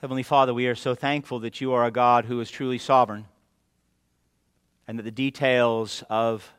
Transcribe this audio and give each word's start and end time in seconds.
Heavenly 0.00 0.22
Father, 0.22 0.54
we 0.54 0.66
are 0.66 0.74
so 0.74 0.94
thankful 0.94 1.40
that 1.40 1.60
you 1.60 1.74
are 1.74 1.84
a 1.84 1.90
God 1.90 2.24
who 2.24 2.40
is 2.40 2.50
truly 2.50 2.78
sovereign 2.78 3.26
and 4.88 4.98
that 4.98 5.02
the 5.02 5.10
details 5.10 6.02
of 6.08 6.50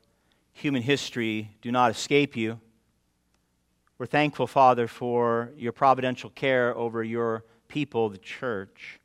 human 0.54 0.84
history 0.84 1.50
do 1.60 1.72
not 1.72 1.90
escape 1.90 2.36
you. 2.36 2.60
We're 3.98 4.06
thankful, 4.06 4.46
Father, 4.46 4.88
for 4.88 5.50
your 5.58 5.72
providential 5.72 6.30
care 6.30 6.78
over 6.78 7.04
your 7.04 7.44
people, 7.67 8.10
the 8.10 8.19
church. 8.19 8.99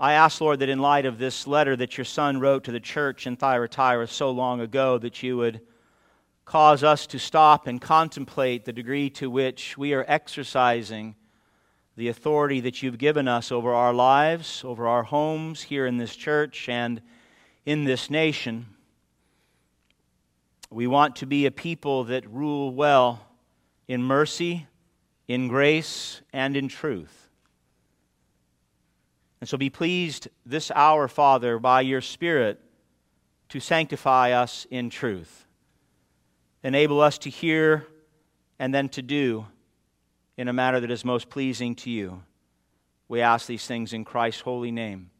I 0.00 0.14
ask, 0.14 0.40
Lord, 0.40 0.60
that 0.60 0.70
in 0.70 0.78
light 0.78 1.04
of 1.04 1.18
this 1.18 1.46
letter 1.46 1.76
that 1.76 1.98
your 1.98 2.06
Son 2.06 2.40
wrote 2.40 2.64
to 2.64 2.72
the 2.72 2.80
church 2.80 3.26
in 3.26 3.36
Thyatira 3.36 4.08
so 4.08 4.30
long 4.30 4.62
ago, 4.62 4.96
that 4.96 5.22
you 5.22 5.36
would 5.36 5.60
cause 6.46 6.82
us 6.82 7.06
to 7.08 7.18
stop 7.18 7.66
and 7.66 7.78
contemplate 7.78 8.64
the 8.64 8.72
degree 8.72 9.10
to 9.10 9.28
which 9.28 9.76
we 9.76 9.92
are 9.92 10.06
exercising 10.08 11.14
the 11.96 12.08
authority 12.08 12.60
that 12.60 12.82
you've 12.82 12.98
given 12.98 13.28
us 13.28 13.52
over 13.52 13.72
our 13.72 13.92
lives, 13.92 14.62
over 14.64 14.86
our 14.88 15.04
homes 15.04 15.62
here 15.62 15.86
in 15.86 15.96
this 15.96 16.16
church 16.16 16.68
and 16.68 17.00
in 17.64 17.84
this 17.84 18.10
nation. 18.10 18.66
We 20.70 20.86
want 20.86 21.16
to 21.16 21.26
be 21.26 21.46
a 21.46 21.52
people 21.52 22.04
that 22.04 22.28
rule 22.28 22.74
well 22.74 23.26
in 23.86 24.02
mercy, 24.02 24.66
in 25.28 25.46
grace, 25.46 26.20
and 26.32 26.56
in 26.56 26.68
truth. 26.68 27.28
And 29.40 29.48
so 29.48 29.56
be 29.56 29.70
pleased 29.70 30.28
this 30.44 30.70
hour, 30.74 31.06
Father, 31.06 31.58
by 31.58 31.82
your 31.82 32.00
Spirit 32.00 32.60
to 33.50 33.60
sanctify 33.60 34.32
us 34.32 34.66
in 34.70 34.90
truth. 34.90 35.46
Enable 36.64 37.00
us 37.00 37.18
to 37.18 37.30
hear 37.30 37.86
and 38.58 38.74
then 38.74 38.88
to 38.88 39.02
do 39.02 39.46
in 40.36 40.48
a 40.48 40.52
manner 40.52 40.80
that 40.80 40.90
is 40.90 41.04
most 41.04 41.30
pleasing 41.30 41.74
to 41.76 41.90
you. 41.90 42.22
We 43.08 43.20
ask 43.20 43.46
these 43.46 43.66
things 43.66 43.92
in 43.92 44.04
Christ's 44.04 44.40
holy 44.40 44.70
name. 44.70 45.10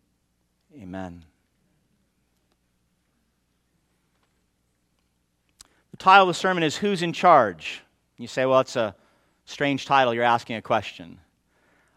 Amen. 0.80 1.24
The 5.92 5.98
title 5.98 6.24
of 6.24 6.28
the 6.28 6.34
sermon 6.34 6.64
is 6.64 6.76
Who's 6.76 7.02
in 7.02 7.12
Charge? 7.12 7.82
You 8.18 8.26
say, 8.26 8.46
well, 8.46 8.60
it's 8.60 8.76
a 8.76 8.96
strange 9.44 9.86
title. 9.86 10.12
You're 10.12 10.24
asking 10.24 10.56
a 10.56 10.62
question. 10.62 11.20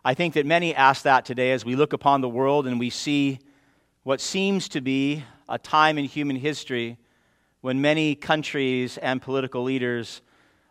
I 0.05 0.13
think 0.13 0.35
that 0.35 0.45
many 0.45 0.75
ask 0.75 1.03
that 1.03 1.25
today 1.25 1.51
as 1.51 1.65
we 1.65 1.75
look 1.75 1.93
upon 1.93 2.21
the 2.21 2.29
world 2.29 2.67
and 2.67 2.79
we 2.79 2.89
see 2.89 3.39
what 4.03 4.21
seems 4.21 4.69
to 4.69 4.81
be 4.81 5.23
a 5.49 5.57
time 5.57 5.97
in 5.97 6.05
human 6.05 6.35
history 6.35 6.97
when 7.61 7.81
many 7.81 8.15
countries 8.15 8.97
and 8.99 9.21
political 9.21 9.63
leaders 9.63 10.21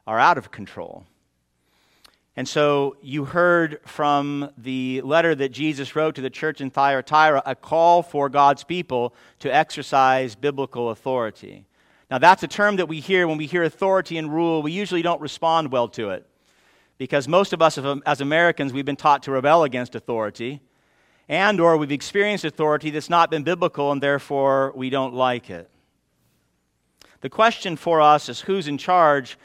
are 0.07 0.19
out 0.19 0.39
of 0.39 0.51
control. 0.51 1.05
And 2.37 2.47
so 2.47 2.97
you 3.01 3.25
heard 3.25 3.81
from 3.87 4.51
the 4.59 5.01
letter 5.01 5.35
that 5.35 5.49
Jesus 5.49 5.97
wrote 5.97 6.15
to 6.17 6.21
the 6.21 6.29
church 6.29 6.61
in 6.61 6.71
Thyatira 6.71 7.43
a 7.47 7.55
call 7.55 8.03
for 8.03 8.29
God's 8.29 8.63
people 8.63 9.15
to 9.39 9.53
exercise 9.53 10.35
biblical 10.35 10.91
authority. 10.91 11.65
Now, 12.11 12.19
that's 12.19 12.43
a 12.43 12.49
term 12.49 12.77
that 12.77 12.87
we 12.87 13.01
hear 13.01 13.27
when 13.27 13.39
we 13.39 13.47
hear 13.47 13.63
authority 13.63 14.19
and 14.19 14.33
rule. 14.33 14.63
We 14.63 14.73
usually 14.73 15.03
don't 15.03 15.21
respond 15.21 15.73
well 15.73 15.89
to 15.89 16.11
it 16.11 16.27
because 16.99 17.27
most 17.27 17.55
of 17.55 17.63
us, 17.63 17.79
as 17.79 18.21
Americans, 18.21 18.73
we've 18.73 18.85
been 18.85 18.97
taught 18.97 19.23
to 19.25 19.33
rebel 19.33 19.65
against 19.65 19.95
authority 19.95 20.61
and 21.29 21.59
or 21.59 21.77
we've 21.77 21.91
experienced 21.91 22.45
authority 22.45 22.91
that's 22.91 23.11
not 23.11 23.31
been 23.31 23.43
biblical 23.43 23.91
and 23.93 24.03
therefore 24.03 24.73
we 24.77 24.91
don't 24.91 25.15
like 25.15 25.51
it. 25.51 25.71
The 27.23 27.31
question 27.31 27.77
for 27.77 28.01
us 28.01 28.29
is 28.29 28.43
who's 28.43 28.69
in 28.69 28.79
charge 28.79 29.39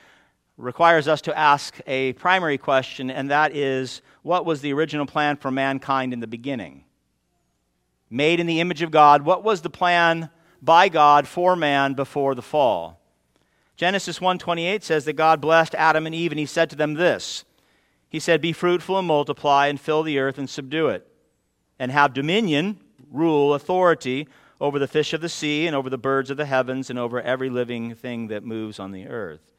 requires 0.62 1.08
us 1.08 1.22
to 1.22 1.38
ask 1.38 1.80
a 1.88 2.14
primary 2.14 2.58
question, 2.58 3.10
and 3.10 3.30
that 3.32 3.56
is 3.56 4.02
what 4.22 4.46
was 4.46 4.62
the 4.62 4.74
original 4.74 5.06
plan 5.06 5.36
for 5.36 5.52
mankind 5.52 6.14
in 6.14 6.20
the 6.20 6.28
beginning? 6.28 6.86
Made 8.10 8.40
in 8.40 8.48
the 8.48 8.60
image 8.60 8.82
of 8.82 8.92
God, 8.92 9.24
what 9.24 9.44
was 9.44 9.62
the 9.62 9.70
plan 9.70 10.30
by 10.62 10.90
God 10.90 11.28
for 11.28 11.56
man 11.56 11.94
before 11.94 12.36
the 12.36 12.42
fall? 12.42 13.00
Genesis 13.76 14.20
1:28 14.20 14.84
says 14.84 15.06
that 15.06 15.14
God 15.14 15.42
blessed 15.42 15.74
Adam 15.76 16.06
and 16.06 16.14
Eve 16.14 16.32
and 16.32 16.40
he 16.40 16.46
said 16.46 16.70
to 16.70 16.76
them 16.76 16.94
this. 16.94 17.46
He 18.10 18.20
said, 18.20 18.42
"Be 18.42 18.54
fruitful 18.54 19.00
and 19.00 19.08
multiply 19.08 19.68
and 19.68 19.80
fill 19.80 20.04
the 20.04 20.20
earth 20.20 20.38
and 20.38 20.50
subdue 20.50 20.90
it, 20.90 21.08
and 21.80 21.92
have 21.92 22.14
dominion, 22.14 22.80
rule, 23.10 23.54
authority 23.56 24.28
over 24.60 24.78
the 24.78 24.88
fish 24.88 25.14
of 25.14 25.22
the 25.22 25.30
sea 25.30 25.66
and 25.66 25.76
over 25.76 25.90
the 25.90 25.98
birds 25.98 26.30
of 26.30 26.38
the 26.38 26.46
heavens 26.46 26.92
and 26.92 27.00
over 27.00 27.20
every 27.22 27.50
living 27.50 27.96
thing 27.96 28.28
that 28.28 28.44
moves 28.44 28.78
on 28.78 28.92
the 28.92 29.08
earth." 29.08 29.51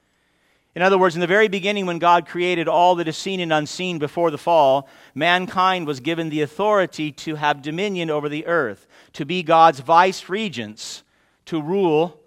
In 0.74 0.80
other 0.80 0.96
words, 0.96 1.14
in 1.14 1.20
the 1.20 1.26
very 1.26 1.48
beginning, 1.48 1.84
when 1.84 1.98
God 1.98 2.26
created 2.26 2.66
all 2.66 2.94
that 2.94 3.08
is 3.08 3.16
seen 3.16 3.40
and 3.40 3.52
unseen 3.52 3.98
before 3.98 4.30
the 4.30 4.38
fall, 4.38 4.88
mankind 5.14 5.86
was 5.86 6.00
given 6.00 6.30
the 6.30 6.40
authority 6.40 7.12
to 7.12 7.34
have 7.34 7.60
dominion 7.60 8.08
over 8.08 8.28
the 8.28 8.46
earth, 8.46 8.86
to 9.12 9.26
be 9.26 9.42
God's 9.42 9.80
vice 9.80 10.30
regents, 10.30 11.02
to 11.44 11.60
rule 11.60 12.18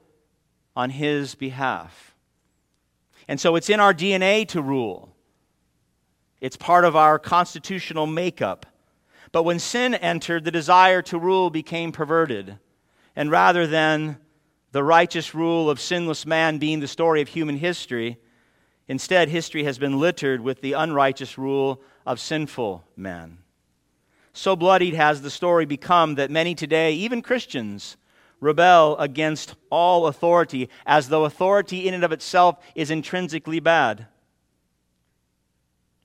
on 0.76 0.92
his 0.92 1.34
behalf. 1.34 2.14
And 3.28 3.40
so 3.40 3.56
it's 3.56 3.70
in 3.70 3.80
our 3.80 3.94
DNA 3.94 4.48
to 4.50 4.62
rule, 4.62 5.10
it's 6.40 6.58
part 6.58 6.86
of 6.86 6.96
our 6.96 7.18
constitutional 7.18 8.06
makeup. 8.06 8.68
But 9.32 9.44
when 9.44 9.58
sin 9.58 9.96
entered, 9.96 10.44
the 10.44 10.52
desire 10.52 11.02
to 11.04 11.18
rule 11.18 11.50
became 11.50 11.92
perverted. 11.92 12.60
And 13.16 13.32
rather 13.32 13.66
than 13.66 14.20
the 14.72 14.84
righteous 14.84 15.34
rule 15.34 15.70
of 15.70 15.80
sinless 15.80 16.26
man 16.26 16.58
being 16.60 16.80
the 16.80 16.88
story 16.88 17.22
of 17.22 17.30
human 17.30 17.58
history, 17.58 18.18
Instead, 18.88 19.30
history 19.30 19.64
has 19.64 19.80
been 19.80 20.00
littered 20.00 20.42
with 20.42 20.62
the 20.62 20.74
unrighteous 20.74 21.38
rule 21.38 21.82
of 22.06 22.20
sinful 22.20 22.84
men. 22.96 23.40
So 24.34 24.56
bloodied 24.56 24.94
has 24.94 25.22
the 25.22 25.32
story 25.32 25.66
become 25.66 26.16
that 26.16 26.30
many 26.30 26.56
today, 26.56 26.94
even 26.94 27.22
Christians, 27.22 27.98
rebel 28.40 28.98
against 28.98 29.56
all 29.70 30.08
authority 30.08 30.70
as 30.86 31.10
though 31.10 31.26
authority 31.26 31.88
in 31.88 31.94
and 31.94 32.04
of 32.04 32.12
itself 32.12 32.58
is 32.76 32.92
intrinsically 32.92 33.60
bad. 33.60 34.08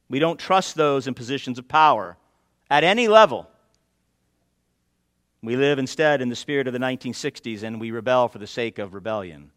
We 0.09 0.19
don't 0.19 0.39
trust 0.39 0.75
those 0.75 1.07
in 1.07 1.15
positions 1.15 1.59
of 1.59 1.69
power 1.69 2.17
at 2.71 2.85
any 2.85 3.09
level. 3.09 3.49
We 5.43 5.57
live 5.57 5.79
instead 5.79 6.21
in 6.21 6.29
the 6.29 6.37
spirit 6.37 6.67
of 6.67 6.73
the 6.73 6.79
1960s 6.79 7.63
and 7.63 7.81
we 7.81 7.91
rebel 7.91 8.29
for 8.29 8.39
the 8.39 8.47
sake 8.47 8.79
of 8.79 8.95
rebellion. 8.95 9.51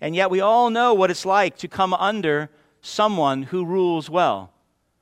And 0.00 0.16
yet 0.16 0.30
we 0.30 0.40
all 0.40 0.70
know 0.70 0.94
what 0.94 1.10
it's 1.10 1.26
like 1.26 1.58
to 1.58 1.68
come 1.68 1.92
under 1.92 2.50
someone 2.80 3.42
who 3.42 3.64
rules 3.64 4.08
well. 4.08 4.52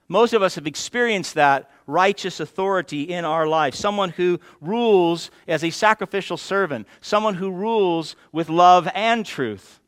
Most 0.08 0.32
of 0.32 0.42
us 0.42 0.54
have 0.56 0.66
experienced 0.66 1.34
that 1.34 1.70
righteous 1.86 2.40
authority 2.40 3.02
in 3.02 3.24
our 3.24 3.46
life. 3.46 3.74
Someone 3.74 4.10
who 4.10 4.40
rules 4.60 5.30
as 5.46 5.62
a 5.62 5.70
sacrificial 5.70 6.36
servant. 6.36 6.88
Someone 7.00 7.34
who 7.34 7.50
rules 7.50 8.16
with 8.32 8.48
love 8.48 8.88
and 8.94 9.24
truth. 9.24 9.80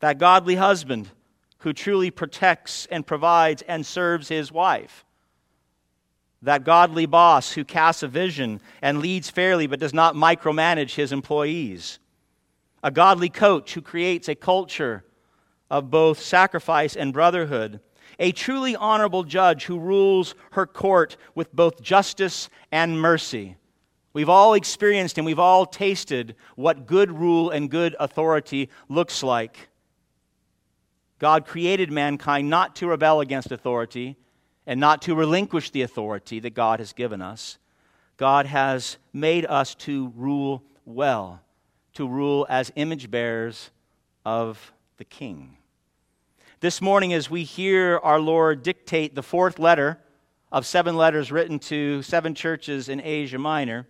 That 0.00 0.18
godly 0.18 0.56
husband 0.56 1.08
who 1.58 1.72
truly 1.72 2.10
protects 2.10 2.86
and 2.86 3.06
provides 3.06 3.62
and 3.62 3.84
serves 3.84 4.28
his 4.28 4.52
wife. 4.52 5.04
That 6.42 6.64
godly 6.64 7.06
boss 7.06 7.52
who 7.52 7.64
casts 7.64 8.02
a 8.02 8.08
vision 8.08 8.60
and 8.80 9.00
leads 9.00 9.28
fairly 9.28 9.66
but 9.66 9.80
does 9.80 9.92
not 9.92 10.14
micromanage 10.14 10.94
his 10.94 11.12
employees 11.12 11.98
a 12.82 12.90
godly 12.90 13.28
coach 13.28 13.74
who 13.74 13.82
creates 13.82 14.28
a 14.28 14.34
culture 14.34 15.04
of 15.70 15.90
both 15.90 16.20
sacrifice 16.20 16.96
and 16.96 17.12
brotherhood, 17.12 17.80
a 18.18 18.32
truly 18.32 18.74
honorable 18.74 19.22
judge 19.22 19.64
who 19.64 19.78
rules 19.78 20.34
her 20.52 20.66
court 20.66 21.16
with 21.34 21.54
both 21.54 21.82
justice 21.82 22.48
and 22.72 23.00
mercy. 23.00 23.56
We've 24.12 24.28
all 24.28 24.54
experienced 24.54 25.18
and 25.18 25.24
we've 25.24 25.38
all 25.38 25.66
tasted 25.66 26.34
what 26.56 26.86
good 26.86 27.12
rule 27.12 27.50
and 27.50 27.70
good 27.70 27.94
authority 28.00 28.68
looks 28.88 29.22
like. 29.22 29.68
God 31.18 31.46
created 31.46 31.92
mankind 31.92 32.50
not 32.50 32.76
to 32.76 32.88
rebel 32.88 33.20
against 33.20 33.52
authority 33.52 34.16
and 34.66 34.80
not 34.80 35.02
to 35.02 35.14
relinquish 35.14 35.70
the 35.70 35.82
authority 35.82 36.40
that 36.40 36.54
God 36.54 36.80
has 36.80 36.92
given 36.92 37.22
us. 37.22 37.58
God 38.16 38.46
has 38.46 38.98
made 39.12 39.46
us 39.46 39.74
to 39.76 40.12
rule 40.16 40.64
well 40.84 41.40
to 41.94 42.06
rule 42.06 42.46
as 42.48 42.72
image 42.76 43.10
bearers 43.10 43.70
of 44.24 44.72
the 44.96 45.04
King. 45.04 45.56
This 46.60 46.80
morning, 46.82 47.12
as 47.12 47.30
we 47.30 47.44
hear 47.44 47.98
our 48.02 48.20
Lord 48.20 48.62
dictate 48.62 49.14
the 49.14 49.22
fourth 49.22 49.58
letter 49.58 49.98
of 50.52 50.66
seven 50.66 50.96
letters 50.96 51.32
written 51.32 51.58
to 51.60 52.02
seven 52.02 52.34
churches 52.34 52.88
in 52.88 53.00
Asia 53.00 53.38
Minor, 53.38 53.88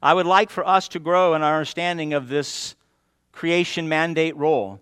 I 0.00 0.14
would 0.14 0.26
like 0.26 0.50
for 0.50 0.66
us 0.66 0.88
to 0.88 0.98
grow 0.98 1.34
in 1.34 1.42
our 1.42 1.56
understanding 1.56 2.12
of 2.12 2.28
this 2.28 2.74
creation 3.32 3.88
mandate 3.88 4.36
role. 4.36 4.80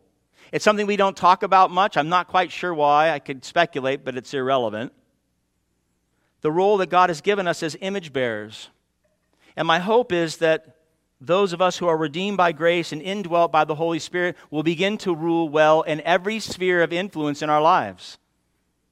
It's 0.53 0.65
something 0.65 0.87
we 0.87 0.97
don't 0.97 1.17
talk 1.17 1.43
about 1.43 1.71
much. 1.71 1.97
I'm 1.97 2.09
not 2.09 2.29
quite 2.29 2.51
sure 2.51 2.75
why. 2.75 3.11
I 3.11 3.21
could 3.21 3.45
speculate, 3.45 4.05
but 4.05 4.17
it's 4.17 4.35
irrelevant. 4.35 4.93
The 6.41 6.51
role 6.51 6.79
that 6.79 6.89
God 6.89 7.11
has 7.11 7.21
given 7.21 7.47
us 7.47 7.63
as 7.63 7.77
image 7.81 8.13
bearers. 8.13 8.69
And 9.57 9.69
my 9.69 9.79
hope 9.79 10.13
is 10.13 10.39
that 10.39 10.77
those 11.21 11.53
of 11.53 11.61
us 11.61 11.77
who 11.77 11.87
are 11.87 11.97
redeemed 11.97 12.39
by 12.39 12.53
grace 12.53 12.93
and 12.93 13.03
indwelt 13.03 13.53
by 13.53 13.65
the 13.65 13.75
Holy 13.75 13.99
Spirit 13.99 14.37
will 14.51 14.63
begin 14.63 14.97
to 14.99 15.15
rule 15.15 15.49
well 15.49 15.83
in 15.83 16.01
every 16.01 16.41
sphere 16.41 16.83
of 16.83 16.93
influence 16.93 17.43
in 17.43 17.51
our 17.51 17.61
lives. 17.61 18.19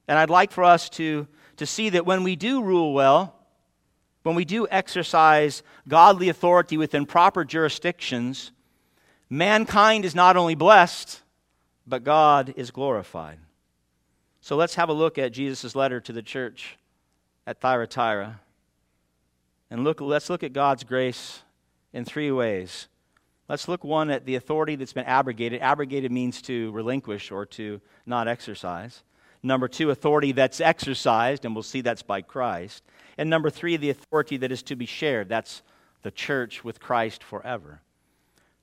And 0.07 0.19
I'd 0.19 0.31
like 0.31 0.53
for 0.53 0.65
us 0.65 0.91
to, 0.91 1.27
to 1.57 1.65
see 1.67 1.89
that 1.91 2.05
when 2.05 2.25
we 2.25 2.37
do 2.37 2.63
rule 2.63 2.93
well, 2.93 3.35
when 4.25 4.35
we 4.35 4.45
do 4.45 4.69
exercise 4.71 5.63
godly 5.87 6.29
authority 6.29 6.77
within 6.77 7.07
proper 7.07 7.45
jurisdictions, 7.45 8.53
mankind 9.31 10.05
is 10.05 10.15
not 10.15 10.37
only 10.37 10.55
blessed, 10.55 11.23
but 11.87 12.05
God 12.05 12.53
is 12.57 12.71
glorified. 12.71 13.39
So 14.43 14.57
let's 14.57 14.75
have 14.75 14.91
a 14.91 14.95
look 14.95 15.17
at 15.17 15.33
Jesus' 15.33 15.75
letter 15.75 16.01
to 16.01 16.13
the 16.13 16.23
church 16.23 16.77
at 17.47 17.61
Thyatira. 17.61 18.41
And 19.71 19.85
look, 19.85 20.03
let's 20.03 20.29
look 20.29 20.43
at 20.43 20.53
God's 20.53 20.85
grace 20.85 21.43
in 21.93 22.05
three 22.05 22.31
ways. 22.31 22.89
Let's 23.49 23.69
look 23.69 23.83
one 23.83 24.11
at 24.11 24.27
the 24.27 24.35
authority 24.35 24.77
that's 24.77 24.93
been 24.93 25.07
abrogated. 25.07 25.63
Abrogated 25.63 26.13
means 26.13 26.43
to 26.43 26.71
relinquish 26.73 27.31
or 27.31 27.47
to 27.47 27.81
not 28.05 28.29
exercise. 28.29 29.03
Number 29.43 29.69
two, 29.69 29.91
authority 29.91 30.33
that's 30.33 30.61
exercised, 30.61 31.45
and 31.45 31.55
we'll 31.55 31.63
see 31.63 31.81
that's 31.81 32.03
by 32.03 32.21
Christ. 32.21 32.83
And 33.17 33.31
number 33.31 33.51
three, 33.51 33.77
the 33.77 33.91
authority 33.91 34.37
that 34.39 34.53
is 34.53 34.63
to 34.65 34.77
be 34.77 34.87
shared. 34.87 35.29
That's 35.29 35.63
the 36.03 36.11
church 36.11 36.63
with 36.63 36.81
Christ 36.81 37.23
forever. 37.23 37.81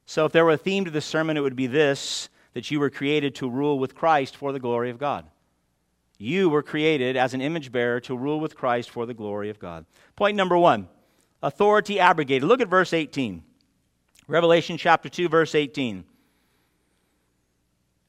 So 0.06 0.26
if 0.26 0.32
there 0.32 0.46
were 0.46 0.52
a 0.52 0.58
theme 0.58 0.86
to 0.86 0.92
the 0.92 1.02
sermon, 1.02 1.38
it 1.38 1.42
would 1.42 1.56
be 1.56 1.68
this 1.68 2.30
that 2.54 2.72
you 2.72 2.80
were 2.80 2.90
created 2.90 3.36
to 3.36 3.50
rule 3.50 3.78
with 3.78 3.96
Christ 3.96 4.38
for 4.38 4.54
the 4.54 4.60
glory 4.60 4.90
of 4.90 4.98
God. 4.98 5.26
You 6.18 6.50
were 6.50 6.64
created 6.64 7.18
as 7.18 7.34
an 7.34 7.42
image 7.42 7.70
bearer 7.70 8.00
to 8.02 8.18
rule 8.18 8.40
with 8.40 8.56
Christ 8.56 8.90
for 8.90 9.06
the 9.06 9.14
glory 9.14 9.50
of 9.50 9.60
God. 9.60 9.86
Point 10.16 10.38
number 10.38 10.58
one 10.58 10.88
authority 11.46 12.00
abrogated. 12.00 12.48
Look 12.48 12.62
at 12.62 12.68
verse 12.68 12.92
18. 12.92 13.44
Revelation 14.28 14.78
chapter 14.78 15.08
2, 15.08 15.30
verse 15.30 15.54
18. 15.54 16.04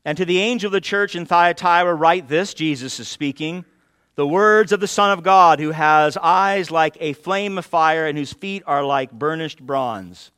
And 0.05 0.17
to 0.19 0.25
the 0.25 0.39
angel 0.39 0.69
of 0.69 0.73
the 0.73 0.81
church 0.81 1.15
in 1.15 1.27
Thyatira, 1.27 1.95
write 1.95 2.29
this 2.29 2.55
Jesus 2.55 2.99
is 2.99 3.09
speaking 3.09 3.65
the 4.15 4.27
words 4.27 4.73
of 4.73 4.81
the 4.81 4.89
Son 4.89 5.11
of 5.11 5.23
God, 5.23 5.61
who 5.61 5.73
has 5.73 6.17
eyes 6.17 6.71
like 6.71 6.97
a 7.01 7.13
flame 7.13 7.59
of 7.59 7.67
fire 7.67 8.07
and 8.07 8.17
whose 8.17 8.33
feet 8.33 8.63
are 8.67 8.83
like 8.83 9.13
burnished 9.13 9.61
bronze. 9.61 10.31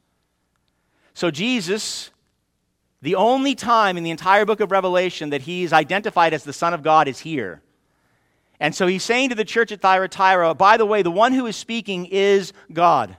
So, 1.14 1.30
Jesus, 1.30 2.10
the 3.02 3.14
only 3.14 3.54
time 3.54 3.96
in 3.96 4.02
the 4.02 4.10
entire 4.10 4.44
book 4.44 4.58
of 4.58 4.72
Revelation 4.72 5.30
that 5.30 5.42
he's 5.42 5.72
identified 5.72 6.34
as 6.34 6.42
the 6.42 6.52
Son 6.52 6.74
of 6.74 6.82
God 6.82 7.06
is 7.06 7.20
here. 7.20 7.62
And 8.60 8.74
so 8.74 8.86
he's 8.86 9.04
saying 9.04 9.28
to 9.28 9.34
the 9.34 9.44
church 9.44 9.70
at 9.70 9.80
Thyatira, 9.80 10.54
by 10.54 10.76
the 10.76 10.86
way, 10.86 11.02
the 11.02 11.10
one 11.10 11.32
who 11.32 11.46
is 11.46 11.56
speaking 11.56 12.06
is 12.06 12.52
God. 12.72 13.16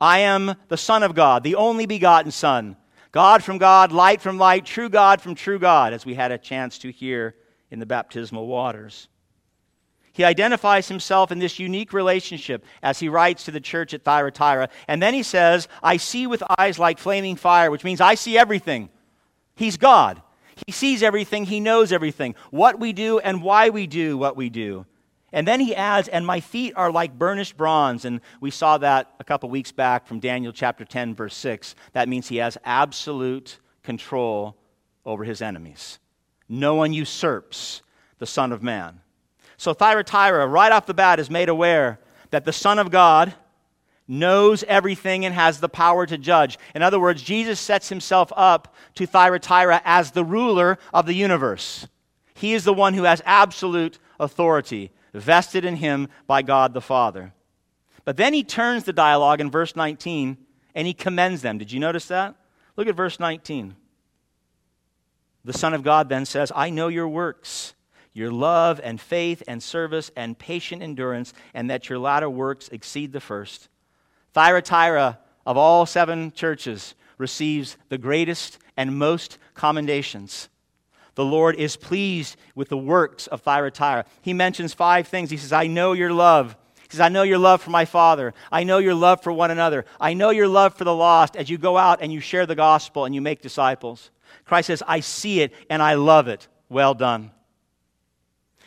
I 0.00 0.20
am 0.20 0.54
the 0.68 0.76
Son 0.76 1.02
of 1.02 1.14
God, 1.14 1.42
the 1.42 1.54
only 1.54 1.86
begotten 1.86 2.30
Son. 2.30 2.76
God 3.12 3.42
from 3.42 3.56
God, 3.56 3.92
light 3.92 4.20
from 4.20 4.36
light, 4.36 4.66
true 4.66 4.90
God 4.90 5.22
from 5.22 5.34
true 5.34 5.58
God, 5.58 5.94
as 5.94 6.04
we 6.04 6.14
had 6.14 6.32
a 6.32 6.38
chance 6.38 6.78
to 6.80 6.92
hear 6.92 7.34
in 7.70 7.78
the 7.78 7.86
baptismal 7.86 8.46
waters. 8.46 9.08
He 10.12 10.24
identifies 10.24 10.88
himself 10.88 11.32
in 11.32 11.38
this 11.38 11.58
unique 11.58 11.92
relationship 11.92 12.64
as 12.82 12.98
he 12.98 13.08
writes 13.08 13.44
to 13.44 13.50
the 13.50 13.60
church 13.60 13.94
at 13.94 14.02
Thyatira. 14.02 14.68
And 14.88 15.02
then 15.02 15.14
he 15.14 15.22
says, 15.22 15.68
I 15.82 15.98
see 15.98 16.26
with 16.26 16.42
eyes 16.58 16.78
like 16.78 16.98
flaming 16.98 17.36
fire, 17.36 17.70
which 17.70 17.84
means 17.84 18.00
I 18.00 18.14
see 18.14 18.36
everything. 18.36 18.88
He's 19.54 19.76
God. 19.76 20.22
He 20.64 20.72
sees 20.72 21.02
everything, 21.02 21.44
He 21.44 21.60
knows 21.60 21.92
everything, 21.92 22.34
what 22.50 22.78
we 22.80 22.92
do 22.92 23.18
and 23.18 23.42
why 23.42 23.68
we 23.70 23.86
do 23.86 24.16
what 24.16 24.36
we 24.36 24.48
do. 24.48 24.86
And 25.32 25.46
then 25.46 25.60
he 25.60 25.74
adds, 25.74 26.08
and 26.08 26.24
my 26.24 26.40
feet 26.40 26.72
are 26.76 26.90
like 26.90 27.18
burnished 27.18 27.56
bronze. 27.56 28.04
And 28.04 28.20
we 28.40 28.50
saw 28.50 28.78
that 28.78 29.14
a 29.20 29.24
couple 29.24 29.50
weeks 29.50 29.72
back 29.72 30.06
from 30.06 30.20
Daniel 30.20 30.52
chapter 30.52 30.84
10, 30.84 31.14
verse 31.14 31.34
6. 31.36 31.74
That 31.92 32.08
means 32.08 32.28
he 32.28 32.36
has 32.36 32.56
absolute 32.64 33.58
control 33.82 34.56
over 35.04 35.24
his 35.24 35.42
enemies. 35.42 35.98
No 36.48 36.76
one 36.76 36.92
usurps 36.92 37.82
the 38.18 38.26
Son 38.26 38.52
of 38.52 38.62
Man. 38.62 39.00
So 39.56 39.74
Thyatira, 39.74 40.46
right 40.46 40.72
off 40.72 40.86
the 40.86 40.94
bat, 40.94 41.18
is 41.18 41.28
made 41.28 41.48
aware 41.48 41.98
that 42.30 42.44
the 42.44 42.52
Son 42.52 42.78
of 42.78 42.90
God 42.90 43.34
knows 44.08 44.62
everything 44.64 45.24
and 45.24 45.34
has 45.34 45.60
the 45.60 45.68
power 45.68 46.06
to 46.06 46.18
judge. 46.18 46.58
In 46.74 46.82
other 46.82 47.00
words, 47.00 47.22
Jesus 47.22 47.58
sets 47.58 47.88
himself 47.88 48.32
up 48.36 48.74
to 48.94 49.06
Thyatira 49.06 49.82
as 49.84 50.10
the 50.10 50.24
ruler 50.24 50.78
of 50.94 51.06
the 51.06 51.14
universe. 51.14 51.88
He 52.34 52.52
is 52.52 52.64
the 52.64 52.74
one 52.74 52.94
who 52.94 53.04
has 53.04 53.22
absolute 53.24 53.98
authority, 54.20 54.90
vested 55.12 55.64
in 55.64 55.76
him 55.76 56.08
by 56.26 56.42
God 56.42 56.74
the 56.74 56.80
Father. 56.80 57.32
But 58.04 58.16
then 58.16 58.34
he 58.34 58.44
turns 58.44 58.84
the 58.84 58.92
dialogue 58.92 59.40
in 59.40 59.50
verse 59.50 59.74
19 59.74 60.36
and 60.74 60.86
he 60.86 60.94
commends 60.94 61.42
them. 61.42 61.58
Did 61.58 61.72
you 61.72 61.80
notice 61.80 62.06
that? 62.06 62.34
Look 62.76 62.86
at 62.86 62.94
verse 62.94 63.18
19. 63.18 63.74
The 65.44 65.52
Son 65.52 65.74
of 65.74 65.82
God 65.82 66.08
then 66.08 66.26
says, 66.26 66.52
I 66.54 66.70
know 66.70 66.88
your 66.88 67.08
works, 67.08 67.74
your 68.12 68.30
love 68.30 68.80
and 68.82 69.00
faith 69.00 69.42
and 69.48 69.62
service 69.62 70.10
and 70.16 70.38
patient 70.38 70.82
endurance, 70.82 71.32
and 71.54 71.70
that 71.70 71.88
your 71.88 71.98
latter 71.98 72.28
works 72.28 72.68
exceed 72.68 73.12
the 73.12 73.20
first. 73.20 73.68
Thyatira, 74.36 75.18
of 75.46 75.56
all 75.56 75.86
seven 75.86 76.30
churches, 76.30 76.94
receives 77.16 77.78
the 77.88 77.96
greatest 77.96 78.58
and 78.76 78.98
most 78.98 79.38
commendations. 79.54 80.50
The 81.14 81.24
Lord 81.24 81.56
is 81.56 81.76
pleased 81.76 82.36
with 82.54 82.68
the 82.68 82.76
works 82.76 83.26
of 83.28 83.40
Thyatira. 83.40 84.04
He 84.20 84.34
mentions 84.34 84.74
five 84.74 85.08
things. 85.08 85.30
He 85.30 85.38
says, 85.38 85.54
I 85.54 85.68
know 85.68 85.94
your 85.94 86.12
love. 86.12 86.54
He 86.82 86.88
says, 86.90 87.00
I 87.00 87.08
know 87.08 87.22
your 87.22 87.38
love 87.38 87.62
for 87.62 87.70
my 87.70 87.86
Father. 87.86 88.34
I 88.52 88.64
know 88.64 88.76
your 88.76 88.92
love 88.92 89.22
for 89.22 89.32
one 89.32 89.50
another. 89.50 89.86
I 89.98 90.12
know 90.12 90.28
your 90.28 90.48
love 90.48 90.74
for 90.74 90.84
the 90.84 90.94
lost 90.94 91.34
as 91.34 91.48
you 91.48 91.56
go 91.56 91.78
out 91.78 92.02
and 92.02 92.12
you 92.12 92.20
share 92.20 92.44
the 92.44 92.54
gospel 92.54 93.06
and 93.06 93.14
you 93.14 93.22
make 93.22 93.40
disciples. 93.40 94.10
Christ 94.44 94.66
says, 94.66 94.82
I 94.86 95.00
see 95.00 95.40
it 95.40 95.54
and 95.70 95.82
I 95.82 95.94
love 95.94 96.28
it. 96.28 96.46
Well 96.68 96.92
done. 96.92 97.30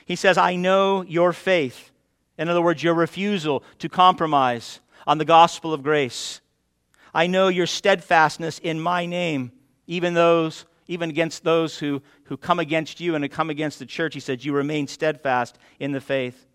He 0.07 0.15
says, 0.15 0.35
I 0.35 0.55
know 0.55 1.03
your 1.03 1.31
faith. 1.31 1.91
In 2.39 2.49
other 2.49 2.63
words, 2.63 2.81
your 2.81 2.95
refusal 2.95 3.63
to 3.77 3.87
compromise 3.87 4.79
on 5.07 5.17
the 5.17 5.25
gospel 5.25 5.73
of 5.73 5.83
grace. 5.83 6.41
I 7.13 7.27
know 7.27 7.47
your 7.47 7.67
steadfastness 7.67 8.59
in 8.59 8.79
my 8.79 9.05
name, 9.05 9.51
even 9.87 10.13
those 10.13 10.65
even 10.89 11.11
against 11.11 11.43
those 11.43 11.77
who, 11.77 12.01
who 12.23 12.35
come 12.35 12.59
against 12.59 12.99
you 12.99 13.13
and 13.13 13.23
who 13.23 13.29
come 13.29 13.51
against 13.51 13.77
the 13.77 13.85
church. 13.85 14.15
He 14.15 14.19
said, 14.19 14.43
You 14.43 14.53
remain 14.53 14.87
steadfast 14.87 15.57
in 15.79 15.91
the 15.91 16.01
faith. 16.01 16.47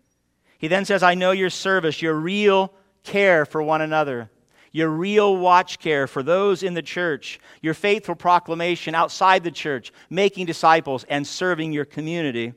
He 0.57 0.67
then 0.67 0.83
says, 0.83 1.03
I 1.03 1.15
know 1.15 1.31
your 1.31 1.49
service, 1.49 2.01
your 2.01 2.13
real 2.13 2.73
care 3.03 3.45
for 3.45 3.63
one 3.63 3.81
another, 3.81 4.29
your 4.73 4.89
real 4.89 5.37
watch 5.37 5.79
care 5.79 6.05
for 6.05 6.21
those 6.21 6.63
in 6.63 6.73
the 6.73 6.81
church, 6.81 7.39
your 7.61 7.73
faithful 7.73 8.15
proclamation 8.15 8.93
outside 8.93 9.45
the 9.45 9.51
church, 9.51 9.93
making 10.09 10.47
disciples 10.47 11.05
and 11.05 11.25
serving 11.25 11.71
your 11.71 11.85
community. 11.85 12.53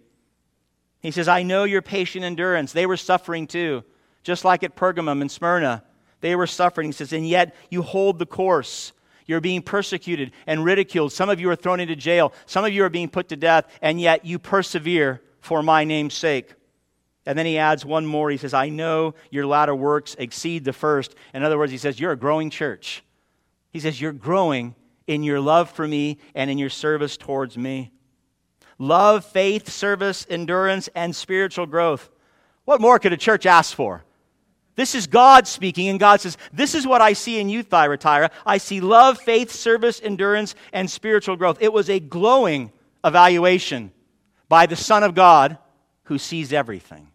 He 1.00 1.12
says, 1.12 1.29
I 1.29 1.44
know 1.44 1.62
your 1.62 1.82
patient 1.82 2.25
endurance. 2.25 2.73
They 2.73 2.87
were 2.87 2.96
suffering 2.96 3.46
too, 3.46 3.85
just 4.28 4.44
like 4.44 4.62
at 4.62 4.76
Pergamum 4.76 5.23
and 5.23 5.30
Smyrna. 5.30 5.82
They 6.20 6.37
were 6.37 6.47
suffering. 6.47 6.88
He 6.88 6.92
says, 6.92 7.14
and 7.14 7.26
yet 7.26 7.56
you 7.70 7.80
hold 7.80 8.18
the 8.18 8.26
course. 8.26 8.92
You're 9.25 9.40
being 9.40 9.62
persecuted 9.62 10.32
and 10.47 10.62
ridiculed. 10.66 11.14
Some 11.14 11.30
of 11.30 11.40
you 11.40 11.49
are 11.49 11.56
thrown 11.56 11.80
into 11.80 11.97
jail. 11.97 12.35
Some 12.44 12.66
of 12.66 12.70
you 12.70 12.85
are 12.85 12.90
being 12.90 13.08
put 13.08 13.30
to 13.30 13.37
death, 13.37 13.64
and 13.80 13.99
yet 13.99 14.26
you 14.26 14.38
persevere 14.38 15.23
for 15.40 15.62
my 15.62 15.85
name's 15.85 16.12
sake. 16.12 16.52
And 17.25 17.38
then 17.38 17.47
he 17.47 17.56
adds 17.56 17.87
one 17.87 18.04
more. 18.04 18.28
He 18.28 18.37
says, 18.37 18.52
I 18.52 18.68
know 18.68 19.14
your 19.30 19.47
latter 19.47 19.75
works 19.75 20.14
exceed 20.18 20.62
the 20.66 20.75
first. 20.75 21.14
In 21.32 21.42
other 21.42 21.56
words, 21.56 21.73
he 21.73 21.78
says, 21.78 21.99
You're 21.99 22.12
a 22.12 22.16
growing 22.16 22.50
church. 22.50 23.02
He 23.70 23.80
says, 23.80 23.99
You're 23.99 24.12
growing 24.12 24.75
in 25.06 25.23
your 25.23 25.40
love 25.40 25.70
for 25.70 25.88
me 25.88 26.18
and 26.35 26.50
in 26.50 26.58
your 26.58 26.68
service 26.68 27.16
towards 27.16 27.56
me. 27.56 27.92
Love, 28.78 29.25
faith, 29.25 29.70
service, 29.70 30.26
endurance, 30.28 30.90
and 30.94 31.16
spiritual 31.16 31.64
growth. 31.64 32.11
What 32.66 32.82
more 32.82 32.99
could 32.99 33.14
a 33.14 33.16
church 33.16 33.47
ask 33.47 33.75
for? 33.75 34.04
This 34.78 34.94
is 34.94 35.08
God 35.08 35.49
speaking, 35.49 35.88
and 35.88 35.99
God 35.99 36.20
says, 36.20 36.38
This 36.52 36.76
is 36.76 36.87
what 36.87 37.00
I 37.00 37.12
see 37.12 37.40
in 37.40 37.49
you, 37.49 37.64
Thyatira. 37.64 38.30
I 38.47 38.58
see 38.58 38.80
love, 38.80 39.18
faith, 39.18 39.50
service, 39.50 40.00
endurance, 40.00 40.54
and 40.73 40.88
spiritual 40.88 41.35
growth. 41.35 41.58
It 41.61 41.73
was 41.73 41.90
a 41.90 41.99
glowing 41.99 42.70
evaluation 43.04 43.90
by 44.49 44.66
the 44.66 44.76
Son 44.76 45.02
of 45.02 45.16
God 45.16 45.58
who 46.04 46.16
sees 46.16 46.52
everything. 46.52 47.08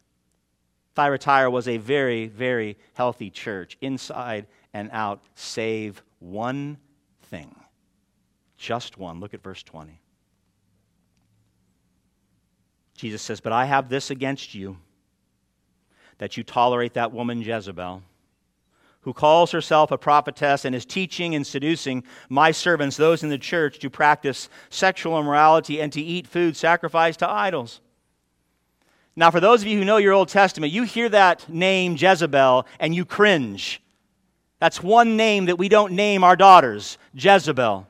Thyatira 0.95 1.49
was 1.49 1.69
a 1.69 1.77
very, 1.77 2.27
very 2.27 2.77
healthy 2.95 3.29
church, 3.29 3.77
inside 3.79 4.45
and 4.73 4.89
out, 4.91 5.23
save 5.35 6.03
one 6.19 6.77
thing. 7.29 7.55
Just 8.57 8.97
one. 8.97 9.21
Look 9.21 9.33
at 9.33 9.41
verse 9.41 9.63
20. 9.63 10.01
Jesus 12.97 13.21
says, 13.21 13.39
But 13.39 13.53
I 13.53 13.63
have 13.63 13.87
this 13.87 14.11
against 14.11 14.53
you 14.53 14.75
that 16.23 16.37
you 16.37 16.43
tolerate 16.45 16.93
that 16.93 17.11
woman 17.11 17.41
Jezebel, 17.41 18.01
who 19.01 19.11
calls 19.11 19.51
herself 19.51 19.91
a 19.91 19.97
prophetess 19.97 20.63
and 20.63 20.73
is 20.73 20.85
teaching 20.85 21.35
and 21.35 21.45
seducing 21.45 22.01
my 22.29 22.49
servants, 22.49 22.95
those 22.95 23.23
in 23.23 23.29
the 23.29 23.37
church, 23.37 23.77
to 23.79 23.89
practice 23.89 24.47
sexual 24.69 25.19
immorality 25.19 25.81
and 25.81 25.91
to 25.91 25.99
eat 25.99 26.25
food 26.25 26.55
sacrificed 26.55 27.19
to 27.19 27.29
idols. 27.29 27.81
Now, 29.17 29.31
for 29.31 29.41
those 29.41 29.63
of 29.63 29.67
you 29.67 29.77
who 29.77 29.83
know 29.83 29.97
your 29.97 30.13
Old 30.13 30.29
Testament, 30.29 30.71
you 30.71 30.83
hear 30.83 31.09
that 31.09 31.49
name 31.49 31.97
Jezebel 31.97 32.67
and 32.79 32.95
you 32.95 33.03
cringe. 33.03 33.81
That's 34.59 34.81
one 34.81 35.17
name 35.17 35.47
that 35.47 35.57
we 35.57 35.67
don't 35.67 35.91
name 35.91 36.23
our 36.23 36.37
daughters 36.37 36.97
Jezebel. 37.13 37.85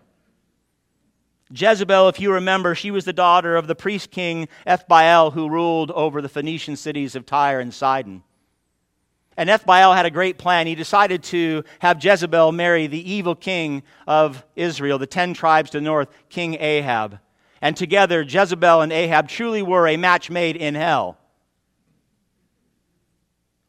Jezebel, 1.56 2.10
if 2.10 2.20
you 2.20 2.34
remember, 2.34 2.74
she 2.74 2.90
was 2.90 3.06
the 3.06 3.14
daughter 3.14 3.56
of 3.56 3.68
the 3.68 3.76
priest 3.76 4.10
king 4.10 4.48
Ethbaal 4.66 5.34
who 5.34 5.50
ruled 5.50 5.92
over 5.92 6.22
the 6.22 6.30
Phoenician 6.30 6.76
cities 6.76 7.16
of 7.16 7.26
Tyre 7.26 7.60
and 7.60 7.74
Sidon. 7.74 8.24
And 9.38 9.50
Ethbaal 9.50 9.96
had 9.96 10.06
a 10.06 10.12
great 10.12 10.38
plan. 10.38 10.68
He 10.68 10.76
decided 10.76 11.22
to 11.26 11.64
have 11.80 12.04
Jezebel 12.04 12.52
marry 12.52 12.88
the 12.88 13.12
evil 13.12 13.36
king 13.36 13.84
of 14.08 14.44
Israel, 14.56 14.98
the 14.98 15.08
ten 15.08 15.34
tribes 15.34 15.70
to 15.72 15.78
the 15.78 15.84
north, 15.84 16.10
King 16.30 16.56
Ahab. 16.60 17.20
And 17.62 17.78
together, 17.78 18.24
Jezebel 18.24 18.82
and 18.82 18.92
Ahab 18.92 19.28
truly 19.28 19.62
were 19.62 19.88
a 19.88 19.98
match 19.98 20.30
made 20.30 20.56
in 20.56 20.76
hell. 20.76 21.18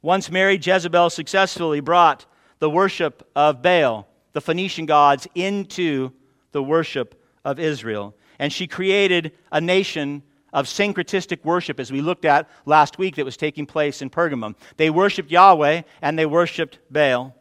Once 0.00 0.30
married, 0.30 0.66
Jezebel 0.66 1.10
successfully 1.10 1.80
brought 1.80 2.26
the 2.58 2.68
worship 2.68 3.28
of 3.36 3.62
Baal, 3.62 4.06
the 4.32 4.40
Phoenician 4.40 4.86
gods, 4.86 5.26
into 5.34 6.12
the 6.52 6.62
worship 6.62 7.20
of 7.44 7.58
Israel. 7.58 8.14
And 8.38 8.52
she 8.52 8.66
created 8.66 9.32
a 9.52 9.60
nation 9.60 10.22
of 10.52 10.66
syncretistic 10.66 11.44
worship, 11.44 11.80
as 11.80 11.90
we 11.90 12.00
looked 12.00 12.24
at 12.24 12.48
last 12.64 12.96
week, 12.96 13.16
that 13.16 13.24
was 13.24 13.36
taking 13.36 13.66
place 13.66 14.00
in 14.00 14.08
Pergamum. 14.08 14.54
They 14.76 14.88
worshiped 14.88 15.30
Yahweh 15.30 15.82
and 16.00 16.18
they 16.18 16.26
worshiped 16.26 16.78
Baal. 16.90 17.34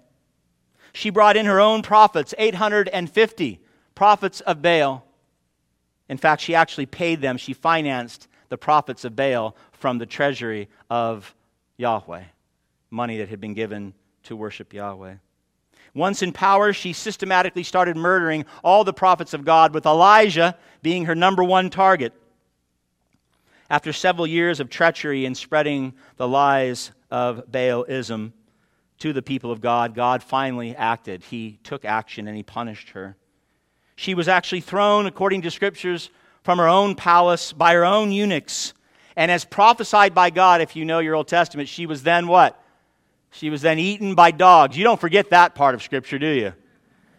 She 0.94 1.12
brought 1.12 1.38
in 1.38 1.46
her 1.46 1.60
own 1.60 1.84
prophets, 1.84 2.34
850 2.38 3.60
prophets 3.96 4.42
of 4.42 4.62
Baal. 4.62 5.06
In 6.10 6.18
fact, 6.18 6.42
she 6.42 6.56
actually 6.56 6.88
paid 6.88 7.22
them, 7.22 7.38
she 7.38 7.54
financed 7.54 8.28
the 8.50 8.58
prophets 8.58 9.06
of 9.06 9.16
Baal 9.16 9.56
from 9.72 10.00
the 10.00 10.06
treasury 10.06 10.70
of 10.90 11.36
Yahweh, 11.78 12.24
money 12.90 13.18
that 13.18 13.30
had 13.30 13.40
been 13.40 13.54
given 13.54 13.94
to 14.24 14.36
worship 14.36 14.74
Yahweh. 14.74 15.16
Once 15.94 16.24
in 16.24 16.32
power, 16.32 16.74
she 16.74 16.92
systematically 16.92 17.64
started 17.64 17.96
murdering 17.96 18.46
all 18.64 18.84
the 18.84 18.94
prophets 18.94 19.34
of 19.34 19.46
God, 19.46 19.74
with 19.74 19.86
Elijah 19.86 20.58
being 20.82 21.06
her 21.06 21.16
number 21.16 21.44
one 21.44 21.70
target. 21.70 22.14
After 23.70 23.94
several 23.94 24.28
years 24.28 24.60
of 24.60 24.70
treachery 24.70 25.26
and 25.26 25.38
spreading 25.38 25.94
the 26.18 26.28
lies 26.28 26.92
of 27.12 27.52
Baalism 27.52 28.32
to 29.00 29.14
the 29.14 29.22
people 29.22 29.52
of 29.52 29.62
God, 29.62 29.94
God 29.94 30.24
finally 30.24 30.76
acted. 30.76 31.24
He 31.24 31.60
took 31.64 31.86
action 31.86 32.28
and 32.28 32.36
he 32.36 32.44
punished 32.44 32.90
her. 32.90 33.16
She 33.96 34.16
was 34.16 34.28
actually 34.28 34.62
thrown, 34.62 35.06
according 35.06 35.44
to 35.44 35.52
scriptures, 35.52 36.10
from 36.42 36.58
her 36.58 36.68
own 36.68 36.96
palace 36.96 37.54
by 37.54 37.74
her 37.74 37.86
own 37.86 38.12
eunuchs. 38.12 38.74
And 39.16 39.30
as 39.30 39.46
prophesied 39.46 40.16
by 40.16 40.32
God, 40.32 40.62
if 40.62 40.76
you 40.76 40.86
know 40.86 41.00
your 41.00 41.16
Old 41.16 41.28
Testament, 41.28 41.70
she 41.70 41.86
was 41.86 42.04
then 42.04 42.28
what? 42.28 42.63
She 43.34 43.50
was 43.50 43.62
then 43.62 43.80
eaten 43.80 44.14
by 44.16 44.32
dogs. 44.32 44.78
You 44.78 44.84
don't 44.84 45.02
forget 45.02 45.32
that 45.32 45.56
part 45.56 45.74
of 45.74 45.82
Scripture, 45.82 46.20
do 46.20 46.28
you? 46.28 46.54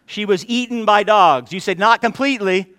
She 0.06 0.24
was 0.24 0.46
eaten 0.46 0.84
by 0.84 1.02
dogs. 1.02 1.52
You 1.52 1.60
said, 1.60 1.78
not 1.78 2.00
completely. 2.00 2.72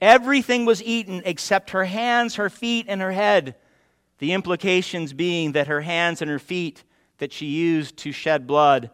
Everything 0.00 0.66
was 0.66 0.82
eaten 0.82 1.22
except 1.24 1.70
her 1.70 1.84
hands, 1.84 2.34
her 2.34 2.50
feet, 2.50 2.86
and 2.88 3.00
her 3.00 3.12
head. 3.12 3.54
The 4.18 4.32
implications 4.32 5.12
being 5.12 5.52
that 5.52 5.68
her 5.68 5.80
hands 5.80 6.20
and 6.20 6.30
her 6.30 6.38
feet 6.38 6.84
that 7.18 7.32
she 7.32 7.46
used 7.46 7.96
to 7.98 8.12
shed 8.12 8.46
blood 8.46 8.90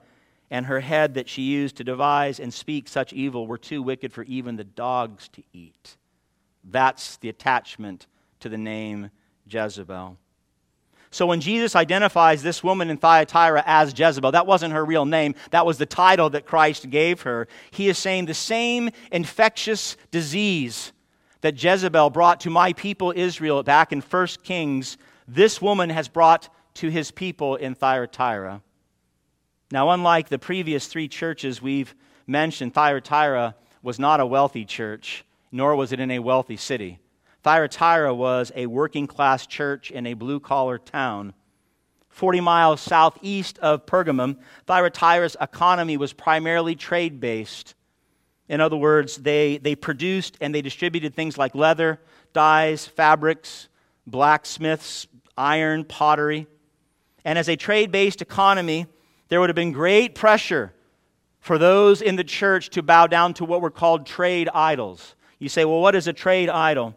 and 0.51 0.67
her 0.67 0.81
head 0.81 1.15
that 1.15 1.29
she 1.29 1.43
used 1.43 1.77
to 1.77 1.85
devise 1.85 2.39
and 2.39 2.55
speak 2.55 2.89
such 2.89 3.13
evil 3.13 3.47
were 3.47 3.59
too 3.59 3.83
wicked 3.83 4.13
for 4.13 4.23
even 4.25 4.57
the 4.57 4.65
dogs 4.65 5.29
to 5.31 5.43
eat. 5.53 5.97
That's 6.63 7.17
the 7.17 7.29
attachment 7.29 8.07
to 8.41 8.49
the 8.49 8.59
name 8.59 9.11
Jezebel. 9.49 10.17
So 11.11 11.27
when 11.27 11.41
Jesus 11.41 11.75
identifies 11.75 12.43
this 12.43 12.63
woman 12.63 12.91
in 12.91 12.99
Thyatira 12.99 13.63
as 13.67 13.99
Jezebel, 13.99 14.33
that 14.33 14.47
wasn't 14.47 14.75
her 14.75 14.85
real 14.85 15.07
name, 15.07 15.35
that 15.51 15.65
was 15.65 15.79
the 15.79 15.87
title 15.87 16.31
that 16.31 16.47
Christ 16.47 16.91
gave 16.91 17.23
her. 17.23 17.49
He 17.71 17.89
is 17.89 17.97
saying 17.97 18.27
the 18.27 18.35
same 18.35 18.91
infectious 19.11 19.97
disease 20.11 20.93
that 21.41 21.63
Jezebel 21.63 22.11
brought 22.11 22.41
to 22.41 22.51
my 22.51 22.73
people 22.73 23.13
Israel 23.17 23.63
back 23.63 23.93
in 23.93 24.01
1 24.01 24.27
Kings, 24.43 24.99
this 25.27 25.63
woman 25.63 25.91
has 25.91 26.09
brought 26.09 26.49
to 26.75 26.89
his 26.89 27.11
people 27.11 27.57
in 27.57 27.75
Thyatira. 27.75 28.63
Now, 29.71 29.91
unlike 29.91 30.29
the 30.29 30.39
previous 30.39 30.87
three 30.87 31.09
churches 31.09 31.63
we've 31.63 31.95
mentioned, 32.27 32.75
Thyatira 32.75 33.55
was 33.83 33.99
not 33.99 34.21
a 34.21 34.27
wealthy 34.27 34.65
church, 34.65 35.25
nor 35.53 35.77
was 35.77 35.93
it 35.93 36.01
in 36.01 36.11
a 36.11 36.19
wealthy 36.19 36.57
city. 36.57 36.99
Thyatira 37.49 38.15
was 38.15 38.53
a 38.55 38.67
working 38.67 39.07
class 39.07 39.47
church 39.47 39.91
in 39.91 40.07
a 40.07 40.13
blue 40.13 40.39
collar 40.39 40.77
town. 40.77 41.33
40 42.11 42.43
miles 42.43 42.79
southeast 42.79 43.59
of 43.61 43.87
Pergamum, 43.87 44.37
Thyatira's 44.67 45.35
economy 45.41 45.97
was 45.97 46.13
primarily 46.13 46.75
trade 46.75 47.21
based. 47.21 47.75
In 48.51 48.61
other 48.61 48.77
words, 48.77 49.17
they, 49.17 49.57
they 49.57 49.75
produced 49.75 50.37
and 50.43 50.55
they 50.55 50.61
distributed 50.61 51.15
things 51.15 51.39
like 51.39 51.55
leather, 51.55 52.03
dyes, 52.35 52.87
fabrics, 52.87 53.71
blacksmiths, 54.07 55.07
iron, 55.35 55.85
pottery. 55.85 56.47
And 57.25 57.39
as 57.39 57.49
a 57.49 57.57
trade 57.57 57.91
based 57.91 58.21
economy, 58.21 58.85
there 59.29 59.41
would 59.41 59.49
have 59.49 59.57
been 59.57 59.73
great 59.73 60.15
pressure 60.15 60.75
for 61.41 61.57
those 61.57 62.03
in 62.03 62.17
the 62.17 62.25
church 62.25 62.69
to 62.71 62.83
bow 62.83 63.07
down 63.07 63.33
to 63.33 63.47
what 63.47 63.63
were 63.63 63.71
called 63.71 64.05
trade 64.05 64.51
idols. 64.53 65.15
You 65.39 65.49
say, 65.49 65.65
well, 65.65 65.81
what 65.81 65.95
is 65.95 66.09
a 66.09 66.13
trade 66.13 66.51
idol? 66.51 66.95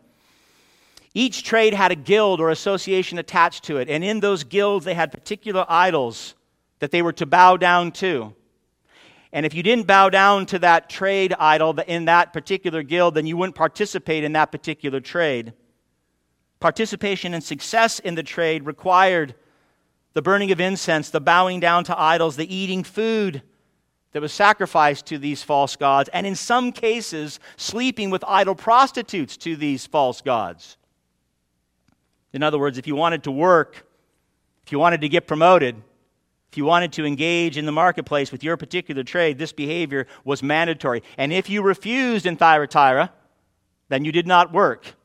Each 1.14 1.44
trade 1.44 1.74
had 1.74 1.92
a 1.92 1.96
guild 1.96 2.40
or 2.40 2.50
association 2.50 3.18
attached 3.18 3.64
to 3.66 3.78
it, 3.78 3.90
and 3.90 4.04
in 4.04 4.22
those 4.22 4.44
guilds 4.44 4.86
they 4.86 4.94
had 4.94 5.12
particular 5.12 5.66
idols 5.68 6.36
that 6.80 6.92
they 6.92 7.02
were 7.02 7.14
to 7.14 7.26
bow 7.26 7.58
down 7.58 7.92
to. 7.94 8.34
And 9.34 9.46
if 9.46 9.54
you 9.54 9.64
didn't 9.64 9.88
bow 9.88 10.10
down 10.10 10.46
to 10.48 10.60
that 10.60 10.90
trade 10.90 11.34
idol 11.40 11.78
in 11.80 12.06
that 12.06 12.34
particular 12.34 12.84
guild, 12.84 13.16
then 13.16 13.26
you 13.26 13.38
wouldn't 13.38 13.56
participate 13.56 14.24
in 14.24 14.34
that 14.34 14.52
particular 14.52 15.00
trade. 15.00 15.54
Participation 16.60 17.34
and 17.34 17.44
success 17.44 18.00
in 18.00 18.16
the 18.16 18.24
trade 18.24 18.66
required 18.66 19.36
the 20.14 20.22
burning 20.22 20.52
of 20.52 20.60
incense, 20.60 21.10
the 21.10 21.22
bowing 21.22 21.60
down 21.60 21.84
to 21.86 22.00
idols, 22.00 22.36
the 22.36 22.54
eating 22.54 22.84
food 22.84 23.42
that 24.12 24.22
was 24.22 24.34
sacrificed 24.34 25.06
to 25.06 25.18
these 25.18 25.42
false 25.44 25.78
gods, 25.78 26.10
and 26.14 26.28
in 26.28 26.36
some 26.36 26.72
cases, 26.72 27.40
sleeping 27.56 28.10
with 28.10 28.24
idol 28.28 28.56
prostitutes 28.56 29.38
to 29.38 29.56
these 29.56 29.86
false 29.86 30.22
gods. 30.22 30.78
In 32.34 32.44
other 32.44 32.58
words, 32.58 32.78
if 32.78 32.88
you 32.88 32.96
wanted 32.96 33.24
to 33.24 33.32
work, 33.32 33.86
if 34.66 34.72
you 34.72 34.80
wanted 34.80 35.02
to 35.02 35.10
get 35.10 35.28
promoted, 35.28 35.76
if 36.52 36.58
you 36.58 36.66
wanted 36.66 36.94
to 36.94 37.06
engage 37.06 37.58
in 37.58 37.66
the 37.66 37.72
marketplace 37.72 38.32
with 38.32 38.44
your 38.44 38.58
particular 38.58 39.04
trade, 39.04 39.38
this 39.38 39.54
behavior 39.54 40.08
was 40.26 40.44
mandatory. 40.44 41.02
And 41.18 41.32
if 41.32 41.50
you 41.50 41.62
refused 41.62 42.26
in 42.26 42.36
Thyatira, 42.36 43.12
then 43.90 44.06
you 44.06 44.12
did 44.12 44.28
not 44.28 44.52
work. 44.52 44.96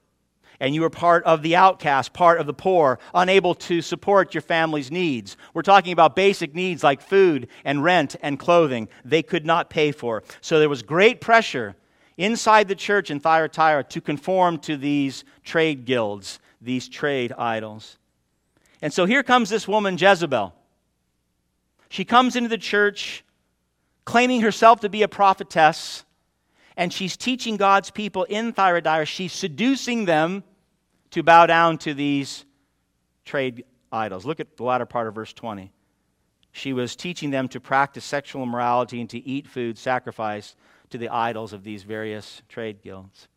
And 0.59 0.75
you 0.75 0.80
were 0.80 0.90
part 0.90 1.23
of 1.25 1.42
the 1.42 1.54
outcast, 1.54 2.12
part 2.12 2.40
of 2.40 2.47
the 2.47 2.54
poor, 2.54 2.99
unable 3.14 3.54
to 3.54 3.83
support 3.83 4.35
your 4.35 4.40
family's 4.40 4.90
needs. 4.90 5.37
We're 5.52 5.62
talking 5.62 5.92
about 5.92 6.16
basic 6.16 6.54
needs 6.54 6.83
like 6.83 7.00
food 7.02 7.49
and 7.64 7.85
rent 7.85 8.16
and 8.23 8.38
clothing. 8.38 8.88
They 9.04 9.23
could 9.23 9.45
not 9.45 9.68
pay 9.68 9.92
for. 9.92 10.23
So 10.40 10.59
there 10.59 10.68
was 10.68 10.83
great 10.83 11.21
pressure 11.21 11.76
inside 12.16 12.68
the 12.68 12.75
church 12.75 13.11
in 13.11 13.21
Thyatira 13.21 13.85
to 13.85 14.00
conform 14.00 14.59
to 14.61 14.76
these 14.76 15.25
trade 15.45 15.85
guilds 15.85 16.40
these 16.66 16.88
trade 16.88 17.32
idols. 17.32 17.96
And 18.82 18.92
so 18.92 19.06
here 19.06 19.23
comes 19.23 19.49
this 19.49 19.66
woman, 19.66 19.96
Jezebel. 19.96 20.54
She 21.88 22.04
comes 22.04 22.37
into 22.37 22.50
the 22.50 22.58
church 22.58 23.25
claiming 24.04 24.42
herself 24.42 24.80
to 24.80 24.88
be 24.88 25.02
a 25.02 25.08
prophetess, 25.08 26.04
and 26.76 26.92
she's 26.92 27.16
teaching 27.16 27.56
God's 27.56 27.90
people 27.90 28.25
in 28.25 28.52
Thyatira. 28.52 29.06
She's 29.06 29.32
seducing 29.32 30.04
them 30.04 30.44
to 31.12 31.23
bow 31.23 31.46
down 31.46 31.78
to 31.78 31.94
these 31.94 32.44
trade 33.25 33.64
idols. 33.90 34.26
Look 34.26 34.40
at 34.40 34.56
the 34.56 34.64
latter 34.64 34.87
part 34.87 35.08
of 35.08 35.14
verse 35.14 35.32
20. 35.32 35.73
She 36.52 36.73
was 36.73 36.96
teaching 36.96 37.30
them 37.30 37.49
to 37.49 37.61
practice 37.61 38.04
sexual 38.04 38.42
immorality 38.42 39.00
and 39.00 39.11
to 39.11 39.18
eat 39.26 39.46
food 39.46 39.78
sacrificed 39.78 40.56
to 40.90 40.99
the 40.99 41.08
idols 41.08 41.52
of 41.52 41.64
these 41.64 41.82
various 41.82 42.42
trade 42.49 42.82
guilds 42.82 43.28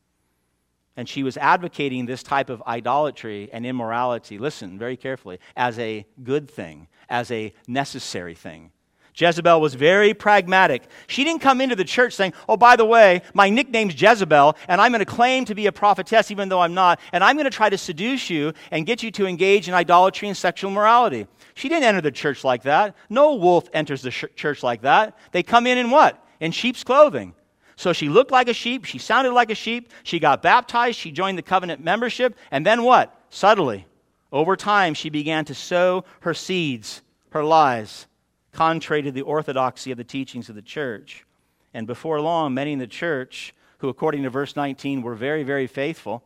and 1.00 1.08
she 1.08 1.24
was 1.24 1.38
advocating 1.38 2.06
this 2.06 2.22
type 2.22 2.50
of 2.50 2.62
idolatry 2.68 3.50
and 3.54 3.66
immorality, 3.66 4.38
listen 4.38 4.78
very 4.78 4.98
carefully, 4.98 5.40
as 5.56 5.80
a 5.80 6.06
good 6.26 6.52
thing, 6.52 6.90
as 7.10 7.32
a 7.32 7.54
necessary 7.70 8.36
thing. 8.36 8.70
Jezebel 9.16 9.62
was 9.62 9.76
very 9.76 10.14
pragmatic. 10.14 10.84
She 11.08 11.24
didn't 11.24 11.40
come 11.40 11.62
into 11.62 11.78
the 11.78 11.86
church 11.86 12.16
saying, 12.16 12.34
Oh, 12.50 12.58
by 12.58 12.76
the 12.76 12.84
way, 12.84 13.22
my 13.34 13.50
nickname's 13.50 14.00
Jezebel, 14.00 14.58
and 14.68 14.82
I'm 14.82 14.92
going 14.92 15.00
to 15.00 15.06
claim 15.06 15.46
to 15.46 15.56
be 15.56 15.68
a 15.68 15.72
prophetess 15.72 16.32
even 16.32 16.50
though 16.50 16.60
I'm 16.60 16.74
not, 16.74 17.00
and 17.14 17.24
I'm 17.24 17.38
going 17.38 17.46
to 17.46 17.50
try 17.50 17.70
to 17.70 17.78
seduce 17.78 18.30
you 18.30 18.52
and 18.70 18.86
get 18.86 19.02
you 19.02 19.10
to 19.12 19.26
engage 19.26 19.70
in 19.70 19.74
idolatry 19.74 20.28
and 20.28 20.36
sexual 20.36 20.70
morality. 20.70 21.28
She 21.54 21.70
didn't 21.70 21.86
enter 21.86 22.02
the 22.02 22.12
church 22.12 22.44
like 22.44 22.64
that. 22.64 22.94
No 23.10 23.36
wolf 23.36 23.70
enters 23.72 24.02
the 24.02 24.12
sh- 24.12 24.26
church 24.36 24.64
like 24.64 24.82
that. 24.82 25.18
They 25.32 25.44
come 25.44 25.66
in 25.66 25.78
in 25.78 25.92
what? 25.92 26.22
In 26.42 26.52
sheep's 26.52 26.84
clothing. 26.84 27.36
So 27.80 27.94
she 27.94 28.10
looked 28.10 28.30
like 28.30 28.50
a 28.50 28.54
sheep, 28.54 28.84
she 28.84 28.98
sounded 28.98 29.32
like 29.32 29.50
a 29.50 29.56
sheep, 29.56 29.94
she 30.04 30.20
got 30.20 30.42
baptized, 30.42 31.00
she 31.00 31.14
joined 31.14 31.38
the 31.38 31.42
covenant 31.42 31.82
membership, 31.82 32.36
and 32.52 32.66
then 32.66 32.84
what? 32.84 33.18
Subtly, 33.30 33.88
over 34.34 34.58
time, 34.58 34.94
she 34.94 35.10
began 35.10 35.46
to 35.46 35.56
sow 35.56 36.04
her 36.20 36.34
seeds, 36.34 37.02
her 37.30 37.42
lies, 37.42 38.06
contrary 38.52 39.04
to 39.04 39.14
the 39.14 39.22
orthodoxy 39.22 39.92
of 39.92 39.98
the 39.98 40.04
teachings 40.04 40.50
of 40.50 40.56
the 40.56 40.62
church. 40.62 41.26
And 41.74 41.88
before 41.88 42.20
long, 42.20 42.54
many 42.54 42.74
in 42.74 42.80
the 42.80 42.86
church 42.86 43.56
who, 43.78 43.88
according 43.88 44.24
to 44.24 44.30
verse 44.30 44.58
19, 44.58 45.02
were 45.02 45.16
very, 45.16 45.44
very 45.44 45.66
faithful, 45.66 46.22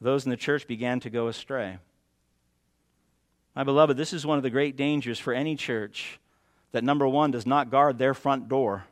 those 0.00 0.24
in 0.24 0.30
the 0.30 0.36
church 0.36 0.68
began 0.68 1.00
to 1.00 1.10
go 1.10 1.26
astray. 1.26 1.78
My 3.56 3.64
beloved, 3.64 3.96
this 3.96 4.12
is 4.12 4.24
one 4.24 4.38
of 4.38 4.44
the 4.44 4.50
great 4.50 4.76
dangers 4.76 5.18
for 5.18 5.32
any 5.32 5.56
church 5.56 6.20
that, 6.70 6.84
number 6.84 7.08
one, 7.08 7.32
does 7.32 7.44
not 7.44 7.72
guard 7.72 7.98
their 7.98 8.14
front 8.14 8.48
door. 8.48 8.84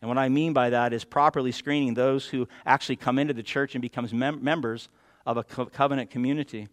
And 0.00 0.08
what 0.08 0.18
I 0.18 0.28
mean 0.28 0.52
by 0.52 0.70
that 0.70 0.92
is 0.92 1.04
properly 1.04 1.52
screening 1.52 1.94
those 1.94 2.26
who 2.26 2.46
actually 2.64 2.96
come 2.96 3.18
into 3.18 3.34
the 3.34 3.42
church 3.42 3.74
and 3.74 3.82
becomes 3.82 4.12
mem- 4.12 4.42
members 4.42 4.88
of 5.26 5.36
a 5.36 5.44
co- 5.44 5.66
covenant 5.66 6.10
community. 6.10 6.68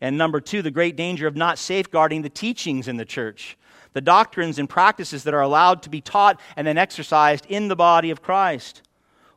And 0.00 0.16
number 0.16 0.40
two, 0.40 0.62
the 0.62 0.70
great 0.70 0.96
danger 0.96 1.26
of 1.26 1.36
not 1.36 1.58
safeguarding 1.58 2.22
the 2.22 2.28
teachings 2.28 2.88
in 2.88 2.96
the 2.96 3.04
church, 3.04 3.56
the 3.92 4.00
doctrines 4.00 4.58
and 4.58 4.68
practices 4.68 5.24
that 5.24 5.34
are 5.34 5.40
allowed 5.40 5.82
to 5.82 5.90
be 5.90 6.00
taught 6.00 6.40
and 6.56 6.66
then 6.66 6.78
exercised 6.78 7.46
in 7.48 7.68
the 7.68 7.76
body 7.76 8.10
of 8.10 8.22
Christ. 8.22 8.82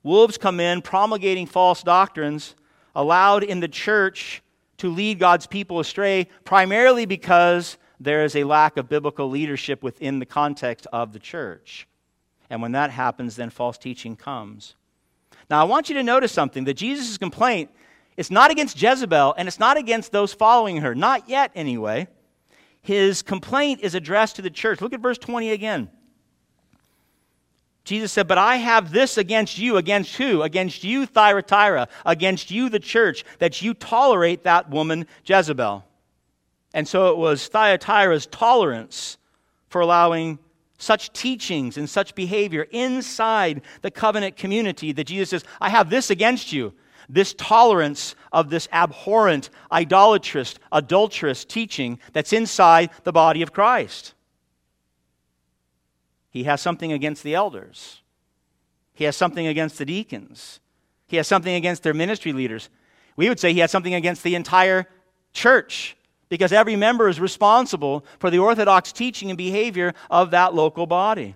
Wolves 0.03 0.37
come 0.37 0.59
in 0.59 0.81
promulgating 0.81 1.47
false 1.47 1.81
doctrines 1.81 2.55
allowed 2.95 3.43
in 3.43 3.61
the 3.61 3.67
church 3.67 4.41
to 4.77 4.89
lead 4.89 5.17
God's 5.17 5.47
people 5.47 5.79
astray, 5.79 6.27
primarily 6.43 7.05
because 7.05 7.77
there 7.99 8.23
is 8.25 8.35
a 8.35 8.43
lack 8.43 8.75
of 8.75 8.89
biblical 8.89 9.29
leadership 9.29 9.81
within 9.81 10.19
the 10.19 10.25
context 10.25 10.87
of 10.91 11.13
the 11.13 11.19
church. 11.19 11.87
And 12.53 12.61
when 12.61 12.73
that 12.73 12.91
happens, 12.91 13.35
then 13.35 13.49
false 13.49 13.79
teaching 13.79 14.15
comes. 14.15 14.75
Now, 15.49 15.59
I 15.59 15.63
want 15.63 15.89
you 15.89 15.95
to 15.95 16.03
notice 16.03 16.31
something 16.31 16.65
that 16.65 16.75
Jesus' 16.75 17.17
complaint 17.17 17.71
is 18.15 18.29
not 18.29 18.51
against 18.51 18.79
Jezebel 18.79 19.33
and 19.35 19.47
it's 19.47 19.59
not 19.59 19.75
against 19.75 20.11
those 20.11 20.33
following 20.33 20.77
her, 20.77 20.93
not 20.93 21.27
yet 21.27 21.49
anyway. 21.55 22.07
His 22.83 23.23
complaint 23.23 23.79
is 23.81 23.95
addressed 23.95 24.35
to 24.35 24.43
the 24.43 24.51
church. 24.51 24.81
Look 24.81 24.93
at 24.93 24.99
verse 24.99 25.17
20 25.17 25.49
again. 25.49 25.89
Jesus 27.85 28.11
said, 28.11 28.27
But 28.27 28.37
I 28.37 28.57
have 28.57 28.91
this 28.91 29.17
against 29.17 29.57
you. 29.57 29.77
Against 29.77 30.15
who? 30.17 30.43
Against 30.43 30.83
you, 30.83 31.07
Thyatira. 31.07 31.87
Against 32.05 32.51
you, 32.51 32.69
the 32.69 32.79
church, 32.79 33.25
that 33.39 33.63
you 33.63 33.73
tolerate 33.73 34.43
that 34.43 34.69
woman, 34.69 35.07
Jezebel. 35.25 35.83
And 36.75 36.87
so 36.87 37.09
it 37.09 37.17
was 37.17 37.47
Thyatira's 37.47 38.27
tolerance 38.27 39.17
for 39.69 39.81
allowing 39.81 40.37
such 40.83 41.13
teachings 41.13 41.77
and 41.77 41.89
such 41.89 42.13
behavior 42.13 42.67
inside 42.71 43.61
the 43.81 43.91
covenant 43.91 44.35
community 44.35 44.91
that 44.91 45.05
Jesus 45.05 45.29
says, 45.29 45.43
I 45.59 45.69
have 45.69 45.89
this 45.89 46.09
against 46.09 46.51
you. 46.51 46.73
This 47.09 47.33
tolerance 47.33 48.15
of 48.31 48.49
this 48.49 48.67
abhorrent, 48.71 49.49
idolatrous, 49.71 50.55
adulterous 50.71 51.43
teaching 51.43 51.99
that's 52.13 52.31
inside 52.31 52.91
the 53.03 53.11
body 53.11 53.41
of 53.41 53.51
Christ. 53.51 54.13
He 56.29 56.45
has 56.45 56.61
something 56.61 56.91
against 56.91 57.23
the 57.23 57.35
elders. 57.35 58.01
He 58.93 59.03
has 59.03 59.15
something 59.15 59.47
against 59.47 59.77
the 59.77 59.85
deacons. 59.85 60.59
He 61.07 61.17
has 61.17 61.27
something 61.27 61.53
against 61.53 61.83
their 61.83 61.93
ministry 61.93 62.33
leaders. 62.33 62.69
We 63.15 63.29
would 63.29 63.39
say 63.39 63.53
he 63.53 63.59
has 63.59 63.71
something 63.71 63.93
against 63.93 64.23
the 64.23 64.35
entire 64.35 64.87
church 65.33 65.95
because 66.33 66.51
every 66.51 66.75
member 66.75 67.07
is 67.07 67.19
responsible 67.19 68.03
for 68.17 68.31
the 68.31 68.39
orthodox 68.39 68.91
teaching 68.91 69.29
and 69.29 69.37
behavior 69.37 69.93
of 70.09 70.31
that 70.31 70.55
local 70.55 70.87
body. 70.87 71.35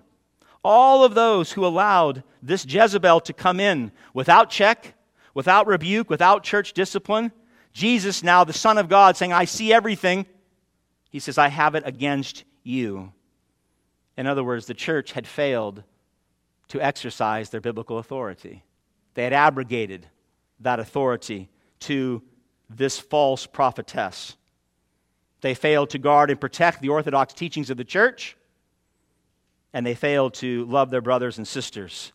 All 0.64 1.04
of 1.04 1.14
those 1.14 1.52
who 1.52 1.64
allowed 1.64 2.24
this 2.42 2.66
Jezebel 2.66 3.20
to 3.20 3.32
come 3.32 3.60
in 3.60 3.92
without 4.12 4.50
check, 4.50 4.94
without 5.34 5.68
rebuke, 5.68 6.10
without 6.10 6.42
church 6.42 6.72
discipline, 6.72 7.30
Jesus, 7.72 8.24
now 8.24 8.42
the 8.42 8.52
Son 8.52 8.76
of 8.76 8.88
God, 8.88 9.16
saying, 9.16 9.32
I 9.32 9.44
see 9.44 9.72
everything, 9.72 10.26
he 11.10 11.20
says, 11.20 11.38
I 11.38 11.46
have 11.46 11.76
it 11.76 11.84
against 11.86 12.42
you. 12.64 13.12
In 14.16 14.26
other 14.26 14.42
words, 14.42 14.66
the 14.66 14.74
church 14.74 15.12
had 15.12 15.28
failed 15.28 15.84
to 16.70 16.80
exercise 16.80 17.50
their 17.50 17.60
biblical 17.60 17.98
authority. 17.98 18.64
They 19.14 19.22
had 19.22 19.32
abrogated 19.32 20.08
that 20.58 20.80
authority 20.80 21.50
to 21.82 22.20
this 22.68 22.98
false 22.98 23.46
prophetess. 23.46 24.36
They 25.40 25.54
failed 25.54 25.90
to 25.90 25.98
guard 25.98 26.30
and 26.30 26.40
protect 26.40 26.80
the 26.80 26.88
orthodox 26.88 27.32
teachings 27.32 27.70
of 27.70 27.76
the 27.76 27.84
church, 27.84 28.36
and 29.72 29.86
they 29.86 29.94
failed 29.94 30.34
to 30.34 30.64
love 30.64 30.90
their 30.90 31.00
brothers 31.00 31.38
and 31.38 31.46
sisters 31.46 32.12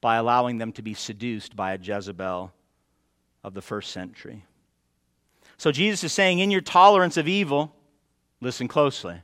by 0.00 0.16
allowing 0.16 0.58
them 0.58 0.72
to 0.72 0.82
be 0.82 0.94
seduced 0.94 1.54
by 1.54 1.72
a 1.72 1.78
Jezebel 1.78 2.52
of 3.42 3.54
the 3.54 3.62
first 3.62 3.92
century. 3.92 4.44
So 5.56 5.70
Jesus 5.70 6.04
is 6.04 6.12
saying, 6.12 6.40
in 6.40 6.50
your 6.50 6.60
tolerance 6.60 7.16
of 7.16 7.28
evil, 7.28 7.74
listen 8.40 8.68
closely 8.68 9.20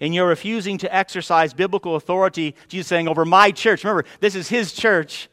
in 0.00 0.14
your 0.14 0.26
refusing 0.26 0.78
to 0.78 0.94
exercise 0.94 1.52
biblical 1.52 1.94
authority, 1.94 2.56
Jesus 2.68 2.88
saying, 2.88 3.06
over 3.06 3.26
my 3.26 3.50
church. 3.50 3.84
Remember, 3.84 4.08
this 4.18 4.34
is 4.34 4.48
his 4.48 4.72
church. 4.72 5.28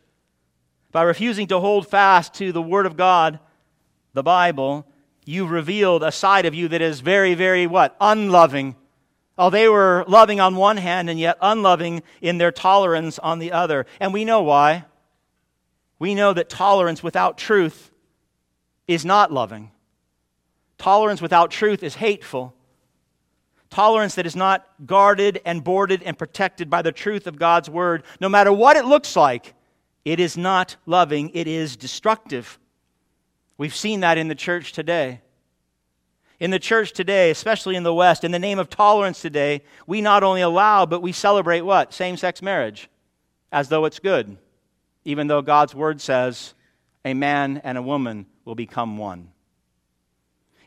By 0.91 1.03
refusing 1.03 1.47
to 1.47 1.59
hold 1.59 1.88
fast 1.88 2.33
to 2.35 2.51
the 2.51 2.62
Word 2.62 2.85
of 2.85 2.97
God, 2.97 3.39
the 4.13 4.23
Bible, 4.23 4.85
you've 5.27 5.51
revealed 5.51 6.03
a 6.03 6.11
side 6.11 6.45
of 6.45 6.55
you 6.55 6.67
that 6.69 6.81
is 6.81 7.01
very, 7.01 7.33
very 7.33 7.67
what? 7.67 7.95
Unloving. 7.99 8.75
Oh, 9.37 9.49
they 9.49 9.67
were 9.69 10.03
loving 10.07 10.39
on 10.39 10.55
one 10.55 10.77
hand 10.77 11.09
and 11.09 11.19
yet 11.19 11.37
unloving 11.41 12.01
in 12.21 12.37
their 12.37 12.51
tolerance 12.51 13.19
on 13.19 13.39
the 13.39 13.51
other. 13.51 13.85
And 13.99 14.13
we 14.13 14.25
know 14.25 14.41
why. 14.41 14.85
We 15.99 16.15
know 16.15 16.33
that 16.33 16.49
tolerance 16.49 17.03
without 17.03 17.37
truth 17.37 17.91
is 18.87 19.05
not 19.05 19.31
loving. 19.31 19.71
Tolerance 20.77 21.21
without 21.21 21.51
truth 21.51 21.83
is 21.83 21.95
hateful. 21.95 22.53
Tolerance 23.69 24.15
that 24.15 24.25
is 24.25 24.35
not 24.35 24.67
guarded 24.85 25.41
and 25.43 25.63
boarded 25.63 26.01
and 26.03 26.17
protected 26.17 26.69
by 26.69 26.81
the 26.81 26.91
truth 26.91 27.27
of 27.27 27.37
God's 27.37 27.69
word, 27.69 28.03
no 28.21 28.29
matter 28.29 28.51
what 28.51 28.77
it 28.77 28.85
looks 28.85 29.15
like, 29.15 29.53
it 30.05 30.19
is 30.19 30.37
not 30.37 30.77
loving, 30.85 31.31
it 31.33 31.47
is 31.47 31.75
destructive. 31.75 32.57
We've 33.57 33.75
seen 33.75 34.01
that 34.01 34.17
in 34.17 34.27
the 34.27 34.35
church 34.35 34.71
today. 34.71 35.21
In 36.39 36.51
the 36.51 36.59
church 36.59 36.91
today, 36.91 37.31
especially 37.31 37.75
in 37.75 37.83
the 37.83 37.93
West, 37.93 38.23
in 38.23 38.31
the 38.31 38.37
name 38.37 38.59
of 38.59 38.69
tolerance 38.69 39.21
today, 39.21 39.63
we 39.87 40.01
not 40.01 40.23
only 40.23 40.41
allow, 40.41 40.85
but 40.85 41.01
we 41.01 41.11
celebrate 41.11 41.61
what? 41.61 41.93
Same 41.93 42.15
sex 42.15 42.43
marriage, 42.43 42.89
as 43.51 43.69
though 43.69 43.85
it's 43.85 43.97
good, 43.97 44.37
even 45.03 45.25
though 45.25 45.41
God's 45.41 45.73
word 45.73 45.99
says 45.99 46.53
a 47.03 47.15
man 47.15 47.59
and 47.63 47.77
a 47.77 47.81
woman 47.81 48.27
will 48.45 48.53
become 48.53 48.99
one. 48.99 49.31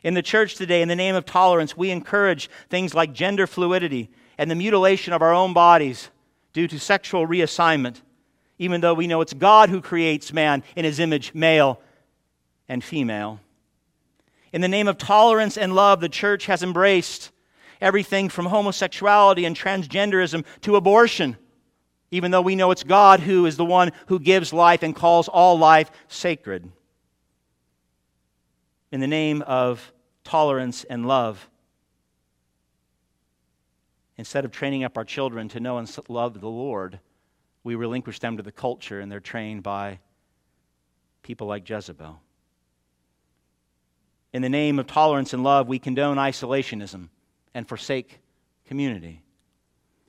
In 0.03 0.13
the 0.13 0.21
church 0.21 0.55
today, 0.55 0.81
in 0.81 0.89
the 0.89 0.95
name 0.95 1.15
of 1.15 1.25
tolerance, 1.25 1.77
we 1.77 1.91
encourage 1.91 2.49
things 2.69 2.93
like 2.93 3.13
gender 3.13 3.47
fluidity 3.47 4.09
and 4.37 4.51
the 4.51 4.55
mutilation 4.55 5.13
of 5.13 5.21
our 5.21 5.33
own 5.33 5.53
bodies 5.53 6.09
due 6.51 6.67
to 6.67 6.79
sexual 6.79 7.25
reassignment, 7.25 8.01
even 8.57 8.81
though 8.81 8.95
we 8.95 9.07
know 9.07 9.21
it's 9.21 9.33
God 9.33 9.69
who 9.69 9.79
creates 9.79 10.33
man 10.33 10.63
in 10.75 10.83
his 10.83 10.99
image, 10.99 11.33
male 11.33 11.79
and 12.71 12.81
female. 12.81 13.41
In 14.53 14.61
the 14.61 14.69
name 14.69 14.87
of 14.87 14.97
tolerance 14.97 15.57
and 15.57 15.75
love, 15.75 15.99
the 15.99 16.07
church 16.07 16.45
has 16.45 16.63
embraced 16.63 17.29
everything 17.81 18.29
from 18.29 18.45
homosexuality 18.45 19.43
and 19.43 19.57
transgenderism 19.57 20.45
to 20.61 20.77
abortion, 20.77 21.35
even 22.11 22.31
though 22.31 22.41
we 22.41 22.55
know 22.55 22.71
it's 22.71 22.85
God 22.85 23.19
who 23.19 23.45
is 23.45 23.57
the 23.57 23.65
one 23.65 23.91
who 24.07 24.19
gives 24.19 24.53
life 24.53 24.83
and 24.83 24.95
calls 24.95 25.27
all 25.27 25.59
life 25.59 25.91
sacred 26.07 26.71
in 28.89 29.01
the 29.01 29.07
name 29.07 29.41
of 29.41 29.91
tolerance 30.23 30.85
and 30.85 31.05
love. 31.05 31.49
Instead 34.15 34.45
of 34.45 34.51
training 34.51 34.85
up 34.85 34.97
our 34.97 35.03
children 35.05 35.49
to 35.49 35.59
know 35.59 35.77
and 35.77 35.93
love 36.07 36.39
the 36.39 36.47
Lord, 36.47 37.01
we 37.65 37.75
relinquish 37.75 38.19
them 38.19 38.37
to 38.37 38.43
the 38.43 38.51
culture 38.51 39.01
and 39.01 39.11
they're 39.11 39.19
trained 39.19 39.61
by 39.61 39.99
people 41.21 41.47
like 41.47 41.67
Jezebel. 41.67 42.21
In 44.33 44.41
the 44.41 44.49
name 44.49 44.79
of 44.79 44.87
tolerance 44.87 45.33
and 45.33 45.43
love, 45.43 45.67
we 45.67 45.79
condone 45.79 46.17
isolationism 46.17 47.09
and 47.53 47.67
forsake 47.67 48.19
community. 48.65 49.21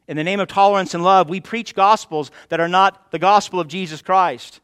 In 0.07 0.17
the 0.17 0.25
name 0.25 0.41
of 0.41 0.49
tolerance 0.49 0.95
and 0.95 1.03
love, 1.03 1.29
we 1.29 1.41
preach 1.41 1.75
gospels 1.75 2.31
that 2.49 2.61
are 2.61 2.69
not 2.69 3.11
the 3.11 3.19
gospel 3.19 3.59
of 3.59 3.69
Jesus 3.69 4.03
Christ. 4.03 4.61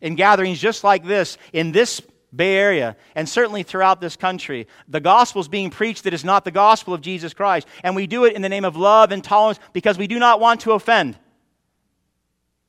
In 0.00 0.14
gatherings 0.14 0.60
just 0.60 0.84
like 0.84 1.04
this, 1.04 1.36
in 1.52 1.72
this 1.72 2.00
Bay 2.34 2.56
Area, 2.56 2.96
and 3.14 3.28
certainly 3.28 3.62
throughout 3.62 4.00
this 4.00 4.16
country, 4.16 4.66
the 4.88 5.00
gospel 5.00 5.40
is 5.40 5.48
being 5.48 5.70
preached 5.70 6.04
that 6.04 6.14
is 6.14 6.24
not 6.24 6.44
the 6.44 6.50
gospel 6.50 6.94
of 6.94 7.00
Jesus 7.00 7.34
Christ. 7.34 7.66
And 7.82 7.94
we 7.94 8.06
do 8.06 8.24
it 8.24 8.34
in 8.34 8.42
the 8.42 8.48
name 8.48 8.64
of 8.64 8.76
love 8.76 9.12
and 9.12 9.22
tolerance 9.22 9.58
because 9.72 9.98
we 9.98 10.06
do 10.06 10.18
not 10.18 10.40
want 10.40 10.60
to 10.62 10.72
offend. 10.72 11.18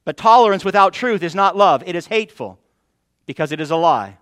But 0.03 0.17
tolerance 0.17 0.65
without 0.65 0.93
truth 0.93 1.23
is 1.23 1.33
not 1.33 1.55
love, 1.55 1.83
it 1.85 1.95
is 1.95 2.07
hateful 2.07 2.59
because 3.25 3.51
it 3.51 3.61
is 3.61 3.71
a 3.71 3.75
lie 3.75 4.17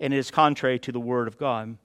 and 0.00 0.12
it 0.12 0.16
is 0.16 0.30
contrary 0.30 0.78
to 0.80 0.92
the 0.92 1.00
Word 1.00 1.28
of 1.28 1.38
God. 1.38 1.76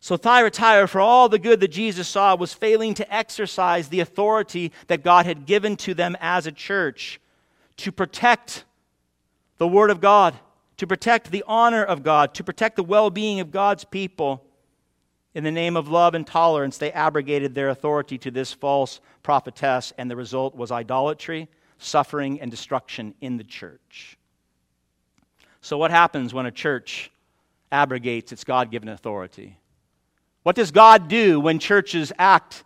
So 0.00 0.16
Thyatira, 0.16 0.86
for 0.86 1.00
all 1.00 1.28
the 1.28 1.38
good 1.38 1.60
that 1.60 1.68
Jesus 1.68 2.06
saw, 2.06 2.36
was 2.36 2.52
failing 2.52 2.94
to 2.94 3.14
exercise 3.14 3.88
the 3.88 4.00
authority 4.00 4.72
that 4.86 5.02
God 5.02 5.26
had 5.26 5.46
given 5.46 5.76
to 5.78 5.94
them 5.94 6.16
as 6.20 6.46
a 6.46 6.52
church 6.52 7.20
to 7.78 7.90
protect 7.90 8.64
the 9.58 9.66
Word 9.66 9.90
of 9.90 10.00
God 10.00 10.38
to 10.76 10.86
protect 10.86 11.30
the 11.30 11.44
honor 11.46 11.82
of 11.82 12.02
God, 12.02 12.34
to 12.34 12.44
protect 12.44 12.76
the 12.76 12.84
well 12.84 13.10
being 13.10 13.40
of 13.40 13.50
God's 13.50 13.84
people. 13.84 14.42
In 15.34 15.44
the 15.44 15.50
name 15.50 15.76
of 15.76 15.88
love 15.88 16.14
and 16.14 16.26
tolerance, 16.26 16.78
they 16.78 16.92
abrogated 16.92 17.54
their 17.54 17.68
authority 17.68 18.16
to 18.18 18.30
this 18.30 18.52
false 18.52 19.00
prophetess, 19.22 19.92
and 19.98 20.10
the 20.10 20.16
result 20.16 20.54
was 20.54 20.72
idolatry, 20.72 21.48
suffering, 21.78 22.40
and 22.40 22.50
destruction 22.50 23.14
in 23.20 23.36
the 23.36 23.44
church. 23.44 24.18
So, 25.66 25.76
what 25.76 25.90
happens 25.90 26.32
when 26.32 26.46
a 26.46 26.52
church 26.52 27.10
abrogates 27.72 28.30
its 28.30 28.44
God 28.44 28.70
given 28.70 28.88
authority? 28.88 29.58
What 30.44 30.54
does 30.54 30.70
God 30.70 31.08
do 31.08 31.40
when 31.40 31.58
churches 31.58 32.12
act 32.20 32.62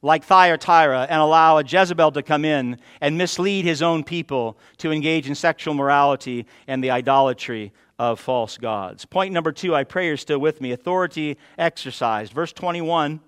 like 0.00 0.24
Thyatira 0.24 1.06
and 1.10 1.20
allow 1.20 1.58
a 1.58 1.62
Jezebel 1.62 2.12
to 2.12 2.22
come 2.22 2.46
in 2.46 2.78
and 3.02 3.18
mislead 3.18 3.66
his 3.66 3.82
own 3.82 4.02
people 4.02 4.56
to 4.78 4.90
engage 4.90 5.28
in 5.28 5.34
sexual 5.34 5.74
morality 5.74 6.46
and 6.66 6.82
the 6.82 6.90
idolatry 6.90 7.70
of 7.98 8.18
false 8.18 8.56
gods? 8.56 9.04
Point 9.04 9.34
number 9.34 9.52
two, 9.52 9.74
I 9.74 9.84
pray 9.84 10.06
you're 10.06 10.16
still 10.16 10.38
with 10.38 10.62
me 10.62 10.72
authority 10.72 11.36
exercised. 11.58 12.32
Verse 12.32 12.54
21. 12.54 13.20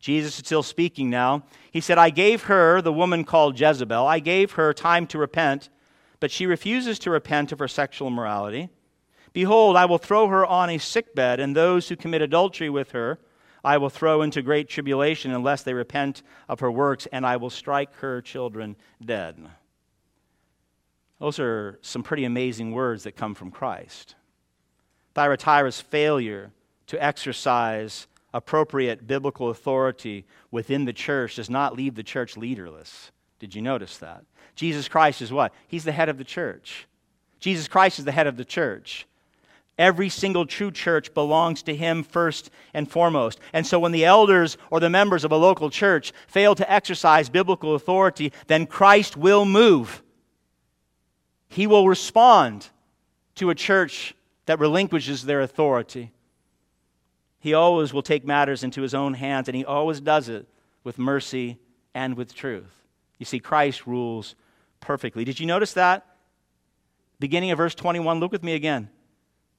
Jesus 0.00 0.38
is 0.38 0.46
still 0.46 0.62
speaking 0.62 1.10
now. 1.10 1.42
He 1.70 1.82
said, 1.82 1.98
I 1.98 2.08
gave 2.08 2.44
her, 2.44 2.80
the 2.80 2.94
woman 2.94 3.24
called 3.24 3.60
Jezebel, 3.60 4.06
I 4.06 4.20
gave 4.20 4.52
her 4.52 4.72
time 4.72 5.06
to 5.08 5.18
repent 5.18 5.68
but 6.20 6.30
she 6.30 6.46
refuses 6.46 6.98
to 7.00 7.10
repent 7.10 7.52
of 7.52 7.58
her 7.58 7.68
sexual 7.68 8.08
immorality. 8.08 8.68
Behold, 9.32 9.76
I 9.76 9.84
will 9.84 9.98
throw 9.98 10.28
her 10.28 10.44
on 10.44 10.70
a 10.70 10.78
sickbed, 10.78 11.40
and 11.40 11.54
those 11.54 11.88
who 11.88 11.96
commit 11.96 12.22
adultery 12.22 12.70
with 12.70 12.92
her 12.92 13.18
I 13.64 13.78
will 13.78 13.90
throw 13.90 14.22
into 14.22 14.42
great 14.42 14.68
tribulation 14.68 15.32
unless 15.32 15.62
they 15.62 15.74
repent 15.74 16.22
of 16.48 16.60
her 16.60 16.70
works, 16.70 17.06
and 17.12 17.26
I 17.26 17.36
will 17.36 17.50
strike 17.50 17.94
her 17.96 18.22
children 18.22 18.76
dead. 19.04 19.36
Those 21.18 21.38
are 21.38 21.78
some 21.82 22.02
pretty 22.02 22.24
amazing 22.24 22.72
words 22.72 23.02
that 23.02 23.16
come 23.16 23.34
from 23.34 23.50
Christ. 23.50 24.14
Thyatira's 25.14 25.80
failure 25.80 26.52
to 26.86 27.02
exercise 27.02 28.06
appropriate 28.32 29.06
biblical 29.06 29.50
authority 29.50 30.24
within 30.50 30.84
the 30.84 30.92
church 30.92 31.36
does 31.36 31.50
not 31.50 31.76
leave 31.76 31.94
the 31.94 32.02
church 32.02 32.36
leaderless. 32.36 33.10
Did 33.38 33.54
you 33.54 33.62
notice 33.62 33.98
that? 33.98 34.24
Jesus 34.54 34.88
Christ 34.88 35.22
is 35.22 35.32
what? 35.32 35.52
He's 35.68 35.84
the 35.84 35.92
head 35.92 36.08
of 36.08 36.18
the 36.18 36.24
church. 36.24 36.86
Jesus 37.38 37.68
Christ 37.68 37.98
is 37.98 38.04
the 38.04 38.12
head 38.12 38.26
of 38.26 38.36
the 38.36 38.44
church. 38.44 39.06
Every 39.78 40.08
single 40.08 40.44
true 40.44 40.72
church 40.72 41.14
belongs 41.14 41.62
to 41.62 41.76
him 41.76 42.02
first 42.02 42.50
and 42.74 42.90
foremost. 42.90 43.38
And 43.52 43.64
so 43.64 43.78
when 43.78 43.92
the 43.92 44.04
elders 44.04 44.58
or 44.70 44.80
the 44.80 44.90
members 44.90 45.24
of 45.24 45.30
a 45.30 45.36
local 45.36 45.70
church 45.70 46.12
fail 46.26 46.56
to 46.56 46.70
exercise 46.70 47.28
biblical 47.28 47.76
authority, 47.76 48.32
then 48.48 48.66
Christ 48.66 49.16
will 49.16 49.44
move. 49.44 50.02
He 51.48 51.68
will 51.68 51.88
respond 51.88 52.68
to 53.36 53.50
a 53.50 53.54
church 53.54 54.16
that 54.46 54.58
relinquishes 54.58 55.24
their 55.24 55.42
authority. 55.42 56.10
He 57.38 57.54
always 57.54 57.92
will 57.92 58.02
take 58.02 58.26
matters 58.26 58.64
into 58.64 58.82
his 58.82 58.94
own 58.94 59.14
hands, 59.14 59.48
and 59.48 59.56
he 59.56 59.64
always 59.64 60.00
does 60.00 60.28
it 60.28 60.48
with 60.82 60.98
mercy 60.98 61.58
and 61.94 62.16
with 62.16 62.34
truth. 62.34 62.77
You 63.18 63.26
see, 63.26 63.40
Christ 63.40 63.86
rules 63.86 64.34
perfectly. 64.80 65.24
Did 65.24 65.40
you 65.40 65.46
notice 65.46 65.72
that? 65.74 66.06
Beginning 67.20 67.50
of 67.50 67.58
verse 67.58 67.74
21, 67.74 68.20
look 68.20 68.32
with 68.32 68.44
me 68.44 68.54
again. 68.54 68.90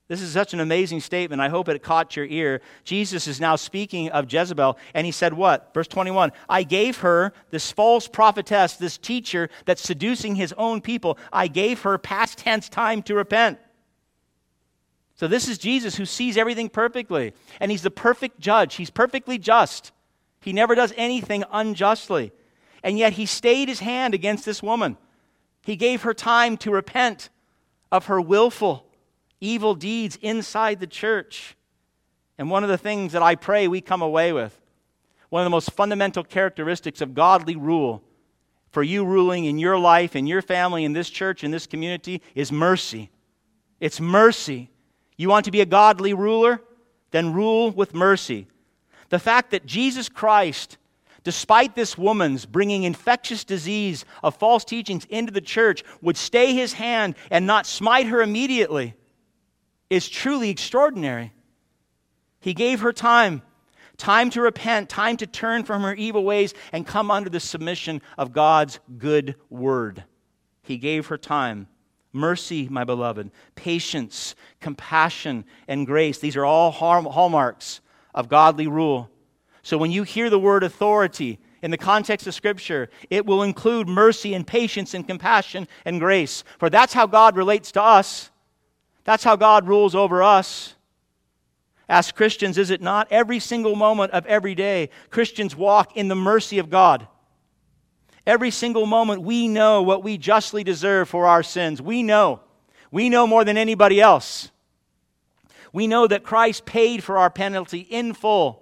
This 0.10 0.22
is 0.24 0.32
such 0.32 0.56
an 0.56 0.60
amazing 0.60 1.02
statement. 1.02 1.40
I 1.40 1.50
hope 1.50 1.70
it 1.70 1.84
caught 1.84 2.16
your 2.16 2.26
ear. 2.26 2.62
Jesus 2.84 3.28
is 3.28 3.40
now 3.40 3.56
speaking 3.56 4.10
of 4.10 4.32
Jezebel, 4.32 4.76
and 4.96 5.06
he 5.06 5.12
said, 5.12 5.34
What? 5.34 5.72
Verse 5.74 5.88
21 5.88 6.32
I 6.50 6.64
gave 6.64 6.98
her, 6.98 7.32
this 7.52 7.72
false 7.72 8.08
prophetess, 8.08 8.76
this 8.76 8.98
teacher 8.98 9.50
that's 9.66 9.84
seducing 9.84 10.34
his 10.34 10.52
own 10.54 10.82
people, 10.82 11.20
I 11.32 11.48
gave 11.48 11.84
her 11.84 12.00
past 12.00 12.40
tense 12.40 12.70
time 12.70 13.04
to 13.04 13.14
repent. 13.14 13.60
So 15.14 15.28
this 15.28 15.48
is 15.48 15.60
Jesus 15.60 15.96
who 15.96 16.06
sees 16.06 16.38
everything 16.38 16.70
perfectly, 16.70 17.34
and 17.60 17.70
he's 17.70 17.84
the 17.84 17.92
perfect 17.92 18.40
judge. 18.40 18.76
He's 18.76 18.90
perfectly 18.90 19.38
just. 19.38 19.92
He 20.42 20.54
never 20.54 20.74
does 20.74 20.94
anything 20.98 21.44
unjustly. 21.52 22.32
And 22.84 22.98
yet 22.98 23.14
he 23.14 23.26
stayed 23.26 23.68
his 23.68 23.80
hand 23.80 24.14
against 24.14 24.46
this 24.46 24.64
woman. 24.64 24.98
He 25.64 25.76
gave 25.76 26.04
her 26.04 26.14
time 26.14 26.58
to 26.58 26.72
repent 26.72 27.30
of 27.92 28.06
her 28.06 28.22
willful 28.22 28.86
evil 29.42 29.76
deeds 29.76 30.18
inside 30.22 30.80
the 30.80 30.88
church. 30.88 31.56
And 32.38 32.50
one 32.50 32.64
of 32.64 32.70
the 32.70 32.78
things 32.78 33.14
that 33.14 33.22
I 33.22 33.36
pray 33.36 33.68
we 33.68 33.82
come 33.82 34.02
away 34.02 34.32
with, 34.34 34.60
one 35.30 35.42
of 35.42 35.46
the 35.46 35.52
most 35.52 35.72
fundamental 35.72 36.24
characteristics 36.24 37.02
of 37.02 37.14
godly 37.14 37.56
rule 37.56 38.04
for 38.72 38.84
you 38.84 39.04
ruling 39.04 39.46
in 39.46 39.58
your 39.58 39.78
life, 39.78 40.16
in 40.16 40.28
your 40.28 40.42
family, 40.42 40.84
in 40.84 40.94
this 40.94 41.10
church, 41.10 41.44
in 41.44 41.52
this 41.52 41.66
community, 41.66 42.22
is 42.36 42.52
mercy. 42.52 43.10
It's 43.80 44.00
mercy. 44.00 44.70
You 45.18 45.30
want 45.30 45.46
to 45.46 45.52
be 45.52 45.62
a 45.62 45.66
godly 45.66 46.14
ruler? 46.14 46.62
Then 47.12 47.34
rule 47.34 47.72
with 47.72 47.96
mercy. 47.96 48.48
The 49.10 49.20
fact 49.20 49.52
that 49.52 49.66
Jesus 49.66 50.08
Christ 50.08 50.78
despite 51.24 51.76
this 51.76 51.98
woman's 51.98 52.46
bringing 52.46 52.84
infectious 52.84 53.44
disease 53.44 54.06
of 54.24 54.36
false 54.36 54.64
teachings 54.64 55.06
into 55.06 55.32
the 55.32 55.42
church, 55.42 55.84
would 56.02 56.18
stay 56.18 56.54
his 56.54 56.74
hand 56.74 57.16
and 57.32 57.46
not 57.46 57.66
smite 57.66 58.08
her 58.08 58.22
immediately 58.22 58.94
is 59.90 60.08
truly 60.08 60.50
extraordinary. 60.50 61.34
He 62.40 62.54
gave 62.54 62.82
her 62.82 62.94
time 62.94 63.42
time 63.98 64.30
to 64.30 64.42
repent, 64.42 64.90
time 64.90 65.18
to 65.18 65.28
turn 65.28 65.64
from 65.64 65.84
her 65.84 65.94
evil 65.94 66.24
ways 66.24 66.54
and 66.72 66.88
come 66.88 67.12
under 67.12 67.30
the 67.30 67.40
submission 67.40 68.02
of 68.18 68.32
God's 68.32 68.80
good 68.98 69.36
word. 69.50 70.06
He 70.64 70.78
gave 70.78 71.08
her 71.08 71.18
time. 71.18 71.68
Mercy, 72.12 72.68
my 72.70 72.86
beloved, 72.86 73.30
patience, 73.56 74.34
compassion, 74.62 75.46
and 75.68 75.86
grace. 75.86 76.18
These 76.18 76.38
are 76.38 76.46
all 76.46 76.72
hallmarks 76.72 77.82
of 78.16 78.30
godly 78.30 78.68
rule. 78.68 79.12
So 79.70 79.78
when 79.78 79.92
you 79.92 80.02
hear 80.02 80.32
the 80.32 80.40
word 80.40 80.64
authority 80.64 81.38
in 81.62 81.70
the 81.70 81.78
context 81.78 82.26
of 82.26 82.34
Scripture, 82.34 82.90
it 83.12 83.28
will 83.28 83.44
include 83.44 83.88
mercy 83.88 84.34
and 84.34 84.48
patience 84.48 84.96
and 84.96 85.06
compassion 85.06 85.68
and 85.86 86.00
grace. 86.00 86.44
For 86.58 86.72
that's 86.72 86.92
how 86.92 87.06
God 87.06 87.38
relates 87.38 87.72
to 87.74 87.84
us, 87.84 88.32
that's 89.04 89.24
how 89.24 89.36
God 89.36 89.68
rules 89.68 89.94
over 89.94 90.24
us. 90.24 90.74
As 91.88 92.12
Christians, 92.12 92.58
is 92.58 92.72
it 92.72 92.82
not? 92.82 93.10
Every 93.12 93.38
single 93.38 93.76
moment 93.76 94.12
of 94.12 94.26
every 94.26 94.56
day, 94.56 94.90
Christians 95.12 95.56
walk 95.56 95.96
in 95.96 96.08
the 96.08 96.16
mercy 96.16 96.58
of 96.58 96.72
God. 96.72 97.08
Every 98.26 98.50
single 98.50 98.88
moment, 98.88 99.22
we 99.22 99.48
know 99.48 99.84
what 99.84 100.04
we 100.04 100.18
justly 100.18 100.64
deserve 100.64 101.10
for 101.10 101.28
our 101.28 101.44
sins. 101.44 101.80
We 101.80 102.02
know. 102.02 102.40
We 102.90 103.08
know 103.08 103.28
more 103.28 103.46
than 103.46 103.56
anybody 103.56 104.02
else. 104.02 104.50
We 105.72 105.86
know 105.86 106.08
that 106.08 106.24
Christ 106.24 106.66
paid 106.66 107.04
for 107.04 107.20
our 107.20 107.30
penalty 107.30 107.82
in 107.82 108.14
full 108.14 108.59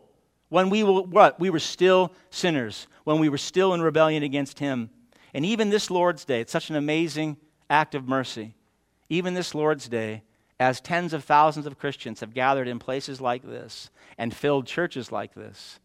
when 0.49 0.69
we 0.69 0.83
were 0.83 1.01
what? 1.01 1.39
We 1.39 1.49
were 1.49 1.59
still 1.59 2.13
sinners, 2.29 2.87
when 3.03 3.19
we 3.19 3.29
were 3.29 3.37
still 3.37 3.73
in 3.73 3.81
rebellion 3.81 4.23
against 4.23 4.59
him. 4.59 4.89
And 5.33 5.45
even 5.45 5.69
this 5.69 5.91
Lord's 5.91 6.25
Day, 6.25 6.41
it's 6.41 6.51
such 6.51 6.69
an 6.69 6.75
amazing 6.75 7.37
act 7.69 7.95
of 7.95 8.07
mercy. 8.07 8.55
Even 9.09 9.33
this 9.33 9.53
Lord's 9.53 9.87
Day, 9.89 10.23
as 10.59 10.81
tens 10.81 11.13
of 11.13 11.23
thousands 11.23 11.65
of 11.65 11.77
Christians 11.77 12.21
have 12.21 12.33
gathered 12.33 12.67
in 12.67 12.79
places 12.79 13.21
like 13.21 13.43
this 13.43 13.89
and 14.17 14.33
filled 14.33 14.65
churches 14.65 15.11
like 15.11 15.33
this, 15.33 15.79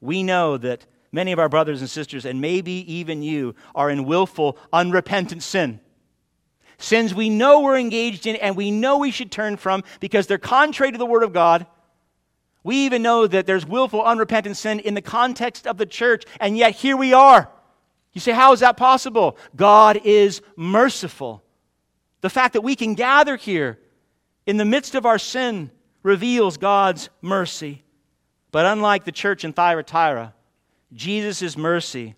we 0.00 0.22
know 0.22 0.56
that 0.58 0.86
many 1.12 1.32
of 1.32 1.38
our 1.38 1.48
brothers 1.48 1.80
and 1.80 1.90
sisters, 1.90 2.24
and 2.24 2.40
maybe 2.40 2.92
even 2.92 3.22
you, 3.22 3.54
are 3.74 3.90
in 3.90 4.04
willful, 4.04 4.58
unrepentant 4.72 5.42
sin. 5.42 5.80
Sins 6.78 7.14
we 7.14 7.28
know 7.28 7.60
we're 7.60 7.78
engaged 7.78 8.26
in 8.26 8.36
and 8.36 8.56
we 8.56 8.70
know 8.70 8.98
we 8.98 9.10
should 9.10 9.30
turn 9.30 9.56
from 9.56 9.84
because 10.00 10.26
they're 10.26 10.38
contrary 10.38 10.92
to 10.92 10.98
the 10.98 11.06
Word 11.06 11.22
of 11.22 11.32
God 11.32 11.66
we 12.64 12.86
even 12.86 13.02
know 13.02 13.26
that 13.26 13.46
there's 13.46 13.66
willful, 13.66 14.02
unrepentant 14.02 14.56
sin 14.56 14.80
in 14.80 14.94
the 14.94 15.02
context 15.02 15.66
of 15.66 15.76
the 15.76 15.86
church, 15.86 16.24
and 16.40 16.56
yet 16.56 16.74
here 16.74 16.96
we 16.96 17.12
are. 17.12 17.50
You 18.14 18.20
say, 18.22 18.32
how 18.32 18.52
is 18.54 18.60
that 18.60 18.78
possible? 18.78 19.36
God 19.54 20.00
is 20.02 20.40
merciful. 20.56 21.44
The 22.22 22.30
fact 22.30 22.54
that 22.54 22.62
we 22.62 22.74
can 22.74 22.94
gather 22.94 23.36
here 23.36 23.78
in 24.46 24.56
the 24.56 24.64
midst 24.64 24.94
of 24.94 25.04
our 25.04 25.18
sin 25.18 25.70
reveals 26.02 26.56
God's 26.56 27.10
mercy. 27.20 27.82
But 28.50 28.64
unlike 28.64 29.04
the 29.04 29.12
church 29.12 29.44
in 29.44 29.52
Thyatira, 29.52 30.32
Jesus' 30.92 31.58
mercy, 31.58 32.14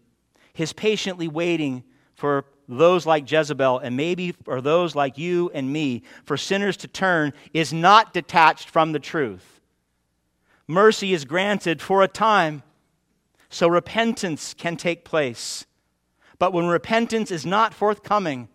his 0.53 0.73
patiently 0.73 1.27
waiting 1.27 1.83
for 2.15 2.45
those 2.69 3.05
like 3.05 3.31
Jezebel 3.31 3.79
and 3.79 3.97
maybe 3.97 4.33
for 4.45 4.61
those 4.61 4.95
like 4.95 5.19
you 5.19 5.51
and 5.55 5.73
me, 5.73 6.03
for 6.25 6.37
sinners 6.37 6.77
to 6.79 6.89
turn, 6.89 7.33
is 7.53 7.73
not 7.73 8.13
detached 8.13 8.71
from 8.71 8.93
the 8.93 9.01
truth 9.01 9.56
mercy 10.66 11.12
is 11.12 11.24
granted 11.24 11.81
for 11.81 12.02
a 12.02 12.09
time 12.09 12.62
so 13.48 13.68
repentance 13.68 14.55
can 14.55 14.76
take 14.76 15.05
place. 15.05 15.66
But 16.38 16.52
when 16.52 16.66
repentance 16.66 17.31
is 17.31 17.46
not 17.46 17.72
forthcoming, 17.72 18.48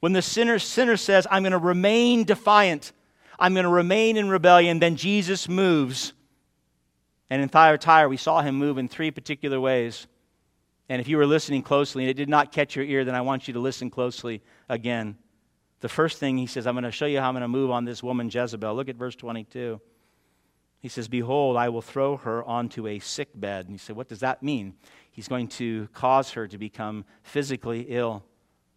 when 0.00 0.12
the 0.12 0.22
sinner, 0.22 0.58
sinner 0.58 0.96
says, 0.96 1.26
I'm 1.30 1.42
going 1.42 1.52
to 1.52 1.58
remain 1.58 2.24
defiant, 2.24 2.92
I'm 3.38 3.54
going 3.54 3.64
to 3.64 3.70
remain 3.70 4.16
in 4.16 4.28
rebellion, 4.28 4.78
then 4.78 4.96
Jesus 4.96 5.48
moves. 5.48 6.12
And 7.30 7.40
in 7.40 7.48
Thyatira, 7.48 8.08
we 8.08 8.16
saw 8.16 8.42
him 8.42 8.56
move 8.56 8.78
in 8.78 8.88
three 8.88 9.10
particular 9.10 9.60
ways. 9.60 10.06
And 10.88 11.00
if 11.00 11.08
you 11.08 11.16
were 11.16 11.26
listening 11.26 11.62
closely 11.62 12.02
and 12.02 12.10
it 12.10 12.14
did 12.14 12.28
not 12.28 12.52
catch 12.52 12.76
your 12.76 12.84
ear, 12.84 13.04
then 13.04 13.14
I 13.14 13.22
want 13.22 13.48
you 13.48 13.54
to 13.54 13.60
listen 13.60 13.88
closely 13.88 14.42
again. 14.68 15.16
The 15.80 15.88
first 15.88 16.18
thing 16.18 16.36
he 16.36 16.46
says, 16.46 16.66
I'm 16.66 16.74
going 16.74 16.84
to 16.84 16.90
show 16.90 17.06
you 17.06 17.20
how 17.20 17.28
I'm 17.28 17.34
going 17.34 17.42
to 17.42 17.48
move 17.48 17.70
on 17.70 17.84
this 17.84 18.02
woman 18.02 18.28
Jezebel. 18.28 18.74
Look 18.74 18.88
at 18.88 18.96
verse 18.96 19.16
22. 19.16 19.80
He 20.82 20.88
says, 20.88 21.06
Behold, 21.06 21.56
I 21.56 21.68
will 21.68 21.80
throw 21.80 22.16
her 22.18 22.42
onto 22.42 22.88
a 22.88 22.98
sick 22.98 23.28
bed. 23.34 23.66
And 23.66 23.74
you 23.74 23.78
say, 23.78 23.92
What 23.92 24.08
does 24.08 24.20
that 24.20 24.42
mean? 24.42 24.74
He's 25.12 25.28
going 25.28 25.46
to 25.48 25.88
cause 25.94 26.32
her 26.32 26.48
to 26.48 26.58
become 26.58 27.04
physically 27.22 27.86
ill. 27.88 28.24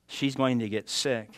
She's 0.08 0.36
going 0.36 0.60
to 0.60 0.70
get 0.70 0.88
sick. 0.88 1.30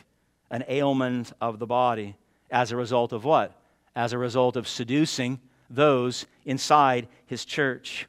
an 0.51 0.65
ailment 0.67 1.31
of 1.41 1.59
the 1.59 1.65
body. 1.65 2.17
As 2.51 2.71
a 2.71 2.77
result 2.77 3.13
of 3.13 3.23
what? 3.23 3.59
As 3.95 4.13
a 4.13 4.17
result 4.17 4.55
of 4.55 4.67
seducing 4.67 5.39
those 5.69 6.25
inside 6.45 7.07
his 7.25 7.45
church. 7.45 8.07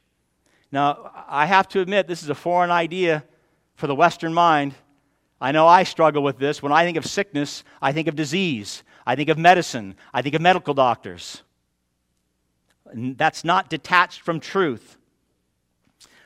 Now, 0.71 1.11
I 1.27 1.45
have 1.45 1.67
to 1.69 1.81
admit, 1.81 2.07
this 2.07 2.23
is 2.23 2.29
a 2.29 2.35
foreign 2.35 2.71
idea 2.71 3.23
for 3.75 3.87
the 3.87 3.95
Western 3.95 4.33
mind. 4.33 4.75
I 5.41 5.51
know 5.51 5.65
I 5.67 5.83
struggle 5.83 6.23
with 6.23 6.37
this. 6.37 6.61
When 6.61 6.71
I 6.71 6.83
think 6.83 6.97
of 6.97 7.05
sickness, 7.05 7.63
I 7.81 7.91
think 7.93 8.07
of 8.07 8.15
disease, 8.15 8.83
I 9.05 9.15
think 9.15 9.29
of 9.29 9.37
medicine, 9.37 9.95
I 10.13 10.21
think 10.21 10.35
of 10.35 10.41
medical 10.41 10.73
doctors. 10.73 11.43
That's 12.93 13.43
not 13.43 13.69
detached 13.69 14.21
from 14.21 14.39
truth. 14.39 14.97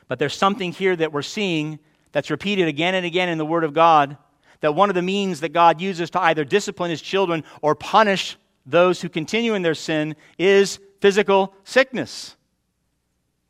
But 0.08 0.18
there's 0.18 0.36
something 0.36 0.72
here 0.72 0.94
that 0.96 1.12
we're 1.12 1.22
seeing 1.22 1.78
that's 2.12 2.30
repeated 2.30 2.68
again 2.68 2.94
and 2.94 3.04
again 3.04 3.28
in 3.28 3.38
the 3.38 3.46
Word 3.46 3.64
of 3.64 3.72
God 3.72 4.16
that 4.60 4.74
one 4.74 4.88
of 4.88 4.94
the 4.94 5.02
means 5.02 5.40
that 5.40 5.52
God 5.52 5.80
uses 5.80 6.10
to 6.10 6.20
either 6.22 6.44
discipline 6.44 6.90
his 6.90 7.02
children 7.02 7.44
or 7.60 7.74
punish 7.74 8.36
those 8.64 9.00
who 9.00 9.08
continue 9.08 9.54
in 9.54 9.62
their 9.62 9.74
sin 9.74 10.16
is 10.38 10.78
physical 11.00 11.54
sickness. 11.64 12.36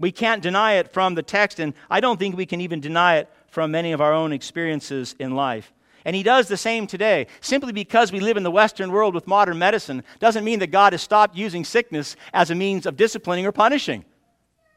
We 0.01 0.11
can't 0.11 0.43
deny 0.43 0.73
it 0.73 0.93
from 0.93 1.15
the 1.15 1.23
text, 1.23 1.61
and 1.61 1.73
I 1.89 2.01
don't 2.01 2.19
think 2.19 2.37
we 2.37 2.47
can 2.47 2.61
even 2.61 2.81
deny 2.81 3.19
it 3.19 3.31
from 3.47 3.71
many 3.71 3.93
of 3.93 4.01
our 4.01 4.13
own 4.13 4.33
experiences 4.33 5.15
in 5.21 5.37
life. 5.37 5.73
And 6.05 6.15
he 6.15 6.23
does 6.23 6.49
the 6.49 6.57
same 6.57 6.87
today. 6.87 7.27
Simply 7.41 7.73
because 7.73 8.13
we 8.13 8.21
live 8.21 8.37
in 8.37 8.43
the 8.43 8.51
Western 8.51 8.93
world 8.93 9.15
with 9.15 9.27
modern 9.27 9.59
medicine 9.59 10.05
doesn't 10.19 10.45
mean 10.45 10.59
that 10.59 10.71
God 10.71 10.93
has 10.93 11.03
stopped 11.03 11.37
using 11.37 11.65
sickness 11.65 12.17
as 12.33 12.51
a 12.51 12.55
means 12.55 12.85
of 12.85 12.97
disciplining 12.97 13.47
or 13.47 13.53
punishing. 13.53 14.05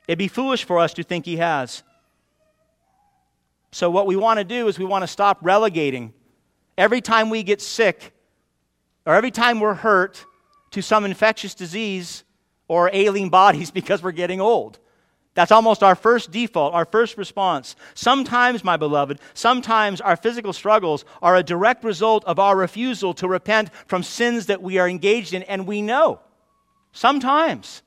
It'd 0.07 0.17
be 0.17 0.29
foolish 0.29 0.63
for 0.63 0.79
us 0.79 0.93
to 0.93 1.03
think 1.03 1.25
he 1.25 1.37
has. 1.37 1.83
So, 3.71 3.89
what 3.89 4.07
we 4.07 4.15
want 4.15 4.39
to 4.39 4.45
do 4.45 4.69
is 4.69 4.79
we 4.79 4.85
want 4.85 5.03
to 5.03 5.07
stop 5.07 5.39
relegating 5.41 6.13
every 6.77 7.01
time 7.01 7.29
we 7.29 7.43
get 7.43 7.61
sick 7.61 8.13
or 9.05 9.13
every 9.13 9.31
time 9.31 9.59
we're 9.59 9.73
hurt 9.73 10.25
to 10.71 10.81
some 10.81 11.03
infectious 11.03 11.53
disease 11.53 12.23
or 12.69 12.89
ailing 12.93 13.29
bodies 13.29 13.69
because 13.79 14.01
we're 14.01 14.11
getting 14.11 14.39
old. 14.39 14.79
That's 15.37 15.51
almost 15.51 15.83
our 15.83 15.93
first 15.93 16.31
default, 16.31 16.73
our 16.73 16.85
first 16.85 17.15
response. 17.15 17.75
Sometimes, 17.93 18.63
my 18.63 18.75
beloved, 18.75 19.19
sometimes 19.35 20.01
our 20.01 20.15
physical 20.15 20.51
struggles 20.51 21.05
are 21.21 21.35
a 21.35 21.43
direct 21.43 21.83
result 21.83 22.25
of 22.25 22.39
our 22.39 22.57
refusal 22.57 23.13
to 23.13 23.27
repent 23.27 23.69
from 23.85 24.01
sins 24.01 24.47
that 24.47 24.63
we 24.63 24.79
are 24.79 24.89
engaged 24.89 25.35
in, 25.35 25.43
and 25.43 25.67
we 25.67 25.83
know. 25.83 26.21
Sometimes. 26.91 27.83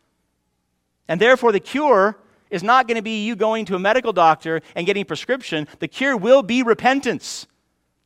And 1.08 1.20
therefore, 1.20 1.50
the 1.50 1.58
cure 1.58 2.16
is 2.50 2.62
not 2.62 2.86
going 2.86 2.94
to 2.98 3.02
be 3.02 3.24
you 3.24 3.34
going 3.34 3.64
to 3.64 3.74
a 3.74 3.80
medical 3.80 4.12
doctor 4.12 4.62
and 4.76 4.86
getting 4.86 5.02
a 5.02 5.04
prescription. 5.04 5.66
The 5.80 5.88
cure 5.88 6.16
will 6.16 6.44
be 6.44 6.62
repentance. 6.62 7.48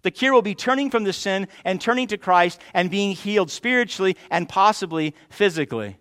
The 0.00 0.10
cure 0.10 0.32
will 0.32 0.40
be 0.40 0.54
turning 0.54 0.88
from 0.90 1.04
the 1.04 1.12
sin 1.12 1.48
and 1.66 1.78
turning 1.78 2.06
to 2.06 2.16
Christ 2.16 2.62
and 2.72 2.90
being 2.90 3.14
healed 3.14 3.50
spiritually 3.50 4.16
and 4.30 4.48
possibly 4.48 5.14
physically. 5.28 5.98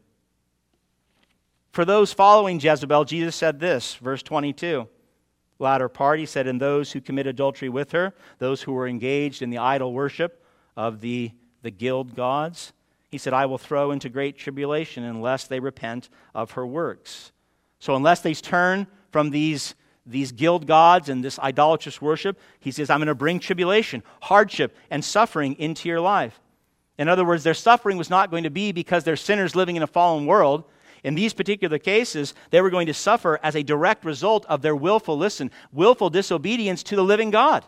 For 1.73 1.85
those 1.85 2.13
following 2.13 2.59
Jezebel, 2.59 3.03
Jesus 3.05 3.35
said 3.35 3.59
this, 3.59 3.95
verse 3.95 4.21
22. 4.21 4.87
Latter 5.57 5.89
part, 5.89 6.19
he 6.19 6.27
said, 6.27 6.45
And 6.45 6.61
those 6.61 6.91
who 6.91 7.01
commit 7.01 7.25
adultery 7.25 7.67
with 7.67 7.91
her, 7.93 8.13
those 8.37 8.61
who 8.61 8.73
were 8.73 8.87
engaged 8.87 9.41
in 9.41 9.49
the 9.49 9.57
idol 9.57 9.91
worship 9.91 10.45
of 10.77 11.01
the, 11.01 11.31
the 11.63 11.71
guild 11.71 12.15
gods, 12.15 12.73
he 13.09 13.17
said, 13.17 13.33
I 13.33 13.47
will 13.47 13.57
throw 13.57 13.89
into 13.89 14.07
great 14.07 14.37
tribulation 14.37 15.03
unless 15.03 15.47
they 15.47 15.59
repent 15.59 16.09
of 16.35 16.51
her 16.51 16.65
works. 16.65 17.31
So, 17.79 17.95
unless 17.95 18.21
they 18.21 18.35
turn 18.35 18.85
from 19.11 19.31
these, 19.31 19.73
these 20.05 20.31
guild 20.31 20.67
gods 20.67 21.09
and 21.09 21.23
this 21.23 21.39
idolatrous 21.39 21.99
worship, 21.99 22.39
he 22.59 22.69
says, 22.69 22.91
I'm 22.91 22.99
going 22.99 23.07
to 23.07 23.15
bring 23.15 23.39
tribulation, 23.39 24.03
hardship, 24.21 24.77
and 24.91 25.03
suffering 25.03 25.55
into 25.57 25.89
your 25.89 26.01
life. 26.01 26.39
In 26.99 27.07
other 27.07 27.25
words, 27.25 27.43
their 27.43 27.55
suffering 27.55 27.97
was 27.97 28.11
not 28.11 28.29
going 28.29 28.43
to 28.43 28.51
be 28.51 28.71
because 28.71 29.03
they're 29.03 29.15
sinners 29.15 29.55
living 29.55 29.75
in 29.75 29.81
a 29.81 29.87
fallen 29.87 30.27
world. 30.27 30.65
In 31.03 31.15
these 31.15 31.33
particular 31.33 31.77
cases, 31.77 32.33
they 32.49 32.61
were 32.61 32.69
going 32.69 32.87
to 32.87 32.93
suffer 32.93 33.39
as 33.43 33.55
a 33.55 33.63
direct 33.63 34.05
result 34.05 34.45
of 34.45 34.61
their 34.61 34.75
willful, 34.75 35.17
listen, 35.17 35.51
willful 35.73 36.09
disobedience 36.09 36.81
to 36.83 36.95
the 36.95 37.03
living 37.03 37.29
God. 37.29 37.65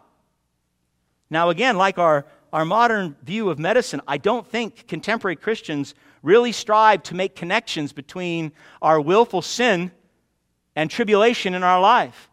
Now, 1.30 1.50
again, 1.50 1.78
like 1.78 1.98
our, 1.98 2.26
our 2.54 2.64
modern 2.64 3.16
view 3.24 3.50
of 3.50 3.60
medicine, 3.60 4.02
I 4.08 4.18
don't 4.18 4.48
think 4.48 4.88
contemporary 4.88 5.36
Christians 5.36 5.96
really 6.24 6.54
strive 6.54 7.04
to 7.04 7.16
make 7.16 7.36
connections 7.36 7.92
between 7.92 8.54
our 8.82 9.02
willful 9.02 9.42
sin 9.42 9.92
and 10.76 10.90
tribulation 10.90 11.54
in 11.54 11.64
our 11.64 11.82
life. 11.82 12.30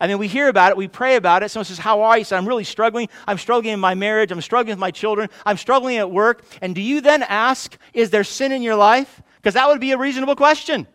I 0.00 0.06
mean, 0.06 0.18
we 0.18 0.28
hear 0.28 0.48
about 0.48 0.70
it, 0.70 0.76
we 0.76 0.88
pray 0.88 1.16
about 1.16 1.42
it. 1.42 1.50
Someone 1.50 1.64
says, 1.64 1.78
How 1.78 2.02
are 2.02 2.16
you? 2.16 2.24
I'm 2.30 2.46
really 2.46 2.64
struggling. 2.64 3.08
I'm 3.26 3.38
struggling 3.38 3.74
in 3.74 3.80
my 3.80 3.94
marriage. 3.94 4.30
I'm 4.30 4.40
struggling 4.40 4.72
with 4.72 4.78
my 4.78 4.92
children. 4.92 5.28
I'm 5.44 5.56
struggling 5.56 5.96
at 5.96 6.10
work. 6.10 6.44
And 6.62 6.74
do 6.74 6.80
you 6.80 7.00
then 7.00 7.24
ask, 7.24 7.76
Is 7.92 8.10
there 8.10 8.22
sin 8.22 8.52
in 8.52 8.62
your 8.62 8.76
life? 8.76 9.22
Because 9.48 9.54
that 9.54 9.68
would 9.68 9.80
be 9.80 9.92
a 9.92 9.96
reasonable 9.96 10.36
question. 10.36 10.86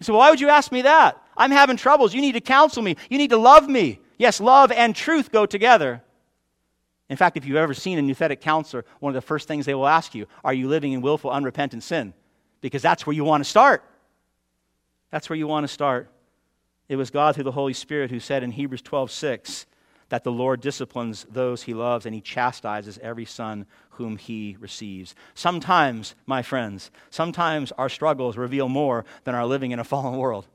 So, 0.00 0.16
why 0.16 0.30
would 0.30 0.40
you 0.40 0.48
ask 0.48 0.72
me 0.72 0.80
that? 0.80 1.22
I'm 1.36 1.50
having 1.50 1.76
troubles. 1.76 2.14
You 2.14 2.22
need 2.22 2.32
to 2.32 2.40
counsel 2.40 2.82
me. 2.82 2.96
You 3.10 3.18
need 3.18 3.28
to 3.28 3.36
love 3.36 3.68
me. 3.68 4.00
Yes, 4.16 4.40
love 4.40 4.72
and 4.72 4.96
truth 4.96 5.30
go 5.30 5.44
together. 5.44 6.02
In 7.10 7.18
fact, 7.18 7.36
if 7.36 7.44
you've 7.44 7.58
ever 7.58 7.74
seen 7.74 7.98
a 7.98 8.00
nouthetic 8.00 8.40
counselor, 8.40 8.86
one 9.00 9.10
of 9.10 9.14
the 9.14 9.20
first 9.20 9.48
things 9.48 9.66
they 9.66 9.74
will 9.74 9.86
ask 9.86 10.14
you, 10.14 10.26
Are 10.44 10.54
you 10.54 10.66
living 10.66 10.94
in 10.94 11.02
willful, 11.02 11.30
unrepentant 11.30 11.82
sin? 11.82 12.14
Because 12.62 12.80
that's 12.80 13.06
where 13.06 13.12
you 13.12 13.24
want 13.24 13.44
to 13.44 13.50
start. 13.50 13.84
That's 15.10 15.28
where 15.28 15.36
you 15.36 15.46
want 15.46 15.64
to 15.64 15.68
start. 15.68 16.10
It 16.88 16.96
was 16.96 17.10
God 17.10 17.34
through 17.34 17.44
the 17.44 17.52
Holy 17.52 17.74
Spirit 17.74 18.10
who 18.10 18.18
said 18.18 18.44
in 18.44 18.50
Hebrews 18.50 18.80
12 18.80 19.10
6, 19.10 19.66
that 20.08 20.24
the 20.24 20.32
Lord 20.32 20.60
disciplines 20.62 21.26
those 21.30 21.64
he 21.64 21.74
loves 21.74 22.06
and 22.06 22.14
he 22.14 22.22
chastises 22.22 22.98
every 23.02 23.26
son 23.26 23.66
whom 23.96 24.16
he 24.16 24.56
receives. 24.60 25.14
Sometimes, 25.34 26.14
my 26.26 26.42
friends, 26.42 26.90
sometimes 27.10 27.72
our 27.72 27.88
struggles 27.88 28.36
reveal 28.36 28.68
more 28.68 29.04
than 29.24 29.34
our 29.34 29.46
living 29.46 29.72
in 29.72 29.78
a 29.78 29.84
fallen 29.92 30.18
world. 30.18 30.46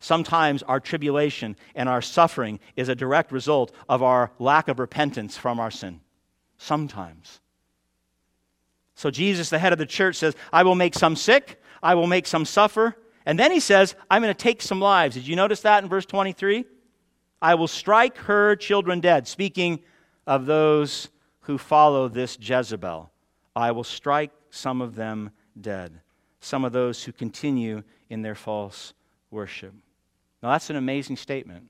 Sometimes 0.00 0.62
our 0.62 0.78
tribulation 0.78 1.56
and 1.74 1.88
our 1.88 2.02
suffering 2.02 2.60
is 2.76 2.88
a 2.88 2.94
direct 2.94 3.32
result 3.32 3.72
of 3.88 4.02
our 4.02 4.30
lack 4.38 4.68
of 4.68 4.78
repentance 4.78 5.36
from 5.36 5.58
our 5.58 5.70
sin. 5.70 6.00
Sometimes. 6.56 7.40
So, 8.94 9.10
Jesus, 9.10 9.50
the 9.50 9.58
head 9.58 9.72
of 9.72 9.78
the 9.78 9.86
church, 9.86 10.16
says, 10.16 10.34
I 10.52 10.62
will 10.64 10.74
make 10.74 10.94
some 10.94 11.16
sick, 11.16 11.60
I 11.82 11.94
will 11.94 12.06
make 12.06 12.26
some 12.26 12.44
suffer. 12.44 12.96
And 13.26 13.38
then 13.38 13.52
he 13.52 13.60
says, 13.60 13.94
I'm 14.10 14.22
going 14.22 14.34
to 14.34 14.38
take 14.38 14.62
some 14.62 14.80
lives. 14.80 15.14
Did 15.14 15.26
you 15.26 15.36
notice 15.36 15.60
that 15.60 15.82
in 15.82 15.88
verse 15.88 16.06
23? 16.06 16.64
I 17.40 17.54
will 17.54 17.68
strike 17.68 18.16
her 18.18 18.56
children 18.56 19.00
dead. 19.00 19.28
Speaking 19.28 19.80
of 20.26 20.46
those 20.46 21.08
who 21.48 21.58
follow 21.58 22.06
this 22.06 22.38
Jezebel, 22.40 23.10
I 23.56 23.72
will 23.72 23.82
strike 23.82 24.30
some 24.50 24.80
of 24.80 24.94
them 24.94 25.32
dead, 25.60 26.00
some 26.38 26.64
of 26.64 26.70
those 26.70 27.02
who 27.02 27.10
continue 27.10 27.82
in 28.08 28.22
their 28.22 28.36
false 28.36 28.94
worship. 29.32 29.74
Now, 30.40 30.52
that's 30.52 30.70
an 30.70 30.76
amazing 30.76 31.16
statement. 31.16 31.68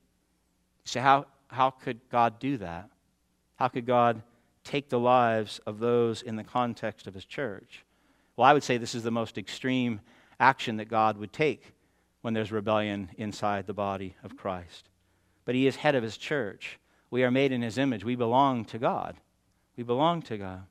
Say, 0.85 1.01
how, 1.01 1.25
how 1.49 1.71
could 1.71 2.01
God 2.11 2.39
do 2.39 2.59
that? 2.59 2.91
How 3.57 3.69
could 3.69 3.87
God 3.87 4.23
take 4.65 4.91
the 4.91 4.99
lives 4.99 5.61
of 5.67 5.79
those 5.79 6.21
in 6.21 6.37
the 6.37 6.45
context 6.45 7.07
of 7.07 7.15
his 7.15 7.25
church? 7.25 7.87
Well, 8.37 8.47
I 8.47 8.53
would 8.53 8.63
say 8.63 8.77
this 8.77 8.95
is 8.95 9.03
the 9.03 9.11
most 9.11 9.39
extreme 9.39 10.03
action 10.39 10.77
that 10.77 10.91
God 10.91 11.17
would 11.17 11.33
take 11.33 11.73
when 12.21 12.35
there's 12.35 12.53
rebellion 12.53 13.09
inside 13.17 13.67
the 13.67 13.73
body 13.73 14.15
of 14.23 14.37
Christ 14.37 14.91
but 15.49 15.55
he 15.55 15.67
is 15.67 15.77
head 15.77 15.95
of 15.95 16.03
his 16.03 16.19
church. 16.19 16.79
We 17.11 17.25
are 17.25 17.31
made 17.31 17.53
in 17.53 17.63
his 17.63 17.79
image. 17.79 18.05
We 18.05 18.17
belong 18.17 18.67
to 18.67 18.79
God. 18.79 19.17
We 19.79 19.85
belong 19.85 20.23
to 20.23 20.37
God. 20.37 20.65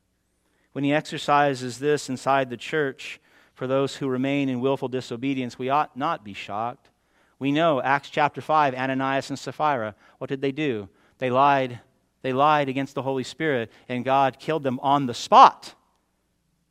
When 0.72 0.84
he 0.84 0.92
exercises 0.92 1.78
this 1.78 2.10
inside 2.10 2.50
the 2.50 2.58
church 2.58 3.20
for 3.54 3.66
those 3.66 3.96
who 3.96 4.06
remain 4.06 4.50
in 4.50 4.60
willful 4.60 4.88
disobedience, 4.88 5.58
we 5.58 5.70
ought 5.70 5.96
not 5.96 6.24
be 6.24 6.34
shocked. 6.34 6.90
We 7.38 7.50
know 7.50 7.80
Acts 7.80 8.10
chapter 8.10 8.40
5, 8.40 8.74
Ananias 8.74 9.30
and 9.30 9.38
Sapphira, 9.38 9.94
what 10.18 10.28
did 10.28 10.42
they 10.42 10.52
do? 10.52 10.90
They 11.16 11.30
lied. 11.30 11.80
They 12.20 12.32
lied 12.34 12.68
against 12.68 12.94
the 12.94 13.02
Holy 13.02 13.24
Spirit, 13.24 13.72
and 13.88 14.04
God 14.04 14.38
killed 14.38 14.62
them 14.62 14.78
on 14.80 15.06
the 15.06 15.14
spot 15.14 15.74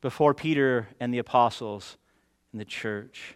before 0.02 0.34
Peter 0.34 0.90
and 1.00 1.12
the 1.14 1.18
apostles 1.18 1.98
in 2.54 2.60
the 2.60 2.66
church. 2.66 3.36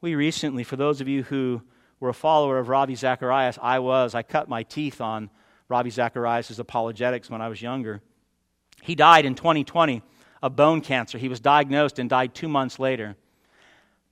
We 0.00 0.14
recently, 0.14 0.64
for 0.64 0.76
those 0.76 1.00
of 1.00 1.08
you 1.08 1.22
who 1.22 1.62
were 2.00 2.10
a 2.10 2.14
follower 2.14 2.58
of 2.58 2.68
Ravi 2.68 2.94
Zacharias. 2.94 3.58
I 3.60 3.78
was. 3.78 4.14
I 4.14 4.22
cut 4.22 4.48
my 4.48 4.62
teeth 4.62 5.00
on 5.00 5.30
Ravi 5.68 5.90
Zacharias' 5.90 6.58
apologetics 6.58 7.30
when 7.30 7.40
I 7.40 7.48
was 7.48 7.60
younger. 7.60 8.02
He 8.82 8.94
died 8.94 9.24
in 9.24 9.34
2020 9.34 10.02
of 10.42 10.56
bone 10.56 10.80
cancer. 10.80 11.18
He 11.18 11.28
was 11.28 11.40
diagnosed 11.40 11.98
and 11.98 12.08
died 12.08 12.34
two 12.34 12.48
months 12.48 12.78
later. 12.78 13.16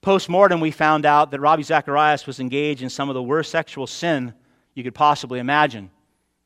Post 0.00 0.28
mortem, 0.28 0.60
we 0.60 0.70
found 0.70 1.04
out 1.04 1.30
that 1.30 1.40
Ravi 1.40 1.62
Zacharias 1.62 2.26
was 2.26 2.38
engaged 2.38 2.82
in 2.82 2.90
some 2.90 3.08
of 3.08 3.14
the 3.14 3.22
worst 3.22 3.50
sexual 3.50 3.86
sin 3.86 4.34
you 4.74 4.84
could 4.84 4.94
possibly 4.94 5.38
imagine. 5.38 5.90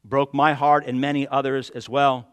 Broke 0.04 0.32
my 0.32 0.54
heart 0.54 0.86
and 0.86 1.00
many 1.00 1.28
others 1.28 1.68
as 1.70 1.88
well. 1.88 2.28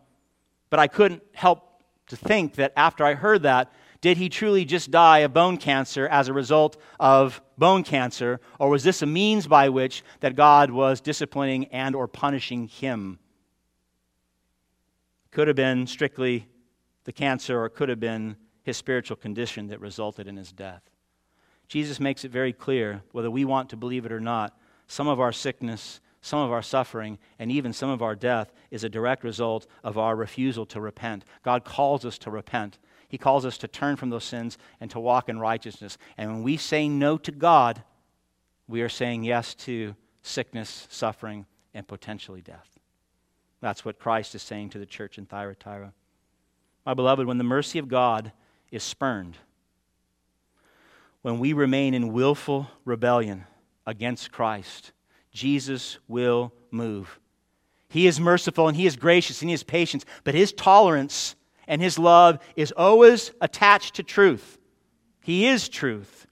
But 0.70 0.80
I 0.80 0.88
couldn't 0.88 1.24
help 1.34 1.84
to 2.08 2.16
think 2.16 2.56
that 2.56 2.74
after 2.76 3.04
I 3.04 3.14
heard 3.14 3.44
that, 3.44 3.74
did 4.00 4.18
he 4.18 4.30
truly 4.30 4.64
just 4.64 4.92
die 4.92 5.20
of 5.20 5.34
bone 5.34 5.58
cancer 5.58 6.08
as 6.08 6.28
a 6.28 6.34
result 6.34 6.78
of 7.00 7.42
bone 7.58 7.84
cancer, 7.84 8.40
or 8.60 8.70
was 8.70 8.84
this 8.84 9.02
a 9.02 9.06
means 9.06 9.48
by 9.48 9.70
which 9.70 10.04
that 10.20 10.36
God 10.36 10.70
was 10.70 11.02
disciplining 11.02 11.66
and 11.66 11.96
or 11.96 12.08
punishing 12.08 12.68
him? 12.68 13.20
Could 15.32 15.48
have 15.48 15.56
been 15.56 15.88
strictly 15.88 16.48
the 17.04 17.12
cancer, 17.14 17.64
or 17.64 17.70
could 17.70 17.90
have 17.90 18.00
been 18.00 18.36
his 18.64 18.76
spiritual 18.76 19.16
condition 19.16 19.68
that 19.68 19.80
resulted 19.80 20.28
in 20.28 20.36
his 20.36 20.52
death. 20.52 20.82
Jesus 21.68 22.00
makes 22.00 22.26
it 22.26 22.32
very 22.32 22.54
clear, 22.54 23.02
whether 23.12 23.32
we 23.32 23.46
want 23.46 23.70
to 23.70 23.78
believe 23.78 24.06
it 24.06 24.12
or 24.12 24.20
not, 24.20 24.58
some 24.88 25.08
of 25.08 25.20
our 25.20 25.32
sickness, 25.32 26.00
some 26.22 26.40
of 26.40 26.52
our 26.52 26.62
suffering, 26.62 27.18
and 27.40 27.52
even 27.52 27.72
some 27.72 27.90
of 27.90 28.02
our 28.02 28.16
death 28.16 28.52
is 28.72 28.84
a 28.84 28.90
direct 28.90 29.24
result 29.24 29.68
of 29.84 29.98
our 29.98 30.16
refusal 30.16 30.66
to 30.66 30.82
repent. 30.82 31.24
God 31.44 31.64
calls 31.64 32.06
us 32.06 32.18
to 32.20 32.32
repent. 32.32 32.80
He 33.08 33.18
calls 33.18 33.46
us 33.46 33.58
to 33.60 33.68
turn 33.68 33.96
from 33.96 34.10
those 34.10 34.26
sins 34.26 34.58
and 34.82 34.92
to 34.92 35.00
walk 35.00 35.30
in 35.30 35.40
righteousness. 35.40 35.98
And 36.18 36.30
when 36.32 36.44
we 36.44 36.58
say 36.58 36.90
no 36.90 37.18
to 37.20 37.32
God, 37.32 37.84
we 38.68 38.82
are 38.82 38.90
saying 38.90 39.24
yes 39.24 39.56
to 39.56 39.96
sickness, 40.22 40.88
suffering, 40.90 41.46
and 41.74 41.88
potentially 41.88 42.42
death. 42.42 42.78
That's 43.62 43.84
what 43.84 44.00
Christ 44.00 44.36
is 44.36 44.42
saying 44.42 44.70
to 44.72 44.80
the 44.80 44.86
church 44.86 45.18
in 45.18 45.26
Thyatira. 45.26 45.94
My 46.86 46.94
beloved, 46.94 47.26
when 47.26 47.38
the 47.38 47.44
mercy 47.44 47.80
of 47.80 47.88
God 47.88 48.32
is 48.72 48.84
spurned, 48.84 49.38
when 51.22 51.40
we 51.40 51.54
remain 51.54 51.94
in 51.94 52.14
willful 52.14 52.70
rebellion 52.86 53.46
against 53.86 54.32
Christ, 54.32 54.92
Jesus 55.32 55.98
will 56.08 56.54
move. 56.72 57.20
He 57.90 58.08
is 58.08 58.20
merciful 58.20 58.68
and 58.68 58.78
He 58.78 58.86
is 58.86 58.96
gracious 58.96 59.42
and 59.42 59.50
He 59.50 59.54
is 59.54 59.64
patient, 59.64 60.06
but 60.24 60.36
His 60.36 60.54
tolerance 60.54 61.36
and 61.68 61.82
His 61.82 61.98
love 61.98 62.40
is 62.56 62.72
always 62.72 63.32
attached 63.42 63.96
to 63.96 64.04
truth. 64.04 64.58
He 65.22 65.48
is 65.48 65.68
truth. 65.68 66.28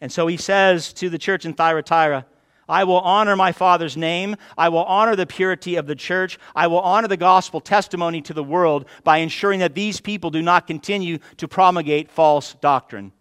And 0.00 0.10
so 0.10 0.26
He 0.26 0.36
says 0.36 0.92
to 0.94 1.10
the 1.10 1.18
church 1.18 1.44
in 1.44 1.54
Thyatira, 1.54 2.26
I 2.70 2.84
will 2.84 3.00
honor 3.00 3.34
my 3.36 3.52
Father's 3.52 3.96
name. 3.96 4.36
I 4.56 4.68
will 4.68 4.84
honor 4.84 5.16
the 5.16 5.26
purity 5.26 5.74
of 5.76 5.86
the 5.86 5.96
church. 5.96 6.38
I 6.54 6.68
will 6.68 6.80
honor 6.80 7.08
the 7.08 7.16
gospel 7.16 7.60
testimony 7.60 8.22
to 8.22 8.32
the 8.32 8.44
world 8.44 8.86
by 9.02 9.18
ensuring 9.18 9.60
that 9.60 9.74
these 9.74 10.00
people 10.00 10.30
do 10.30 10.40
not 10.40 10.68
continue 10.68 11.18
to 11.38 11.48
promulgate 11.48 12.10
false 12.10 12.54
doctrine. 12.54 13.12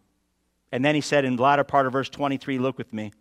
And 0.71 0.85
then 0.85 0.93
he 0.93 1.01
said 1.01 1.25
in 1.25 1.35
the 1.35 1.41
latter 1.41 1.63
part 1.63 1.87
of 1.87 1.93
verse 1.93 2.09
23, 2.09 2.59
look 2.59 2.77
with 2.77 2.93
me. 2.93 3.11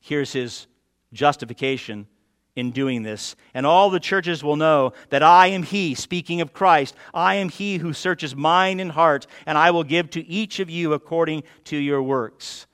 Here's 0.00 0.32
his 0.32 0.66
justification 1.12 2.08
in 2.56 2.70
doing 2.70 3.02
this. 3.02 3.36
And 3.52 3.66
all 3.66 3.90
the 3.90 4.00
churches 4.00 4.44
will 4.44 4.56
know 4.56 4.92
that 5.10 5.22
I 5.22 5.48
am 5.48 5.62
He, 5.62 5.94
speaking 5.94 6.40
of 6.40 6.52
Christ, 6.52 6.94
I 7.12 7.36
am 7.36 7.48
He 7.48 7.78
who 7.78 7.92
searches 7.92 8.34
mind 8.34 8.80
and 8.80 8.92
heart, 8.92 9.26
and 9.46 9.58
I 9.58 9.70
will 9.70 9.84
give 9.84 10.10
to 10.10 10.26
each 10.26 10.60
of 10.60 10.70
you 10.70 10.92
according 10.92 11.42
to 11.64 11.76
your 11.76 12.02
works. 12.02 12.66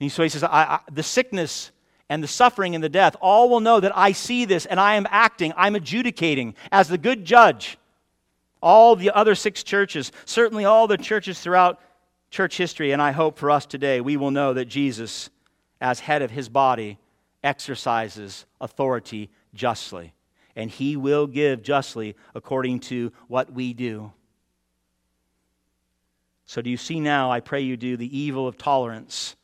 And 0.00 0.10
so 0.10 0.22
he 0.22 0.28
says, 0.28 0.42
I, 0.42 0.48
I, 0.48 0.80
The 0.90 1.02
sickness 1.02 1.70
and 2.08 2.22
the 2.22 2.28
suffering 2.28 2.74
and 2.74 2.84
the 2.84 2.88
death, 2.88 3.16
all 3.20 3.48
will 3.48 3.60
know 3.60 3.80
that 3.80 3.96
I 3.96 4.12
see 4.12 4.44
this 4.44 4.66
and 4.66 4.78
I 4.78 4.94
am 4.94 5.06
acting, 5.10 5.52
I'm 5.56 5.74
adjudicating 5.74 6.54
as 6.70 6.88
the 6.88 6.98
good 6.98 7.24
judge. 7.24 7.78
All 8.62 8.96
the 8.96 9.10
other 9.10 9.34
six 9.34 9.62
churches, 9.62 10.12
certainly 10.24 10.64
all 10.64 10.86
the 10.86 10.96
churches 10.96 11.40
throughout 11.40 11.80
church 12.30 12.56
history, 12.56 12.92
and 12.92 13.00
I 13.00 13.12
hope 13.12 13.38
for 13.38 13.50
us 13.50 13.66
today, 13.66 14.00
we 14.00 14.16
will 14.16 14.30
know 14.30 14.54
that 14.54 14.66
Jesus, 14.66 15.30
as 15.80 16.00
head 16.00 16.22
of 16.22 16.30
his 16.30 16.48
body, 16.48 16.98
exercises 17.42 18.46
authority 18.60 19.30
justly. 19.54 20.14
And 20.56 20.70
he 20.70 20.96
will 20.96 21.26
give 21.26 21.62
justly 21.62 22.16
according 22.34 22.80
to 22.80 23.12
what 23.28 23.52
we 23.52 23.72
do. 23.72 24.12
So, 26.46 26.60
do 26.62 26.70
you 26.70 26.76
see 26.76 27.00
now, 27.00 27.30
I 27.30 27.40
pray 27.40 27.62
you 27.62 27.76
do, 27.76 27.96
the 27.96 28.18
evil 28.18 28.46
of 28.46 28.56
tolerance 28.56 29.34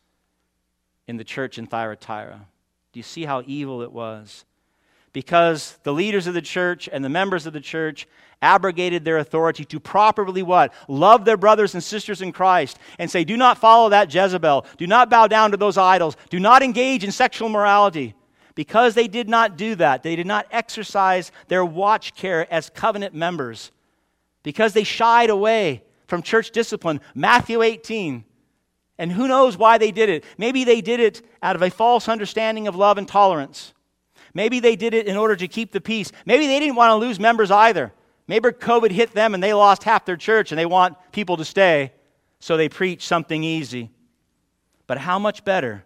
in 1.06 1.16
the 1.16 1.24
church 1.24 1.58
in 1.58 1.66
Thyatira? 1.66 2.46
Do 2.92 2.98
you 2.98 3.04
see 3.04 3.24
how 3.24 3.42
evil 3.46 3.82
it 3.82 3.92
was? 3.92 4.44
Because 5.12 5.78
the 5.82 5.92
leaders 5.92 6.26
of 6.26 6.34
the 6.34 6.42
church 6.42 6.88
and 6.90 7.04
the 7.04 7.08
members 7.08 7.46
of 7.46 7.52
the 7.52 7.60
church 7.60 8.06
abrogated 8.42 9.04
their 9.04 9.18
authority 9.18 9.64
to 9.66 9.80
properly 9.80 10.42
what? 10.42 10.72
Love 10.88 11.24
their 11.24 11.36
brothers 11.36 11.74
and 11.74 11.82
sisters 11.82 12.22
in 12.22 12.32
Christ 12.32 12.78
and 12.98 13.10
say, 13.10 13.24
do 13.24 13.36
not 13.36 13.58
follow 13.58 13.90
that 13.90 14.12
Jezebel. 14.12 14.66
Do 14.78 14.86
not 14.86 15.10
bow 15.10 15.26
down 15.26 15.50
to 15.50 15.56
those 15.56 15.76
idols. 15.76 16.16
Do 16.30 16.40
not 16.40 16.62
engage 16.62 17.04
in 17.04 17.12
sexual 17.12 17.48
morality. 17.48 18.14
Because 18.54 18.94
they 18.94 19.08
did 19.08 19.28
not 19.28 19.56
do 19.56 19.74
that, 19.76 20.02
they 20.02 20.16
did 20.16 20.26
not 20.26 20.46
exercise 20.50 21.32
their 21.48 21.64
watch 21.64 22.14
care 22.14 22.52
as 22.52 22.70
covenant 22.70 23.14
members. 23.14 23.70
Because 24.42 24.72
they 24.72 24.84
shied 24.84 25.30
away 25.30 25.82
from 26.06 26.22
church 26.22 26.50
discipline. 26.50 27.00
Matthew 27.14 27.62
18. 27.62 28.24
And 29.00 29.10
who 29.10 29.26
knows 29.26 29.56
why 29.56 29.78
they 29.78 29.92
did 29.92 30.10
it? 30.10 30.24
Maybe 30.36 30.62
they 30.64 30.82
did 30.82 31.00
it 31.00 31.22
out 31.42 31.56
of 31.56 31.62
a 31.62 31.70
false 31.70 32.06
understanding 32.06 32.68
of 32.68 32.76
love 32.76 32.98
and 32.98 33.08
tolerance. 33.08 33.72
Maybe 34.34 34.60
they 34.60 34.76
did 34.76 34.92
it 34.92 35.06
in 35.06 35.16
order 35.16 35.34
to 35.36 35.48
keep 35.48 35.72
the 35.72 35.80
peace. 35.80 36.12
Maybe 36.26 36.46
they 36.46 36.60
didn't 36.60 36.76
want 36.76 36.90
to 36.90 36.96
lose 36.96 37.18
members 37.18 37.50
either. 37.50 37.94
Maybe 38.28 38.50
COVID 38.50 38.90
hit 38.90 39.12
them 39.12 39.32
and 39.32 39.42
they 39.42 39.54
lost 39.54 39.84
half 39.84 40.04
their 40.04 40.18
church 40.18 40.52
and 40.52 40.58
they 40.58 40.66
want 40.66 40.98
people 41.12 41.38
to 41.38 41.46
stay, 41.46 41.94
so 42.40 42.58
they 42.58 42.68
preach 42.68 43.06
something 43.06 43.42
easy. 43.42 43.88
But 44.86 44.98
how 44.98 45.18
much 45.18 45.46
better 45.46 45.82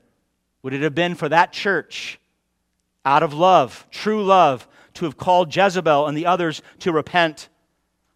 would 0.62 0.74
it 0.74 0.82
have 0.82 0.96
been 0.96 1.14
for 1.14 1.28
that 1.28 1.52
church, 1.52 2.18
out 3.04 3.22
of 3.22 3.32
love, 3.32 3.86
true 3.92 4.24
love, 4.24 4.66
to 4.94 5.04
have 5.04 5.16
called 5.16 5.54
Jezebel 5.54 6.08
and 6.08 6.16
the 6.16 6.26
others 6.26 6.62
to 6.80 6.90
repent? 6.90 7.48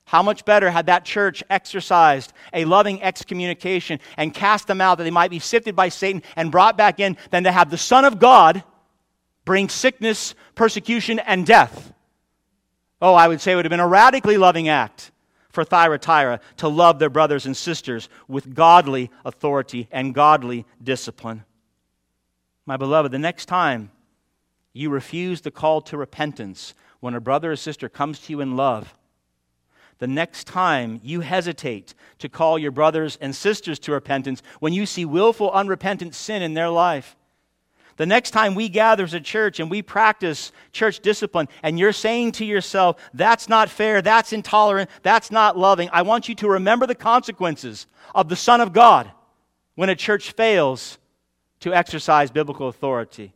How 0.08 0.22
much 0.22 0.46
better 0.46 0.70
had 0.70 0.86
that 0.86 1.04
church 1.04 1.44
exercised 1.50 2.32
a 2.54 2.64
loving 2.64 3.02
excommunication 3.02 4.00
and 4.16 4.32
cast 4.32 4.66
them 4.66 4.80
out 4.80 4.96
that 4.96 5.04
they 5.04 5.10
might 5.10 5.30
be 5.30 5.38
sifted 5.38 5.76
by 5.76 5.90
Satan 5.90 6.22
and 6.34 6.50
brought 6.50 6.78
back 6.78 6.98
in 6.98 7.18
than 7.28 7.44
to 7.44 7.52
have 7.52 7.70
the 7.70 7.76
Son 7.76 8.06
of 8.06 8.18
God 8.18 8.64
bring 9.44 9.68
sickness, 9.68 10.34
persecution, 10.54 11.18
and 11.18 11.44
death? 11.44 11.92
Oh, 13.02 13.12
I 13.12 13.28
would 13.28 13.42
say 13.42 13.52
it 13.52 13.56
would 13.56 13.66
have 13.66 13.70
been 13.70 13.80
a 13.80 13.86
radically 13.86 14.38
loving 14.38 14.70
act 14.70 15.10
for 15.50 15.62
Thyatira 15.62 16.40
to 16.56 16.68
love 16.68 16.98
their 16.98 17.10
brothers 17.10 17.44
and 17.44 17.54
sisters 17.54 18.08
with 18.28 18.54
godly 18.54 19.10
authority 19.26 19.88
and 19.90 20.14
godly 20.14 20.64
discipline. 20.82 21.44
My 22.64 22.78
beloved, 22.78 23.12
the 23.12 23.18
next 23.18 23.44
time 23.44 23.90
you 24.72 24.88
refuse 24.88 25.42
the 25.42 25.50
call 25.50 25.82
to 25.82 25.98
repentance 25.98 26.72
when 27.00 27.14
a 27.14 27.20
brother 27.20 27.52
or 27.52 27.56
sister 27.56 27.90
comes 27.90 28.20
to 28.20 28.32
you 28.32 28.40
in 28.40 28.56
love, 28.56 28.94
the 29.98 30.06
next 30.06 30.46
time 30.46 31.00
you 31.02 31.20
hesitate 31.20 31.94
to 32.18 32.28
call 32.28 32.58
your 32.58 32.70
brothers 32.70 33.18
and 33.20 33.34
sisters 33.34 33.78
to 33.80 33.92
repentance 33.92 34.42
when 34.60 34.72
you 34.72 34.86
see 34.86 35.04
willful, 35.04 35.50
unrepentant 35.50 36.14
sin 36.14 36.42
in 36.42 36.54
their 36.54 36.68
life, 36.68 37.16
the 37.96 38.06
next 38.06 38.30
time 38.30 38.54
we 38.54 38.68
gather 38.68 39.02
as 39.02 39.12
a 39.12 39.20
church 39.20 39.58
and 39.58 39.68
we 39.68 39.82
practice 39.82 40.52
church 40.72 41.00
discipline, 41.00 41.48
and 41.64 41.78
you're 41.78 41.92
saying 41.92 42.32
to 42.32 42.44
yourself, 42.44 42.96
that's 43.12 43.48
not 43.48 43.68
fair, 43.68 44.00
that's 44.00 44.32
intolerant, 44.32 44.88
that's 45.02 45.32
not 45.32 45.58
loving, 45.58 45.90
I 45.92 46.02
want 46.02 46.28
you 46.28 46.36
to 46.36 46.48
remember 46.48 46.86
the 46.86 46.94
consequences 46.94 47.88
of 48.14 48.28
the 48.28 48.36
Son 48.36 48.60
of 48.60 48.72
God 48.72 49.10
when 49.74 49.88
a 49.88 49.96
church 49.96 50.30
fails 50.32 50.98
to 51.60 51.74
exercise 51.74 52.30
biblical 52.30 52.68
authority 52.68 53.32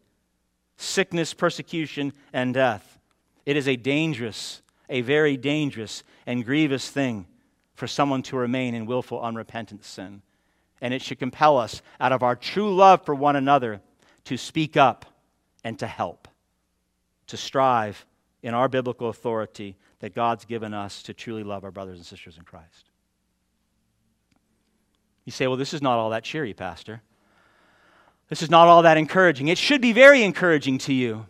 sickness, 0.76 1.32
persecution, 1.32 2.12
and 2.32 2.54
death. 2.54 2.98
It 3.46 3.56
is 3.56 3.68
a 3.68 3.76
dangerous, 3.76 4.61
a 4.92 5.00
very 5.00 5.36
dangerous 5.36 6.04
and 6.26 6.44
grievous 6.44 6.88
thing 6.88 7.26
for 7.74 7.86
someone 7.86 8.22
to 8.22 8.36
remain 8.36 8.74
in 8.74 8.86
willful, 8.86 9.20
unrepentant 9.20 9.84
sin. 9.84 10.22
And 10.80 10.92
it 10.92 11.00
should 11.00 11.18
compel 11.18 11.56
us, 11.56 11.80
out 11.98 12.12
of 12.12 12.22
our 12.22 12.36
true 12.36 12.74
love 12.74 13.04
for 13.04 13.14
one 13.14 13.34
another, 13.34 13.80
to 14.24 14.36
speak 14.36 14.76
up 14.76 15.06
and 15.64 15.78
to 15.78 15.86
help, 15.86 16.28
to 17.28 17.36
strive 17.36 18.04
in 18.42 18.52
our 18.52 18.68
biblical 18.68 19.08
authority 19.08 19.76
that 20.00 20.14
God's 20.14 20.44
given 20.44 20.74
us 20.74 21.02
to 21.04 21.14
truly 21.14 21.42
love 21.42 21.64
our 21.64 21.70
brothers 21.70 21.96
and 21.96 22.06
sisters 22.06 22.36
in 22.36 22.44
Christ. 22.44 22.90
You 25.24 25.32
say, 25.32 25.46
well, 25.46 25.56
this 25.56 25.72
is 25.72 25.80
not 25.80 25.98
all 25.98 26.10
that 26.10 26.24
cheery, 26.24 26.52
Pastor. 26.52 27.00
This 28.28 28.42
is 28.42 28.50
not 28.50 28.68
all 28.68 28.82
that 28.82 28.96
encouraging. 28.96 29.48
It 29.48 29.58
should 29.58 29.80
be 29.80 29.92
very 29.92 30.22
encouraging 30.22 30.78
to 30.78 30.92
you. 30.92 31.26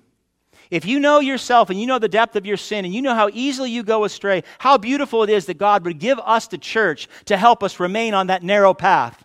If 0.72 0.86
you 0.86 1.00
know 1.00 1.20
yourself 1.20 1.68
and 1.68 1.78
you 1.78 1.86
know 1.86 1.98
the 1.98 2.08
depth 2.08 2.34
of 2.34 2.46
your 2.46 2.56
sin 2.56 2.86
and 2.86 2.94
you 2.94 3.02
know 3.02 3.14
how 3.14 3.28
easily 3.30 3.70
you 3.70 3.82
go 3.82 4.04
astray, 4.04 4.42
how 4.58 4.78
beautiful 4.78 5.22
it 5.22 5.28
is 5.28 5.44
that 5.44 5.58
God 5.58 5.84
would 5.84 5.98
give 5.98 6.18
us 6.18 6.46
the 6.46 6.56
church 6.56 7.08
to 7.26 7.36
help 7.36 7.62
us 7.62 7.78
remain 7.78 8.14
on 8.14 8.28
that 8.28 8.42
narrow 8.42 8.72
path. 8.72 9.22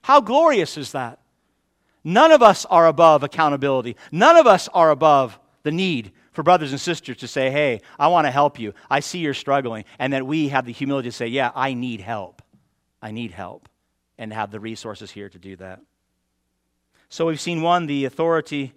How 0.00 0.22
glorious 0.22 0.78
is 0.78 0.92
that? 0.92 1.20
None 2.02 2.32
of 2.32 2.42
us 2.42 2.64
are 2.64 2.86
above 2.86 3.22
accountability. 3.22 3.94
None 4.10 4.38
of 4.38 4.46
us 4.46 4.70
are 4.72 4.90
above 4.90 5.38
the 5.64 5.70
need 5.70 6.12
for 6.32 6.42
brothers 6.42 6.70
and 6.70 6.80
sisters 6.80 7.18
to 7.18 7.28
say, 7.28 7.50
hey, 7.50 7.82
I 7.98 8.08
want 8.08 8.26
to 8.26 8.30
help 8.30 8.58
you. 8.58 8.72
I 8.88 9.00
see 9.00 9.18
you're 9.18 9.34
struggling. 9.34 9.84
And 9.98 10.14
that 10.14 10.26
we 10.26 10.48
have 10.48 10.64
the 10.64 10.72
humility 10.72 11.10
to 11.10 11.12
say, 11.12 11.26
yeah, 11.26 11.52
I 11.54 11.74
need 11.74 12.00
help. 12.00 12.40
I 13.02 13.10
need 13.10 13.32
help. 13.32 13.68
And 14.16 14.32
have 14.32 14.50
the 14.50 14.60
resources 14.60 15.10
here 15.10 15.28
to 15.28 15.38
do 15.38 15.56
that. 15.56 15.82
So 17.10 17.26
we've 17.26 17.38
seen 17.38 17.60
one, 17.60 17.84
the 17.84 18.06
authority 18.06 18.72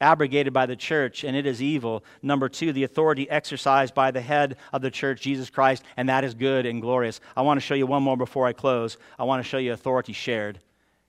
abrogated 0.00 0.52
by 0.52 0.66
the 0.66 0.76
church, 0.76 1.24
and 1.24 1.36
it 1.36 1.46
is 1.46 1.60
evil. 1.60 2.04
Number 2.22 2.48
two, 2.48 2.72
the 2.72 2.84
authority 2.84 3.28
exercised 3.28 3.94
by 3.94 4.10
the 4.10 4.20
head 4.20 4.56
of 4.72 4.82
the 4.82 4.90
church, 4.90 5.22
Jesus 5.22 5.50
Christ, 5.50 5.82
and 5.96 6.08
that 6.08 6.24
is 6.24 6.34
good 6.34 6.66
and 6.66 6.80
glorious. 6.80 7.20
I 7.36 7.42
want 7.42 7.58
to 7.58 7.66
show 7.66 7.74
you 7.74 7.86
one 7.86 8.02
more 8.02 8.16
before 8.16 8.46
I 8.46 8.52
close. 8.52 8.96
I 9.18 9.24
want 9.24 9.42
to 9.42 9.48
show 9.48 9.58
you 9.58 9.72
authority 9.72 10.12
shared 10.12 10.60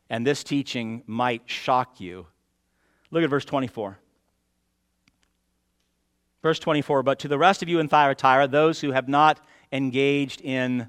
and 0.10 0.26
this 0.26 0.44
teaching 0.44 1.04
might 1.06 1.44
shock 1.46 2.02
you. 2.02 2.26
Look 3.12 3.24
at 3.24 3.30
verse 3.30 3.46
24. 3.46 3.98
Verse 6.42 6.60
24 6.60 7.04
But 7.04 7.20
to 7.20 7.28
the 7.28 7.38
rest 7.38 7.62
of 7.62 7.70
you 7.70 7.80
in 7.80 7.88
Thyatira, 7.88 8.48
those 8.48 8.82
who 8.82 8.92
have 8.92 9.08
not 9.08 9.40
engaged 9.72 10.42
in 10.42 10.88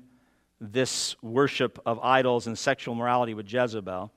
this 0.61 1.17
worship 1.23 1.79
of 1.85 1.99
idols 2.01 2.47
and 2.47 2.59
sexual 2.59 2.95
morality 2.95 3.35
with 3.35 3.51
Jezebel, 3.53 4.11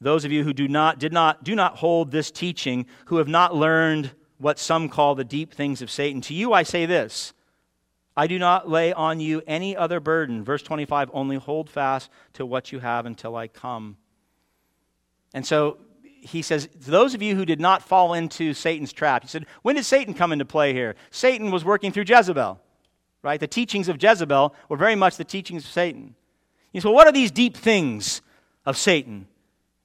those 0.00 0.24
of 0.24 0.32
you 0.32 0.44
who 0.44 0.52
do 0.52 0.68
not, 0.68 0.98
did 0.98 1.12
not, 1.12 1.42
do 1.42 1.54
not 1.54 1.76
hold 1.76 2.10
this 2.10 2.30
teaching, 2.30 2.86
who 3.06 3.16
have 3.16 3.28
not 3.28 3.54
learned 3.54 4.12
what 4.38 4.58
some 4.58 4.88
call 4.88 5.14
the 5.14 5.24
deep 5.24 5.54
things 5.54 5.80
of 5.80 5.90
Satan, 5.90 6.20
to 6.22 6.34
you 6.34 6.52
I 6.52 6.62
say 6.62 6.86
this 6.86 7.32
I 8.16 8.26
do 8.26 8.38
not 8.38 8.68
lay 8.68 8.92
on 8.92 9.20
you 9.20 9.42
any 9.46 9.76
other 9.76 10.00
burden. 10.00 10.42
Verse 10.42 10.62
25 10.62 11.10
only 11.12 11.36
hold 11.36 11.68
fast 11.68 12.10
to 12.34 12.46
what 12.46 12.72
you 12.72 12.78
have 12.78 13.06
until 13.06 13.36
I 13.36 13.48
come. 13.48 13.96
And 15.34 15.46
so 15.46 15.78
he 16.20 16.42
says, 16.42 16.66
to 16.66 16.90
those 16.90 17.14
of 17.14 17.22
you 17.22 17.36
who 17.36 17.44
did 17.44 17.60
not 17.60 17.82
fall 17.82 18.14
into 18.14 18.54
Satan's 18.54 18.92
trap, 18.92 19.22
he 19.22 19.28
said, 19.28 19.46
when 19.62 19.76
did 19.76 19.84
Satan 19.84 20.14
come 20.14 20.32
into 20.32 20.44
play 20.44 20.72
here? 20.72 20.96
Satan 21.10 21.50
was 21.50 21.64
working 21.64 21.92
through 21.92 22.04
Jezebel, 22.08 22.58
right? 23.22 23.38
The 23.38 23.46
teachings 23.46 23.88
of 23.88 24.02
Jezebel 24.02 24.54
were 24.68 24.76
very 24.76 24.94
much 24.94 25.16
the 25.16 25.24
teachings 25.24 25.64
of 25.64 25.70
Satan. 25.70 26.14
He 26.72 26.80
said, 26.80 26.88
well, 26.88 26.94
what 26.94 27.06
are 27.06 27.12
these 27.12 27.30
deep 27.30 27.56
things 27.56 28.22
of 28.64 28.76
Satan? 28.76 29.28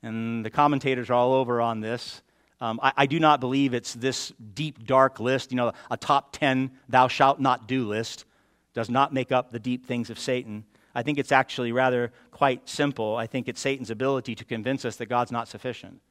And 0.04 0.46
the 0.46 0.50
commentators 0.50 1.10
are 1.10 1.14
all 1.14 1.34
over 1.34 1.62
on 1.62 1.80
this. 1.80 2.22
Um, 2.60 2.80
I, 2.82 2.94
I 2.98 3.06
do 3.06 3.20
not 3.20 3.40
believe 3.40 3.74
it's 3.74 3.94
this 3.94 4.34
deep, 4.54 4.86
dark 4.86 5.20
list, 5.20 5.52
you 5.52 5.58
know, 5.58 5.74
a 5.90 5.98
top 5.98 6.32
10 6.38 6.72
thou 6.90 7.08
shalt 7.08 7.40
not 7.40 7.68
do 7.68 7.88
list 7.88 8.26
does 8.74 8.90
not 8.90 9.14
make 9.14 9.32
up 9.32 9.52
the 9.52 9.60
deep 9.60 9.86
things 9.86 10.10
of 10.10 10.18
Satan. 10.18 10.64
I 10.94 11.04
think 11.04 11.18
it's 11.18 11.32
actually 11.32 11.72
rather 11.72 12.12
quite 12.32 12.68
simple. 12.68 13.16
I 13.16 13.28
think 13.28 13.48
it's 13.48 13.62
Satan's 13.62 13.90
ability 13.90 14.36
to 14.36 14.46
convince 14.46 14.86
us 14.86 14.98
that 14.98 15.08
God's 15.08 15.32
not 15.32 15.48
sufficient. 15.48 16.02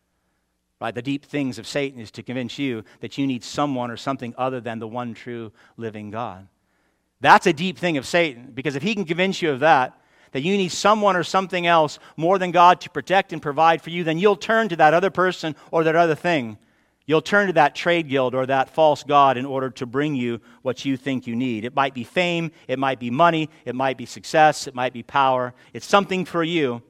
Right? 0.80 0.94
The 0.94 1.02
deep 1.02 1.24
things 1.24 1.58
of 1.58 1.66
Satan 1.66 2.00
is 2.00 2.10
to 2.12 2.22
convince 2.22 2.58
you 2.58 2.84
that 3.00 3.18
you 3.18 3.26
need 3.26 3.44
someone 3.44 3.90
or 3.90 3.96
something 3.96 4.34
other 4.38 4.60
than 4.60 4.78
the 4.78 4.88
one 4.88 5.14
true 5.14 5.52
living 5.76 6.10
God. 6.10 6.48
That's 7.20 7.46
a 7.46 7.52
deep 7.52 7.78
thing 7.78 7.98
of 7.98 8.06
Satan, 8.06 8.50
because 8.54 8.76
if 8.76 8.82
he 8.82 8.94
can 8.94 9.04
convince 9.04 9.42
you 9.42 9.50
of 9.50 9.60
that, 9.60 9.99
that 10.32 10.42
you 10.42 10.56
need 10.56 10.70
someone 10.70 11.16
or 11.16 11.24
something 11.24 11.66
else 11.66 11.98
more 12.16 12.38
than 12.38 12.50
God 12.50 12.80
to 12.82 12.90
protect 12.90 13.32
and 13.32 13.42
provide 13.42 13.82
for 13.82 13.90
you, 13.90 14.04
then 14.04 14.18
you'll 14.18 14.36
turn 14.36 14.68
to 14.68 14.76
that 14.76 14.94
other 14.94 15.10
person 15.10 15.56
or 15.70 15.84
that 15.84 15.96
other 15.96 16.14
thing. 16.14 16.58
You'll 17.06 17.22
turn 17.22 17.48
to 17.48 17.52
that 17.54 17.74
trade 17.74 18.08
guild 18.08 18.36
or 18.36 18.46
that 18.46 18.70
false 18.70 19.02
God 19.02 19.36
in 19.36 19.44
order 19.44 19.70
to 19.70 19.86
bring 19.86 20.14
you 20.14 20.40
what 20.62 20.84
you 20.84 20.96
think 20.96 21.26
you 21.26 21.34
need. 21.34 21.64
It 21.64 21.74
might 21.74 21.92
be 21.92 22.04
fame, 22.04 22.52
it 22.68 22.78
might 22.78 23.00
be 23.00 23.10
money, 23.10 23.50
it 23.64 23.74
might 23.74 23.96
be 23.96 24.06
success, 24.06 24.68
it 24.68 24.74
might 24.76 24.92
be 24.92 25.02
power. 25.02 25.52
It's 25.72 25.86
something 25.86 26.24
for 26.24 26.44
you. 26.44 26.82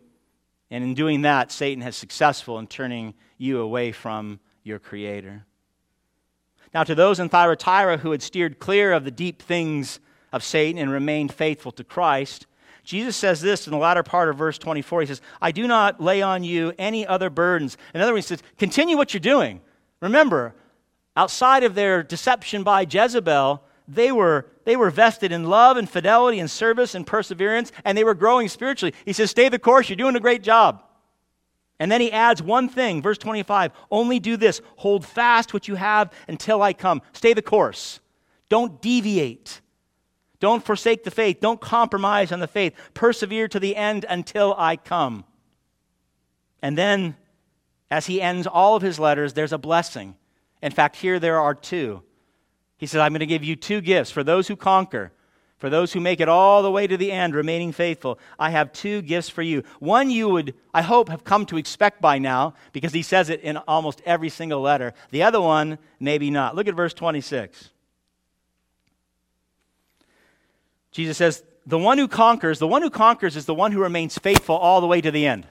And 0.71 0.85
in 0.85 0.95
doing 0.95 1.23
that, 1.23 1.51
Satan 1.51 1.83
has 1.83 1.97
successful 1.97 2.59
in 2.59 2.67
turning 2.67 3.15
you 3.39 3.61
away 3.61 3.93
from 3.93 4.41
your 4.63 4.79
Creator. 4.79 5.47
Now, 6.75 6.85
to 6.85 6.95
those 6.95 7.19
in 7.19 7.29
Thyatira 7.29 7.97
who 7.97 8.13
had 8.13 8.23
steered 8.23 8.59
clear 8.59 8.93
of 8.93 9.05
the 9.05 9.11
deep 9.11 9.43
things 9.43 9.99
of 10.33 10.45
Satan 10.45 10.79
and 10.79 10.93
remained 10.93 11.33
faithful 11.33 11.73
to 11.73 11.83
Christ, 11.83 12.47
Jesus 12.91 13.17
says 13.17 13.41
this 13.41 13.69
in 13.69 13.71
the 13.71 13.79
latter 13.79 14.03
part 14.03 14.29
of 14.29 14.37
verse 14.37 14.59
24. 14.59 15.03
He 15.03 15.07
says, 15.07 15.21
I 15.41 15.53
do 15.53 15.69
not 15.69 16.01
lay 16.01 16.23
on 16.23 16.43
you 16.43 16.73
any 16.77 17.07
other 17.07 17.31
burdens. 17.31 17.77
In 17.95 18.01
other 18.01 18.13
words, 18.13 18.29
he 18.29 18.35
says, 18.35 18.43
continue 18.59 18.97
what 18.97 19.15
you're 19.15 19.21
doing. 19.21 19.61
Remember, 20.01 20.57
outside 21.17 21.63
of 21.63 21.77
their 21.77 22.03
deception 22.03 22.65
by 22.65 22.85
Jezebel, 22.91 23.63
they 23.87 24.11
were, 24.11 24.47
they 24.65 24.75
were 24.75 24.91
vested 24.91 25.31
in 25.31 25.45
love 25.45 25.77
and 25.77 25.89
fidelity 25.89 26.41
and 26.41 26.51
service 26.51 26.97
and 26.97 27.07
perseverance, 27.07 27.71
and 27.85 27.97
they 27.97 28.03
were 28.03 28.13
growing 28.13 28.49
spiritually. 28.49 28.93
He 29.05 29.13
says, 29.13 29.31
Stay 29.31 29.49
the 29.49 29.61
course, 29.61 29.89
you're 29.89 29.95
doing 29.95 30.17
a 30.17 30.21
great 30.21 30.43
job. 30.43 30.83
And 31.79 31.93
then 31.93 32.01
he 32.01 32.11
adds 32.11 32.43
one 32.43 32.69
thing, 32.69 33.03
verse 33.03 33.19
25 33.19 33.71
only 33.93 34.19
do 34.19 34.37
this 34.37 34.61
hold 34.75 35.07
fast 35.07 35.55
what 35.55 35.69
you 35.69 35.77
have 35.77 36.13
until 36.27 36.61
I 36.61 36.73
come. 36.73 37.03
Stay 37.13 37.35
the 37.35 37.41
course. 37.41 38.01
Don't 38.49 38.83
deviate. 38.83 39.61
Don't 40.41 40.65
forsake 40.65 41.05
the 41.05 41.11
faith. 41.11 41.39
Don't 41.41 41.61
compromise 41.61 42.33
on 42.33 42.41
the 42.41 42.49
faith. 42.49 42.75
Persevere 42.95 43.47
to 43.49 43.61
the 43.61 43.77
end 43.77 44.07
until 44.09 44.55
I 44.59 44.77
come. 44.77 45.25
And 46.63 46.77
then, 46.77 47.17
as 47.91 48.07
he 48.07 48.21
ends 48.21 48.47
all 48.47 48.75
of 48.75 48.83
his 48.83 48.99
letters, 48.99 49.35
there's 49.35 49.53
a 49.53 49.59
blessing. 49.59 50.17
In 50.63 50.73
fact, 50.73 50.97
here 50.97 51.19
there 51.19 51.41
are 51.41 51.55
two. 51.55 52.03
He 52.79 52.87
says, 52.87 53.01
I'm 53.01 53.13
going 53.13 53.21
to 53.21 53.27
give 53.27 53.45
you 53.45 53.57
two 53.57 53.83
gifts 53.83 54.11
for 54.11 54.25
those 54.25 54.49
who 54.49 54.57
conquer. 54.57 55.13
For 55.59 55.69
those 55.69 55.93
who 55.93 56.01
make 56.01 56.21
it 56.21 56.29
all 56.29 56.63
the 56.63 56.71
way 56.71 56.87
to 56.87 56.97
the 56.97 57.13
end, 57.13 57.35
remaining 57.35 57.73
faithful, 57.73 58.19
I 58.39 58.49
have 58.49 58.73
two 58.73 59.03
gifts 59.03 59.29
for 59.29 59.43
you. 59.43 59.63
One 59.79 60.11
you 60.11 60.31
would, 60.31 60.55
I 60.73 60.81
hope, 60.81 61.11
have 61.11 61.23
come 61.23 61.45
to 61.47 61.59
expect 61.59 62.01
by 62.01 62.19
now, 62.19 62.55
because 62.73 62.95
he 62.95 63.03
says 63.03 63.29
it 63.29 63.43
in 63.43 63.59
almost 63.59 64.01
every 64.07 64.31
single 64.31 64.63
letter. 64.63 64.95
The 65.11 65.23
other 65.23 65.41
one, 65.41 65.79
maybe 65.99 66.31
not. 66.31 66.57
Look 66.57 66.67
at 66.67 66.75
verse 66.75 66.95
26. 66.95 67.73
Jesus 70.91 71.17
says, 71.17 71.43
The 71.67 71.79
one 71.79 71.99
who 71.99 72.09
conquers, 72.09 72.59
the 72.59 72.67
one 72.67 72.83
who 72.83 72.91
conquers 72.91 73.37
is 73.37 73.47
the 73.47 73.55
one 73.55 73.73
who 73.73 73.81
remains 73.81 74.19
faithful 74.19 74.57
all 74.57 74.81
the 74.81 74.87
way 74.87 75.01
to 75.01 75.11
the 75.11 75.27
end. 75.27 75.47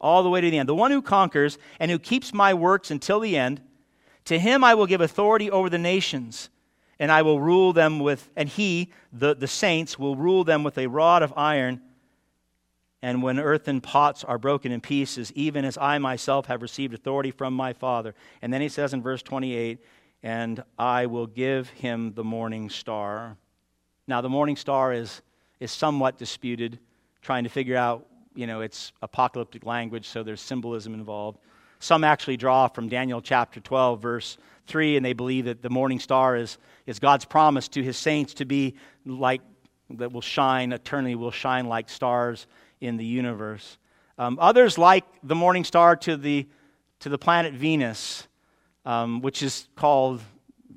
All 0.00 0.22
the 0.22 0.30
way 0.30 0.40
to 0.40 0.50
the 0.50 0.58
end. 0.58 0.68
The 0.68 0.74
one 0.74 0.90
who 0.90 1.02
conquers 1.02 1.58
and 1.80 1.90
who 1.90 1.98
keeps 1.98 2.34
my 2.34 2.54
works 2.54 2.90
until 2.90 3.20
the 3.20 3.36
end, 3.36 3.60
to 4.26 4.38
him 4.38 4.62
I 4.62 4.74
will 4.74 4.86
give 4.86 5.00
authority 5.00 5.50
over 5.50 5.70
the 5.70 5.78
nations 5.78 6.50
and 6.98 7.12
I 7.12 7.22
will 7.22 7.40
rule 7.40 7.72
them 7.72 8.00
with, 8.00 8.30
and 8.36 8.48
he, 8.48 8.92
the, 9.12 9.34
the 9.34 9.46
saints, 9.46 9.98
will 9.98 10.16
rule 10.16 10.44
them 10.44 10.64
with 10.64 10.78
a 10.78 10.86
rod 10.86 11.22
of 11.22 11.32
iron. 11.36 11.80
And 13.02 13.22
when 13.22 13.38
earthen 13.38 13.80
pots 13.80 14.24
are 14.24 14.38
broken 14.38 14.72
in 14.72 14.80
pieces, 14.80 15.30
even 15.34 15.64
as 15.64 15.76
I 15.76 15.98
myself 15.98 16.46
have 16.46 16.62
received 16.62 16.94
authority 16.94 17.30
from 17.30 17.52
my 17.52 17.74
Father. 17.74 18.14
And 18.40 18.52
then 18.52 18.62
he 18.62 18.68
says 18.68 18.94
in 18.94 19.02
verse 19.02 19.22
28, 19.22 19.78
and 20.22 20.64
I 20.78 21.06
will 21.06 21.26
give 21.26 21.68
him 21.68 22.14
the 22.14 22.24
morning 22.24 22.70
star. 22.70 23.36
Now, 24.08 24.20
the 24.20 24.28
morning 24.28 24.56
star 24.56 24.92
is, 24.92 25.20
is 25.58 25.72
somewhat 25.72 26.16
disputed, 26.16 26.78
trying 27.22 27.44
to 27.44 27.50
figure 27.50 27.76
out, 27.76 28.06
you 28.34 28.46
know, 28.46 28.60
it's 28.60 28.92
apocalyptic 29.02 29.66
language, 29.66 30.06
so 30.06 30.22
there's 30.22 30.40
symbolism 30.40 30.94
involved. 30.94 31.38
Some 31.80 32.04
actually 32.04 32.36
draw 32.36 32.68
from 32.68 32.88
Daniel 32.88 33.20
chapter 33.20 33.60
12, 33.60 34.00
verse 34.00 34.38
3, 34.68 34.96
and 34.96 35.04
they 35.04 35.12
believe 35.12 35.46
that 35.46 35.60
the 35.60 35.70
morning 35.70 35.98
star 35.98 36.36
is, 36.36 36.58
is 36.86 36.98
God's 36.98 37.24
promise 37.24 37.68
to 37.68 37.82
his 37.82 37.96
saints 37.96 38.34
to 38.34 38.44
be 38.44 38.76
like, 39.04 39.40
that 39.90 40.12
will 40.12 40.20
shine 40.20 40.72
eternally, 40.72 41.14
will 41.14 41.30
shine 41.30 41.66
like 41.66 41.88
stars 41.88 42.46
in 42.80 42.96
the 42.96 43.04
universe. 43.04 43.78
Um, 44.18 44.38
others 44.40 44.78
like 44.78 45.04
the 45.22 45.34
morning 45.34 45.64
star 45.64 45.96
to 45.96 46.16
the, 46.16 46.46
to 47.00 47.08
the 47.08 47.18
planet 47.18 47.54
Venus, 47.54 48.26
um, 48.84 49.20
which 49.20 49.42
is 49.42 49.68
called, 49.76 50.20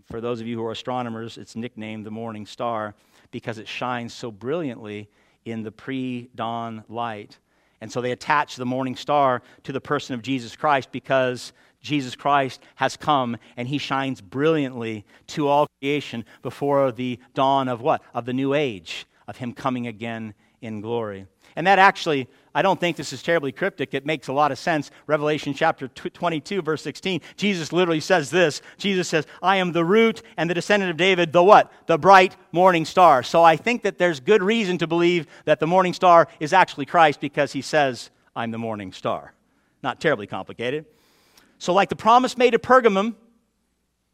for 0.10 0.22
those 0.22 0.42
of 0.42 0.48
you 0.48 0.58
who 0.58 0.66
are 0.66 0.72
astronomers, 0.72 1.38
it's 1.38 1.56
nicknamed 1.56 2.06
the 2.06 2.12
morning 2.12 2.46
star 2.46 2.96
because 3.32 3.60
it 3.60 3.68
shines 3.68 4.14
so 4.14 4.32
brilliantly 4.32 5.08
in 5.46 5.62
the 5.62 5.72
pre 5.72 6.30
dawn 6.34 6.84
light. 6.90 7.38
And 7.82 7.92
so 7.92 8.02
they 8.02 8.12
attach 8.12 8.56
the 8.56 8.66
morning 8.66 8.96
star 8.96 9.42
to 9.64 9.72
the 9.72 9.80
person 9.80 10.16
of 10.16 10.22
Jesus 10.22 10.56
Christ 10.56 10.92
because 10.92 11.54
Jesus 11.82 12.16
Christ 12.16 12.62
has 12.76 12.98
come 12.98 13.38
and 13.56 13.68
he 13.68 13.78
shines 13.78 14.20
brilliantly 14.20 15.06
to 15.28 15.48
all 15.48 15.68
creation 15.80 16.26
before 16.42 16.92
the 16.92 17.20
dawn 17.36 17.68
of 17.68 17.82
what? 17.82 18.02
Of 18.14 18.26
the 18.26 18.34
new 18.34 18.54
age, 18.54 19.06
of 19.28 19.38
him 19.38 19.54
coming 19.54 19.86
again 19.86 20.34
in 20.62 20.82
glory. 20.82 21.28
And 21.56 21.68
that 21.68 21.80
actually, 21.80 22.28
I 22.54 22.62
don't 22.62 22.80
think 22.80 22.98
this 22.98 23.14
is 23.14 23.22
terribly 23.22 23.52
cryptic. 23.52 23.94
It 23.94 24.06
makes 24.06 24.28
a 24.28 24.34
lot 24.34 24.52
of 24.52 24.58
sense. 24.58 24.90
Revelation 25.08 25.54
chapter 25.54 25.88
22, 25.88 26.62
verse 26.62 26.82
16, 26.82 27.22
Jesus 27.36 27.72
literally 27.72 28.00
says 28.00 28.30
this 28.32 28.62
Jesus 28.78 29.08
says, 29.08 29.28
I 29.42 29.58
am 29.58 29.72
the 29.72 29.86
root 29.86 30.24
and 30.38 30.50
the 30.50 30.54
descendant 30.54 30.92
of 30.92 30.98
David, 30.98 31.32
the 31.32 31.44
what? 31.44 31.72
The 31.86 31.98
bright 31.98 32.36
morning 32.52 32.86
star. 32.86 33.22
So 33.24 33.44
I 33.44 33.56
think 33.56 33.84
that 33.84 33.98
there's 33.98 34.20
good 34.20 34.42
reason 34.42 34.78
to 34.80 34.88
believe 34.88 35.28
that 35.46 35.60
the 35.60 35.68
morning 35.68 35.94
star 35.94 36.28
is 36.40 36.54
actually 36.54 36.86
Christ 36.86 37.20
because 37.20 37.54
he 37.54 37.62
says, 37.62 38.10
I'm 38.36 38.52
the 38.52 38.58
morning 38.58 38.94
star. 38.94 39.34
Not 39.84 40.00
terribly 40.02 40.28
complicated. 40.28 40.86
So, 41.58 41.74
like 41.74 41.90
the 41.90 41.96
promise 41.96 42.38
made 42.38 42.52
to 42.52 42.60
Pergamum, 42.60 43.16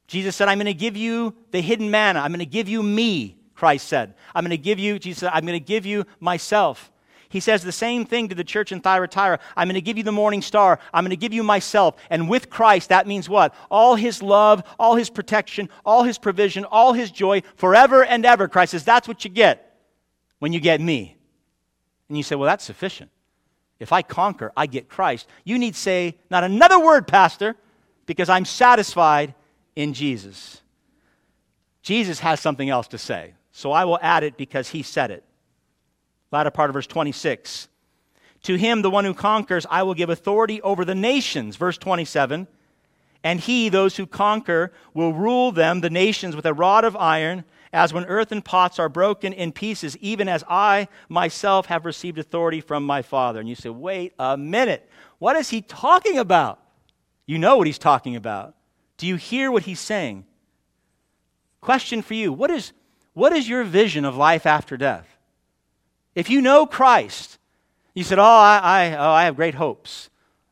Jesus 0.08 0.36
said, 0.36 0.48
I'm 0.48 0.58
going 0.58 0.66
to 0.66 0.74
give 0.74 0.98
you 0.98 1.36
the 1.52 1.62
hidden 1.62 1.90
manna. 1.90 2.20
I'm 2.20 2.32
going 2.32 2.40
to 2.40 2.46
give 2.46 2.68
you 2.68 2.84
me, 2.84 3.38
Christ 3.56 3.88
said. 3.88 4.14
I'm 4.34 4.44
going 4.44 4.52
to 4.52 4.58
give 4.58 4.80
you, 4.80 5.00
Jesus 5.00 5.22
said, 5.22 5.32
I'm 5.34 5.46
going 5.46 5.60
to 5.60 5.66
give 5.66 5.86
you 5.86 6.06
myself. 6.20 6.92
He 7.36 7.42
says 7.42 7.64
the 7.64 7.72
same 7.74 8.06
thing 8.06 8.30
to 8.30 8.36
the 8.36 8.46
church 8.46 8.72
in 8.72 8.80
Thyatira. 8.80 9.42
I'm 9.58 9.68
going 9.68 9.74
to 9.76 9.82
give 9.82 9.98
you 9.98 10.06
the 10.06 10.12
morning 10.14 10.42
star. 10.42 10.80
I'm 10.94 11.04
going 11.04 11.10
to 11.10 11.18
give 11.18 11.34
you 11.34 11.44
myself. 11.44 11.98
And 12.10 12.30
with 12.30 12.50
Christ, 12.50 12.88
that 12.88 13.08
means 13.08 13.28
what? 13.28 13.54
All 13.70 13.96
his 13.96 14.24
love, 14.24 14.64
all 14.80 14.96
his 14.96 15.10
protection, 15.10 15.68
all 15.84 16.04
his 16.04 16.18
provision, 16.18 16.64
all 16.64 16.94
his 16.94 17.12
joy 17.12 17.42
forever 17.58 18.06
and 18.06 18.26
ever. 18.26 18.48
Christ 18.48 18.72
says, 18.72 18.86
that's 18.86 19.06
what 19.06 19.26
you 19.26 19.30
get 19.30 19.78
when 20.40 20.54
you 20.54 20.62
get 20.62 20.80
me. 20.80 21.18
And 22.08 22.16
you 22.16 22.24
say, 22.24 22.36
well, 22.36 22.48
that's 22.48 22.64
sufficient. 22.64 23.12
If 23.80 23.92
I 23.92 24.02
conquer, 24.02 24.54
I 24.56 24.66
get 24.66 24.88
Christ. 24.88 25.28
You 25.44 25.60
need 25.60 25.76
say, 25.76 26.16
not 26.30 26.46
another 26.46 26.80
word, 26.80 27.06
Pastor, 27.06 27.58
because 28.06 28.30
I'm 28.30 28.46
satisfied 28.46 29.34
in 29.76 29.94
Jesus. 29.94 30.62
Jesus 31.82 32.22
has 32.22 32.40
something 32.40 32.70
else 32.70 32.88
to 32.88 32.98
say. 32.98 33.34
So 33.52 33.74
I 33.74 33.84
will 33.84 34.00
add 34.02 34.24
it 34.24 34.38
because 34.38 34.70
he 34.70 34.84
said 34.84 35.12
it. 35.12 35.26
Latter 36.36 36.52
part 36.52 36.70
of 36.70 36.74
verse 36.74 36.86
26. 36.86 37.70
To 38.44 38.56
him, 38.56 38.82
the 38.82 38.90
one 38.90 39.06
who 39.06 39.14
conquers, 39.14 39.66
I 39.70 39.84
will 39.84 39.94
give 39.94 40.10
authority 40.10 40.62
over 40.64 40.84
the 40.84 40.94
nations. 40.94 41.56
Verse 41.56 41.78
27. 41.78 42.50
And 43.24 43.40
he, 43.40 43.70
those 43.70 43.96
who 43.96 44.06
conquer, 44.06 44.74
will 44.94 45.14
rule 45.14 45.54
them, 45.54 45.80
the 45.80 45.90
nations, 45.90 46.36
with 46.36 46.46
a 46.46 46.54
rod 46.54 46.84
of 46.84 46.94
iron, 46.98 47.46
as 47.72 47.94
when 47.94 48.04
earthen 48.04 48.42
pots 48.42 48.80
are 48.80 48.90
broken 48.90 49.32
in 49.32 49.54
pieces, 49.54 49.96
even 50.00 50.28
as 50.28 50.44
I 50.50 50.90
myself 51.08 51.68
have 51.68 51.86
received 51.86 52.20
authority 52.20 52.60
from 52.60 52.86
my 52.86 53.02
Father. 53.02 53.40
And 53.40 53.48
you 53.48 53.56
say, 53.56 53.70
wait 53.70 54.14
a 54.20 54.36
minute. 54.36 54.90
What 55.20 55.38
is 55.38 55.52
he 55.52 55.62
talking 55.62 56.18
about? 56.18 56.60
You 57.26 57.38
know 57.38 57.56
what 57.56 57.66
he's 57.66 57.78
talking 57.78 58.18
about. 58.18 58.56
Do 58.98 59.08
you 59.08 59.16
hear 59.16 59.50
what 59.54 59.64
he's 59.64 59.80
saying? 59.80 60.26
Question 61.62 62.02
for 62.02 62.14
you 62.14 62.34
What 62.34 62.52
is, 62.52 62.74
what 63.14 63.32
is 63.32 63.48
your 63.48 63.64
vision 63.64 64.04
of 64.04 64.18
life 64.18 64.46
after 64.46 64.76
death? 64.76 65.15
If 66.16 66.30
you 66.30 66.42
know 66.42 66.66
Christ, 66.66 67.38
you 67.94 68.04
said, 68.04 68.20
Oh, 68.20 68.24
I, 68.24 68.60
I, 68.64 68.96
oh, 68.96 69.12
I 69.12 69.26
have 69.26 69.36
great 69.36 69.56
hopes 69.56 70.10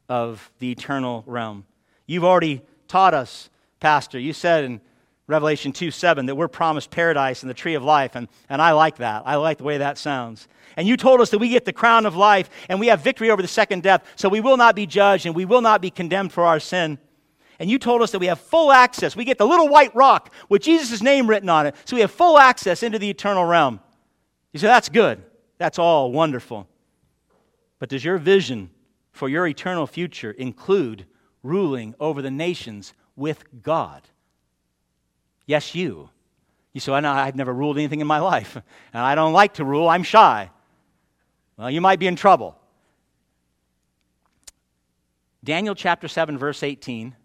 of 0.09 0.51
the 0.59 0.71
eternal 0.71 1.23
realm. 1.25 1.65
You've 2.05 2.25
already 2.25 2.61
taught 2.87 3.13
us, 3.13 3.49
Pastor. 3.79 4.19
You 4.19 4.33
said 4.33 4.65
in 4.65 4.81
Revelation 5.27 5.71
2 5.71 5.89
7 5.89 6.25
that 6.25 6.35
we're 6.35 6.49
promised 6.49 6.91
paradise 6.91 7.43
and 7.43 7.49
the 7.49 7.53
tree 7.53 7.75
of 7.75 7.83
life, 7.83 8.15
and, 8.15 8.27
and 8.49 8.61
I 8.61 8.73
like 8.73 8.97
that. 8.97 9.23
I 9.25 9.35
like 9.35 9.57
the 9.57 9.63
way 9.63 9.77
that 9.77 9.97
sounds. 9.97 10.49
And 10.75 10.87
you 10.87 10.97
told 10.97 11.21
us 11.21 11.29
that 11.29 11.39
we 11.39 11.49
get 11.49 11.65
the 11.65 11.73
crown 11.73 12.05
of 12.05 12.15
life 12.15 12.49
and 12.67 12.79
we 12.79 12.87
have 12.87 13.01
victory 13.01 13.29
over 13.29 13.41
the 13.41 13.47
second 13.47 13.83
death, 13.83 14.03
so 14.15 14.27
we 14.27 14.41
will 14.41 14.57
not 14.57 14.75
be 14.75 14.85
judged 14.85 15.25
and 15.25 15.33
we 15.33 15.45
will 15.45 15.61
not 15.61 15.81
be 15.81 15.89
condemned 15.89 16.33
for 16.33 16.43
our 16.43 16.59
sin. 16.59 16.97
And 17.59 17.69
you 17.69 17.77
told 17.77 18.01
us 18.01 18.11
that 18.11 18.19
we 18.19 18.25
have 18.25 18.39
full 18.39 18.71
access. 18.71 19.15
We 19.15 19.23
get 19.23 19.37
the 19.37 19.47
little 19.47 19.69
white 19.69 19.95
rock 19.95 20.33
with 20.49 20.61
Jesus' 20.61 21.01
name 21.01 21.29
written 21.29 21.47
on 21.47 21.67
it, 21.67 21.75
so 21.85 21.95
we 21.95 22.01
have 22.01 22.11
full 22.11 22.37
access 22.37 22.83
into 22.83 22.99
the 22.99 23.09
eternal 23.09 23.45
realm. 23.45 23.79
You 24.51 24.59
say, 24.59 24.67
that's 24.67 24.89
good. 24.89 25.23
That's 25.63 25.79
all 25.79 26.11
wonderful. 26.11 26.67
But 27.79 27.87
does 27.87 28.03
your 28.03 28.17
vision 28.17 28.69
for 29.13 29.29
your 29.29 29.47
eternal 29.47 29.87
future 29.87 30.31
include 30.31 31.05
ruling 31.41 31.95
over 32.01 32.21
the 32.21 32.29
nations 32.29 32.93
with 33.15 33.45
God? 33.63 34.01
Yes, 35.45 35.73
you. 35.73 36.09
You 36.73 36.81
say, 36.81 36.91
well, 36.91 37.05
I've 37.05 37.37
never 37.37 37.53
ruled 37.53 37.77
anything 37.77 38.01
in 38.01 38.07
my 38.07 38.19
life, 38.19 38.57
and 38.93 39.05
I 39.05 39.15
don't 39.15 39.31
like 39.31 39.53
to 39.53 39.63
rule, 39.63 39.87
I'm 39.87 40.03
shy. 40.03 40.49
Well, 41.55 41.71
you 41.71 41.79
might 41.79 41.97
be 41.97 42.07
in 42.07 42.17
trouble. 42.17 42.57
Daniel 45.45 45.75
chapter 45.75 46.09
7, 46.09 46.37
verse 46.37 46.61
18, 46.61 47.15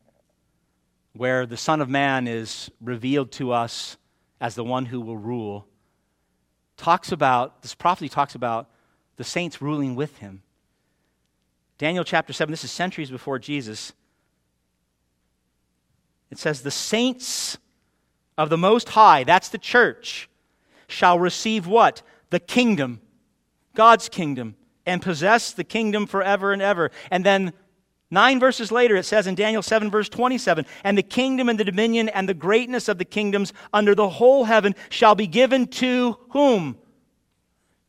where 1.15 1.45
the 1.45 1.57
Son 1.57 1.81
of 1.81 1.89
Man 1.89 2.29
is 2.29 2.71
revealed 2.81 3.33
to 3.33 3.51
us 3.51 3.97
as 4.41 4.55
the 4.55 4.63
one 4.63 4.87
who 4.87 5.01
will 5.01 5.19
rule, 5.19 5.67
talks 6.79 7.13
about, 7.13 7.61
this 7.61 7.75
prophecy 7.75 8.09
talks 8.09 8.35
about 8.35 8.69
the 9.17 9.25
saints 9.25 9.61
ruling 9.61 9.95
with 9.95 10.17
him. 10.19 10.43
Daniel 11.77 12.05
chapter 12.05 12.33
7, 12.33 12.51
this 12.51 12.65
is 12.65 12.71
centuries 12.71 13.11
before 13.11 13.39
Jesus. 13.39 13.93
It 16.31 16.39
says, 16.39 16.63
The 16.63 16.71
saints 16.71 17.59
of 18.39 18.49
the 18.49 18.57
Most 18.57 18.91
High, 18.91 19.25
that's 19.25 19.49
the 19.49 19.59
church, 19.59 20.31
shall 20.87 21.19
receive 21.19 21.67
what? 21.67 22.03
The 22.31 22.41
kingdom, 22.41 23.01
God's 23.75 24.09
kingdom, 24.09 24.57
and 24.87 25.03
possess 25.03 25.53
the 25.53 25.65
kingdom 25.65 26.07
forever 26.07 26.53
and 26.53 26.63
ever. 26.63 26.91
And 27.11 27.25
then 27.25 27.53
Nine 28.11 28.41
verses 28.41 28.73
later, 28.73 28.97
it 28.97 29.05
says 29.05 29.27
in 29.27 29.35
Daniel 29.35 29.63
7, 29.63 29.91
verse 29.91 30.09
27 30.09 30.65
And 30.83 30.97
the 30.97 31.03
kingdom 31.03 31.49
and 31.49 31.61
the 31.61 31.65
dominion 31.65 32.09
and 32.09 32.29
the 32.29 32.35
greatness 32.35 32.89
of 32.89 32.99
the 32.99 33.05
kingdoms 33.05 33.53
under 33.73 33.95
the 33.95 34.09
whole 34.09 34.45
heaven 34.45 34.75
shall 34.89 35.15
be 35.15 35.27
given 35.27 35.67
to 35.67 36.17
whom? 36.31 36.79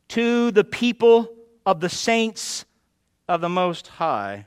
To 0.08 0.50
the 0.50 0.64
people 0.64 1.32
of 1.64 1.80
the 1.80 1.88
saints 1.88 2.66
of 3.28 3.40
the 3.40 3.48
Most 3.48 3.88
High. 3.88 4.46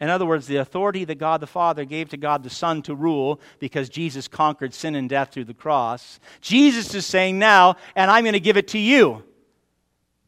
In 0.00 0.08
other 0.08 0.24
words, 0.24 0.46
the 0.46 0.56
authority 0.56 1.04
that 1.04 1.18
God 1.18 1.40
the 1.40 1.46
Father 1.46 1.84
gave 1.84 2.08
to 2.10 2.16
God 2.16 2.42
the 2.42 2.50
Son 2.50 2.80
to 2.82 2.94
rule 2.94 3.40
because 3.58 3.88
Jesus 3.88 4.28
conquered 4.28 4.72
sin 4.72 4.94
and 4.94 5.10
death 5.10 5.30
through 5.30 5.44
the 5.44 5.54
cross. 5.54 6.20
Jesus 6.40 6.94
is 6.94 7.04
saying 7.04 7.38
now, 7.38 7.76
and 7.94 8.10
I'm 8.10 8.24
going 8.24 8.32
to 8.32 8.40
give 8.40 8.56
it 8.56 8.68
to 8.68 8.78
you. 8.78 9.24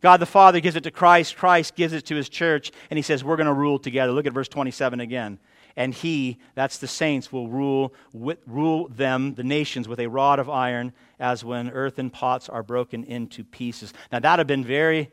God 0.02 0.18
the 0.18 0.26
Father 0.26 0.60
gives 0.60 0.76
it 0.76 0.82
to 0.84 0.90
Christ, 0.90 1.36
Christ 1.36 1.74
gives 1.74 1.92
it 1.92 2.04
to 2.06 2.16
his 2.16 2.28
church, 2.28 2.72
and 2.90 2.98
he 2.98 3.02
says, 3.02 3.24
We're 3.24 3.36
going 3.36 3.46
to 3.46 3.52
rule 3.52 3.78
together. 3.78 4.12
Look 4.12 4.26
at 4.26 4.32
verse 4.32 4.48
27 4.48 5.00
again. 5.00 5.38
And 5.74 5.94
he, 5.94 6.38
that's 6.54 6.76
the 6.78 6.86
saints, 6.86 7.32
will 7.32 7.48
rule, 7.48 7.94
rule 8.12 8.88
them, 8.88 9.34
the 9.34 9.44
nations, 9.44 9.88
with 9.88 10.00
a 10.00 10.08
rod 10.08 10.38
of 10.38 10.50
iron, 10.50 10.92
as 11.18 11.44
when 11.44 11.70
earthen 11.70 12.10
pots 12.10 12.50
are 12.50 12.62
broken 12.62 13.04
into 13.04 13.42
pieces. 13.42 13.94
Now, 14.10 14.18
that 14.18 14.38
have 14.38 14.46
been 14.46 14.64
very, 14.64 15.10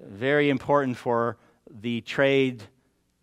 very 0.00 0.48
important 0.48 0.96
for 0.96 1.36
the 1.68 2.00
trade 2.00 2.62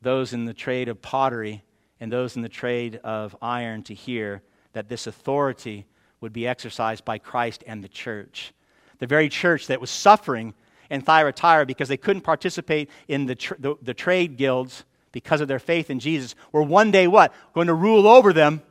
those 0.02 0.34
in 0.34 0.46
the 0.46 0.54
trade 0.54 0.90
of 0.90 1.02
pottery 1.02 1.64
and 2.00 2.12
those 2.12 2.36
in 2.36 2.42
the 2.42 2.50
trade 2.50 3.00
of 3.04 3.36
iron 3.42 3.84
to 3.84 3.94
hear 3.94 4.42
that 4.74 4.90
this 4.90 5.08
authority 5.08 5.86
would 6.20 6.34
be 6.34 6.48
exercised 6.48 7.06
by 7.06 7.18
Christ 7.18 7.64
and 7.68 7.84
the 7.84 7.88
church. 7.88 8.54
The 9.00 9.08
very 9.08 9.30
church 9.30 9.68
that 9.68 9.82
was 9.82 9.90
suffering 9.90 10.54
in 10.92 11.02
Thyatira 11.02 11.66
because 11.66 11.88
they 11.90 11.98
couldn't 11.98 12.22
participate 12.22 12.90
in 13.08 13.26
the, 13.26 13.36
tr- 13.36 13.56
the, 13.58 13.76
the 13.82 13.94
trade 13.96 14.38
guilds 14.38 14.84
because 15.12 15.42
of 15.42 15.48
their 15.48 15.60
faith 15.60 15.90
in 15.90 16.00
Jesus 16.00 16.36
were 16.52 16.62
one 16.62 16.92
day 16.92 17.08
what? 17.08 17.34
Going 17.54 17.68
to 17.68 17.74
rule 17.74 18.08
over 18.08 18.34
them. 18.34 18.62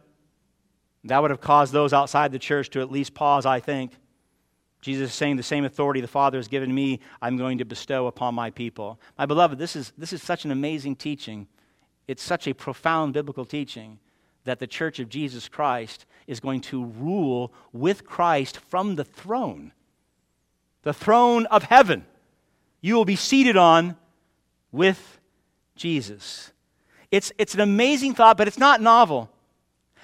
That 1.04 1.20
would 1.22 1.30
have 1.30 1.40
caused 1.40 1.72
those 1.72 1.92
outside 1.92 2.30
the 2.30 2.38
church 2.38 2.70
to 2.70 2.80
at 2.80 2.92
least 2.92 3.14
pause, 3.14 3.46
I 3.46 3.58
think. 3.58 3.92
Jesus 4.82 5.10
is 5.10 5.14
saying, 5.14 5.36
The 5.36 5.42
same 5.42 5.64
authority 5.64 6.00
the 6.00 6.08
Father 6.08 6.38
has 6.38 6.48
given 6.48 6.74
me, 6.74 7.00
I'm 7.20 7.36
going 7.36 7.58
to 7.58 7.64
bestow 7.64 8.06
upon 8.06 8.34
my 8.34 8.50
people. 8.50 9.00
My 9.18 9.26
beloved, 9.26 9.58
this 9.58 9.74
is, 9.74 9.92
this 9.96 10.12
is 10.12 10.22
such 10.22 10.44
an 10.44 10.50
amazing 10.50 10.96
teaching. 10.96 11.48
It's 12.06 12.22
such 12.22 12.46
a 12.46 12.54
profound 12.54 13.14
biblical 13.14 13.44
teaching 13.44 13.98
that 14.44 14.58
the 14.58 14.66
church 14.66 14.98
of 14.98 15.08
Jesus 15.08 15.48
Christ 15.48 16.06
is 16.26 16.40
going 16.40 16.60
to 16.62 16.84
rule 16.84 17.52
with 17.72 18.04
Christ 18.04 18.58
from 18.58 18.96
the 18.96 19.04
throne, 19.04 19.72
the 20.82 20.94
throne 20.94 21.46
of 21.46 21.64
heaven. 21.64 22.04
You 22.80 22.94
will 22.94 23.04
be 23.04 23.16
seated 23.16 23.56
on 23.56 23.96
with 24.72 25.20
Jesus. 25.76 26.52
It's, 27.10 27.32
it's 27.38 27.54
an 27.54 27.60
amazing 27.60 28.14
thought, 28.14 28.36
but 28.36 28.48
it's 28.48 28.58
not 28.58 28.80
novel. 28.80 29.30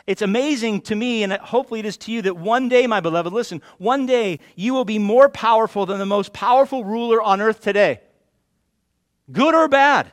It's 0.07 0.22
amazing 0.22 0.83
to 0.83 0.95
me, 0.95 1.24
and 1.24 1.33
hopefully 1.33 1.81
it 1.81 1.87
is 1.87 1.97
to 1.99 2.12
you, 2.12 2.22
that 2.22 2.37
one 2.37 2.68
day, 2.68 2.87
my 2.87 3.01
beloved, 3.01 3.33
listen, 3.33 3.61
one 3.79 4.07
day 4.07 4.39
you 4.55 4.72
will 4.72 4.85
be 4.85 4.99
more 4.99 5.29
powerful 5.29 5.85
than 5.87 5.99
the 5.99 6.07
most 6.07 6.33
powerful 6.33 6.85
ruler 6.85 7.20
on 7.20 7.41
earth 7.41 7.61
today. 7.61 8.01
Good 9.33 9.55
or 9.55 9.66
bad. 9.66 10.12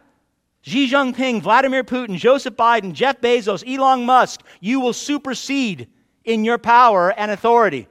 Xi 0.64 0.90
Jinping, 0.90 1.42
Vladimir 1.42 1.84
Putin, 1.84 2.18
Joseph 2.18 2.56
Biden, 2.56 2.94
Jeff 2.94 3.20
Bezos, 3.22 3.64
Elon 3.68 4.06
Musk, 4.06 4.42
you 4.62 4.80
will 4.80 4.94
supersede 4.94 5.90
in 6.24 6.46
your 6.46 6.58
power 6.58 7.12
and 7.12 7.30
authority. 7.30 7.88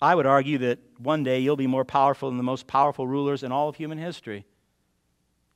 I 0.00 0.14
would 0.14 0.26
argue 0.26 0.58
that 0.58 0.78
one 1.02 1.22
day 1.22 1.40
you'll 1.40 1.56
be 1.56 1.66
more 1.66 1.84
powerful 1.84 2.28
than 2.30 2.36
the 2.36 2.42
most 2.42 2.66
powerful 2.66 3.06
rulers 3.06 3.42
in 3.42 3.52
all 3.52 3.68
of 3.68 3.76
human 3.76 3.98
history. 3.98 4.44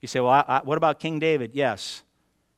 You 0.01 0.09
say, 0.09 0.21
well, 0.21 0.31
I, 0.31 0.45
I, 0.47 0.61
what 0.63 0.79
about 0.79 1.01
King 1.01 1.19
David? 1.19 1.53
Yes. 1.55 2.03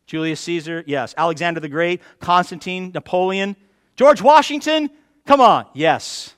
Julius 0.06 0.40
Caesar? 0.40 0.84
Yes. 0.86 1.14
Alexander 1.16 1.60
the 1.60 1.68
Great? 1.68 2.00
Constantine? 2.20 2.90
Napoleon? 2.94 3.56
George 3.96 4.22
Washington? 4.22 4.90
Come 5.26 5.40
on. 5.40 5.66
Yes. 5.74 6.34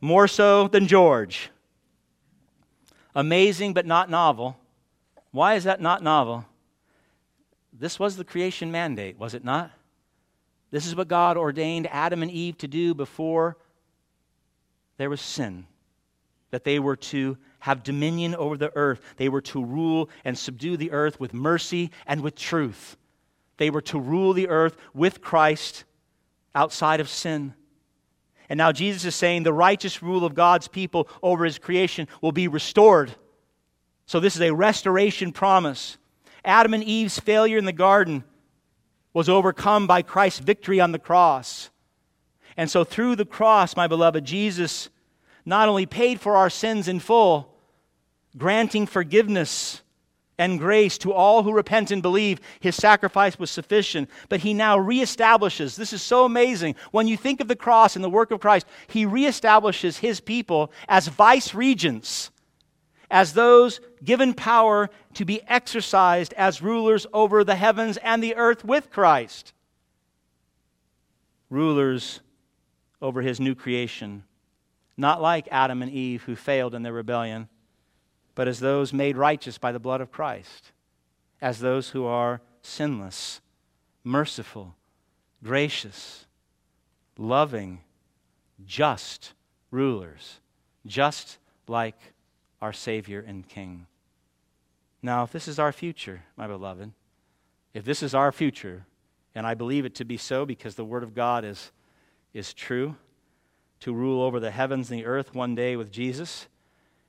More 0.00 0.28
so 0.28 0.68
than 0.68 0.86
George. 0.86 1.50
Amazing 3.14 3.72
but 3.72 3.86
not 3.86 4.10
novel. 4.10 4.56
Why 5.30 5.54
is 5.54 5.64
that 5.64 5.80
not 5.80 6.02
novel? 6.02 6.44
This 7.72 7.98
was 7.98 8.16
the 8.16 8.24
creation 8.24 8.70
mandate, 8.70 9.18
was 9.18 9.34
it 9.34 9.44
not? 9.44 9.70
This 10.70 10.86
is 10.86 10.96
what 10.96 11.08
God 11.08 11.36
ordained 11.36 11.86
Adam 11.90 12.22
and 12.22 12.30
Eve 12.30 12.58
to 12.58 12.68
do 12.68 12.94
before 12.94 13.56
there 14.98 15.10
was 15.10 15.20
sin, 15.20 15.66
that 16.50 16.64
they 16.64 16.78
were 16.78 16.96
to 16.96 17.36
have 17.60 17.82
dominion 17.82 18.34
over 18.34 18.56
the 18.56 18.74
earth. 18.76 19.00
They 19.16 19.28
were 19.28 19.40
to 19.42 19.64
rule 19.64 20.08
and 20.24 20.38
subdue 20.38 20.76
the 20.76 20.92
earth 20.92 21.18
with 21.18 21.34
mercy 21.34 21.90
and 22.06 22.20
with 22.20 22.36
truth. 22.36 22.96
They 23.56 23.70
were 23.70 23.82
to 23.82 23.98
rule 23.98 24.32
the 24.32 24.48
earth 24.48 24.76
with 24.94 25.20
Christ 25.20 25.84
outside 26.54 27.00
of 27.00 27.08
sin. 27.08 27.54
And 28.48 28.58
now 28.58 28.72
Jesus 28.72 29.04
is 29.04 29.14
saying 29.14 29.42
the 29.42 29.52
righteous 29.52 30.02
rule 30.02 30.24
of 30.24 30.34
God's 30.34 30.68
people 30.68 31.08
over 31.22 31.44
his 31.44 31.58
creation 31.58 32.06
will 32.20 32.32
be 32.32 32.48
restored. 32.48 33.14
So 34.06 34.20
this 34.20 34.36
is 34.36 34.42
a 34.42 34.54
restoration 34.54 35.32
promise. 35.32 35.98
Adam 36.44 36.74
and 36.74 36.84
Eve's 36.84 37.18
failure 37.18 37.58
in 37.58 37.64
the 37.64 37.72
garden 37.72 38.22
was 39.12 39.28
overcome 39.28 39.86
by 39.86 40.02
Christ's 40.02 40.38
victory 40.38 40.78
on 40.78 40.92
the 40.92 40.98
cross. 40.98 41.70
And 42.56 42.70
so 42.70 42.84
through 42.84 43.16
the 43.16 43.26
cross, 43.26 43.76
my 43.76 43.86
beloved, 43.86 44.24
Jesus 44.24 44.88
not 45.44 45.68
only 45.68 45.86
paid 45.86 46.20
for 46.20 46.36
our 46.36 46.50
sins 46.50 46.88
in 46.88 47.00
full, 47.00 47.54
granting 48.36 48.86
forgiveness 48.86 49.82
and 50.38 50.58
grace 50.58 50.98
to 50.98 51.12
all 51.12 51.42
who 51.42 51.52
repent 51.52 51.90
and 51.90 52.02
believe 52.02 52.40
his 52.60 52.76
sacrifice 52.76 53.38
was 53.38 53.50
sufficient. 53.50 54.10
But 54.28 54.40
he 54.40 54.52
now 54.52 54.76
reestablishes, 54.78 55.76
this 55.76 55.92
is 55.94 56.02
so 56.02 56.24
amazing. 56.24 56.74
When 56.90 57.08
you 57.08 57.16
think 57.16 57.40
of 57.40 57.48
the 57.48 57.56
cross 57.56 57.96
and 57.96 58.04
the 58.04 58.10
work 58.10 58.30
of 58.30 58.40
Christ, 58.40 58.66
he 58.86 59.06
reestablishes 59.06 59.98
his 59.98 60.20
people 60.20 60.72
as 60.88 61.08
vice 61.08 61.54
regents. 61.54 62.30
as 63.10 63.32
those 63.34 63.80
given 64.04 64.34
power 64.34 64.90
to 65.14 65.24
be 65.24 65.42
exercised 65.46 66.32
as 66.34 66.62
rulers 66.62 67.06
over 67.12 67.44
the 67.44 67.56
heavens 67.56 67.96
and 67.98 68.22
the 68.22 68.36
earth 68.36 68.64
with 68.64 68.90
Christ. 68.90 69.52
Rulers 71.50 72.20
over 73.06 73.22
his 73.22 73.38
new 73.38 73.54
creation, 73.54 74.24
not 74.96 75.22
like 75.22 75.46
Adam 75.52 75.80
and 75.80 75.92
Eve 75.92 76.24
who 76.24 76.34
failed 76.34 76.74
in 76.74 76.82
their 76.82 76.92
rebellion, 76.92 77.48
but 78.34 78.48
as 78.48 78.58
those 78.58 78.92
made 78.92 79.16
righteous 79.16 79.58
by 79.58 79.70
the 79.70 79.78
blood 79.78 80.00
of 80.00 80.10
Christ, 80.10 80.72
as 81.40 81.60
those 81.60 81.90
who 81.90 82.04
are 82.04 82.40
sinless, 82.62 83.40
merciful, 84.02 84.74
gracious, 85.44 86.26
loving, 87.16 87.80
just 88.66 89.34
rulers, 89.70 90.40
just 90.84 91.38
like 91.68 92.12
our 92.60 92.72
Savior 92.72 93.24
and 93.24 93.48
King. 93.48 93.86
Now, 95.00 95.22
if 95.22 95.30
this 95.30 95.46
is 95.46 95.60
our 95.60 95.70
future, 95.70 96.24
my 96.36 96.48
beloved, 96.48 96.90
if 97.72 97.84
this 97.84 98.02
is 98.02 98.16
our 98.16 98.32
future, 98.32 98.84
and 99.32 99.46
I 99.46 99.54
believe 99.54 99.84
it 99.84 99.94
to 99.96 100.04
be 100.04 100.16
so 100.16 100.44
because 100.44 100.74
the 100.74 100.84
Word 100.84 101.04
of 101.04 101.14
God 101.14 101.44
is, 101.44 101.70
is 102.36 102.52
true, 102.52 102.96
to 103.80 103.92
rule 103.92 104.22
over 104.22 104.38
the 104.38 104.50
heavens 104.50 104.90
and 104.90 105.00
the 105.00 105.06
earth 105.06 105.34
one 105.34 105.54
day 105.54 105.76
with 105.76 105.90
Jesus, 105.90 106.48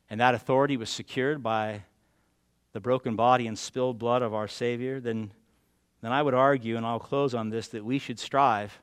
and 0.09 0.19
that 0.21 0.33
authority 0.33 0.77
was 0.77 0.89
secured 0.89 1.43
by 1.43 1.83
the 2.73 2.79
broken 2.79 3.15
body 3.15 3.47
and 3.47 3.59
spilled 3.59 3.99
blood 3.99 4.21
of 4.21 4.33
our 4.33 4.47
Savior, 4.47 4.99
then, 4.99 5.31
then 6.01 6.11
I 6.11 6.21
would 6.21 6.33
argue, 6.33 6.77
and 6.77 6.85
I'll 6.85 6.99
close 6.99 7.33
on 7.33 7.49
this, 7.49 7.67
that 7.69 7.83
we 7.83 7.99
should 7.99 8.19
strive 8.19 8.79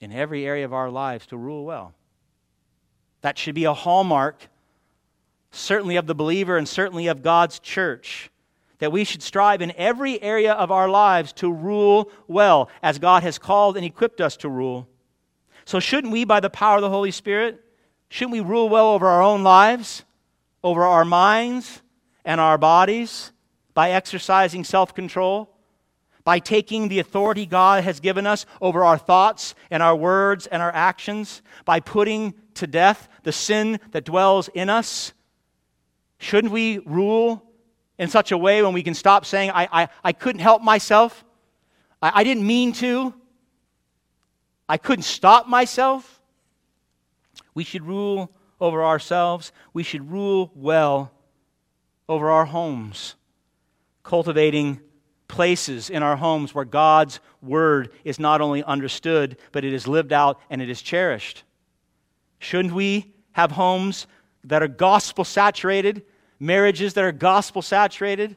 in 0.00 0.12
every 0.12 0.46
area 0.46 0.64
of 0.64 0.72
our 0.72 0.90
lives 0.90 1.26
to 1.26 1.36
rule 1.36 1.64
well. 1.64 1.94
That 3.22 3.38
should 3.38 3.54
be 3.54 3.64
a 3.64 3.72
hallmark 3.72 4.48
certainly 5.50 5.96
of 5.96 6.06
the 6.06 6.14
believer 6.14 6.58
and 6.58 6.68
certainly 6.68 7.06
of 7.06 7.22
God's 7.22 7.58
church. 7.58 8.30
That 8.80 8.92
we 8.92 9.04
should 9.04 9.22
strive 9.22 9.62
in 9.62 9.72
every 9.76 10.20
area 10.20 10.52
of 10.52 10.70
our 10.70 10.88
lives 10.88 11.32
to 11.34 11.50
rule 11.50 12.10
well, 12.26 12.68
as 12.82 12.98
God 12.98 13.22
has 13.22 13.38
called 13.38 13.76
and 13.76 13.86
equipped 13.86 14.20
us 14.20 14.36
to 14.38 14.48
rule. 14.48 14.88
So, 15.64 15.80
shouldn't 15.80 16.12
we, 16.12 16.24
by 16.24 16.40
the 16.40 16.50
power 16.50 16.76
of 16.76 16.82
the 16.82 16.90
Holy 16.90 17.10
Spirit, 17.10 17.62
shouldn't 18.08 18.32
we 18.32 18.40
rule 18.40 18.68
well 18.68 18.92
over 18.92 19.06
our 19.06 19.22
own 19.22 19.42
lives, 19.42 20.04
over 20.62 20.84
our 20.84 21.04
minds 21.04 21.82
and 22.24 22.40
our 22.40 22.58
bodies, 22.58 23.32
by 23.72 23.90
exercising 23.90 24.64
self 24.64 24.94
control, 24.94 25.50
by 26.22 26.38
taking 26.38 26.88
the 26.88 26.98
authority 26.98 27.46
God 27.46 27.84
has 27.84 28.00
given 28.00 28.26
us 28.26 28.46
over 28.60 28.84
our 28.84 28.98
thoughts 28.98 29.54
and 29.70 29.82
our 29.82 29.96
words 29.96 30.46
and 30.46 30.62
our 30.62 30.72
actions, 30.72 31.42
by 31.64 31.80
putting 31.80 32.34
to 32.54 32.66
death 32.66 33.08
the 33.22 33.32
sin 33.32 33.80
that 33.92 34.04
dwells 34.04 34.48
in 34.48 34.68
us? 34.68 35.12
Shouldn't 36.18 36.52
we 36.52 36.78
rule 36.78 37.42
in 37.98 38.08
such 38.08 38.32
a 38.32 38.38
way 38.38 38.62
when 38.62 38.74
we 38.74 38.82
can 38.82 38.94
stop 38.94 39.24
saying, 39.24 39.50
I, 39.50 39.68
I, 39.70 39.88
I 40.02 40.12
couldn't 40.12 40.40
help 40.40 40.62
myself? 40.62 41.24
I, 42.02 42.20
I 42.20 42.24
didn't 42.24 42.46
mean 42.46 42.72
to. 42.74 43.14
I 44.68 44.76
couldn't 44.76 45.04
stop 45.04 45.46
myself? 45.46 46.20
We 47.54 47.64
should 47.64 47.84
rule 47.84 48.30
over 48.60 48.84
ourselves. 48.84 49.52
We 49.72 49.82
should 49.82 50.10
rule 50.10 50.50
well 50.54 51.12
over 52.08 52.30
our 52.30 52.44
homes, 52.44 53.14
cultivating 54.02 54.80
places 55.28 55.90
in 55.90 56.02
our 56.02 56.16
homes 56.16 56.54
where 56.54 56.64
God's 56.64 57.20
word 57.42 57.90
is 58.04 58.18
not 58.18 58.40
only 58.40 58.62
understood, 58.62 59.36
but 59.52 59.64
it 59.64 59.72
is 59.72 59.88
lived 59.88 60.12
out 60.12 60.40
and 60.50 60.60
it 60.62 60.70
is 60.70 60.82
cherished. 60.82 61.44
Shouldn't 62.38 62.74
we 62.74 63.14
have 63.32 63.52
homes 63.52 64.06
that 64.44 64.62
are 64.62 64.68
gospel 64.68 65.24
saturated, 65.24 66.02
marriages 66.38 66.94
that 66.94 67.04
are 67.04 67.12
gospel 67.12 67.62
saturated, 67.62 68.36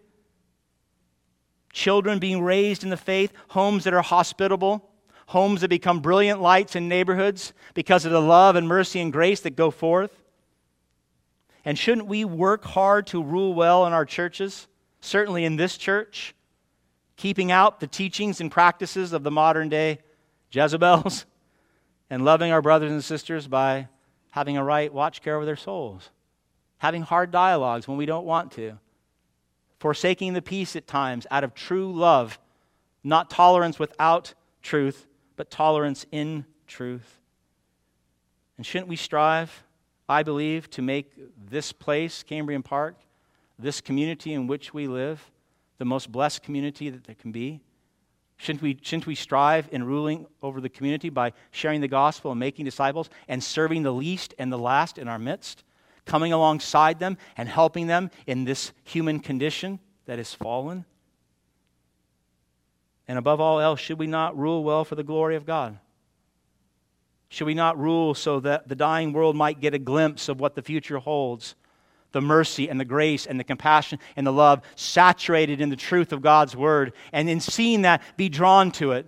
children 1.73 2.19
being 2.19 2.41
raised 2.41 2.83
in 2.83 2.89
the 2.89 2.97
faith, 2.97 3.33
homes 3.49 3.83
that 3.83 3.93
are 3.93 4.01
hospitable, 4.01 4.86
homes 5.27 5.61
that 5.61 5.69
become 5.69 5.99
brilliant 5.99 6.41
lights 6.41 6.75
in 6.75 6.87
neighborhoods 6.87 7.53
because 7.73 8.05
of 8.05 8.11
the 8.11 8.21
love 8.21 8.55
and 8.55 8.67
mercy 8.67 8.99
and 8.99 9.13
grace 9.13 9.41
that 9.41 9.55
go 9.55 9.69
forth? 9.69 10.11
And 11.63 11.77
shouldn't 11.77 12.07
we 12.07 12.25
work 12.25 12.63
hard 12.63 13.07
to 13.07 13.21
rule 13.21 13.53
well 13.53 13.85
in 13.85 13.93
our 13.93 14.05
churches? 14.05 14.67
Certainly 15.01 15.43
in 15.43 15.57
this 15.57 15.77
church, 15.77 16.33
keeping 17.17 17.51
out 17.51 17.79
the 17.79 17.87
teachings 17.87 18.39
and 18.39 18.49
practices 18.49 19.11
of 19.11 19.23
the 19.23 19.31
modern 19.31 19.67
day 19.69 19.99
Jezebels 20.49 21.25
and 22.09 22.23
loving 22.23 22.51
our 22.53 22.61
brothers 22.61 22.91
and 22.91 23.03
sisters 23.03 23.47
by 23.47 23.89
having 24.31 24.55
a 24.55 24.63
right 24.63 24.93
watch 24.93 25.21
care 25.21 25.35
over 25.35 25.45
their 25.45 25.57
souls, 25.57 26.09
having 26.77 27.01
hard 27.01 27.31
dialogues 27.31 27.85
when 27.85 27.97
we 27.97 28.05
don't 28.05 28.25
want 28.25 28.53
to, 28.53 28.77
forsaking 29.79 30.33
the 30.33 30.41
peace 30.41 30.75
at 30.77 30.87
times 30.87 31.27
out 31.29 31.43
of 31.43 31.53
true 31.53 31.91
love, 31.91 32.39
not 33.03 33.29
tolerance 33.29 33.77
without 33.77 34.33
truth, 34.61 35.05
but 35.37 35.49
tolerance 35.49 36.05
in 36.11 36.45
truth. 36.67 37.19
And 38.57 38.65
shouldn't 38.65 38.89
we 38.89 38.97
strive, 38.97 39.63
I 40.09 40.23
believe, 40.23 40.69
to 40.71 40.81
make 40.81 41.13
this 41.49 41.71
place, 41.71 42.23
Cambrian 42.23 42.63
Park, 42.63 42.97
this 43.57 43.79
community 43.79 44.33
in 44.33 44.47
which 44.47 44.73
we 44.73 44.87
live, 44.87 45.31
the 45.77 45.85
most 45.85 46.11
blessed 46.11 46.43
community 46.43 46.89
that 46.89 47.05
there 47.05 47.15
can 47.15 47.31
be? 47.31 47.61
Shouldn't 48.37 48.61
we, 48.61 48.77
shouldn't 48.81 49.07
we 49.07 49.15
strive 49.15 49.69
in 49.71 49.83
ruling 49.83 50.27
over 50.43 50.61
the 50.61 50.69
community 50.69 51.09
by 51.09 51.33
sharing 51.51 51.81
the 51.81 51.87
gospel 51.87 52.31
and 52.31 52.39
making 52.39 52.65
disciples 52.65 53.09
and 53.27 53.43
serving 53.43 53.83
the 53.83 53.93
least 53.93 54.33
and 54.37 54.51
the 54.51 54.59
last 54.59 54.97
in 54.97 55.07
our 55.07 55.17
midst? 55.17 55.63
Coming 56.05 56.33
alongside 56.33 56.99
them 56.99 57.17
and 57.35 57.49
helping 57.49 57.87
them 57.87 58.11
in 58.27 58.45
this 58.45 58.71
human 58.83 59.19
condition 59.19 59.79
that 60.05 60.19
is 60.19 60.33
fallen? 60.33 60.85
And 63.07 63.17
above 63.17 63.39
all 63.39 63.59
else, 63.59 63.79
should 63.79 63.99
we 63.99 64.07
not 64.07 64.37
rule 64.37 64.63
well 64.63 64.83
for 64.83 64.95
the 64.95 65.03
glory 65.03 65.35
of 65.35 65.45
God? 65.45 65.77
Should 67.29 67.45
we 67.45 67.53
not 67.53 67.77
rule 67.77 68.13
so 68.13 68.39
that 68.41 68.67
the 68.67 68.75
dying 68.75 69.13
world 69.13 69.35
might 69.35 69.59
get 69.59 69.73
a 69.73 69.79
glimpse 69.79 70.29
of 70.29 70.39
what 70.39 70.55
the 70.55 70.61
future 70.61 70.99
holds? 70.99 71.55
the 72.13 72.21
mercy 72.21 72.69
and 72.69 72.79
the 72.79 72.85
grace 72.85 73.25
and 73.25 73.39
the 73.39 73.43
compassion 73.43 73.99
and 74.15 74.25
the 74.25 74.31
love 74.31 74.61
saturated 74.75 75.61
in 75.61 75.69
the 75.69 75.75
truth 75.75 76.11
of 76.11 76.21
God's 76.21 76.55
word, 76.55 76.93
and 77.11 77.29
in 77.29 77.39
seeing 77.39 77.83
that, 77.83 78.01
be 78.15 78.29
drawn 78.29 78.71
to 78.71 78.93
it 78.93 79.05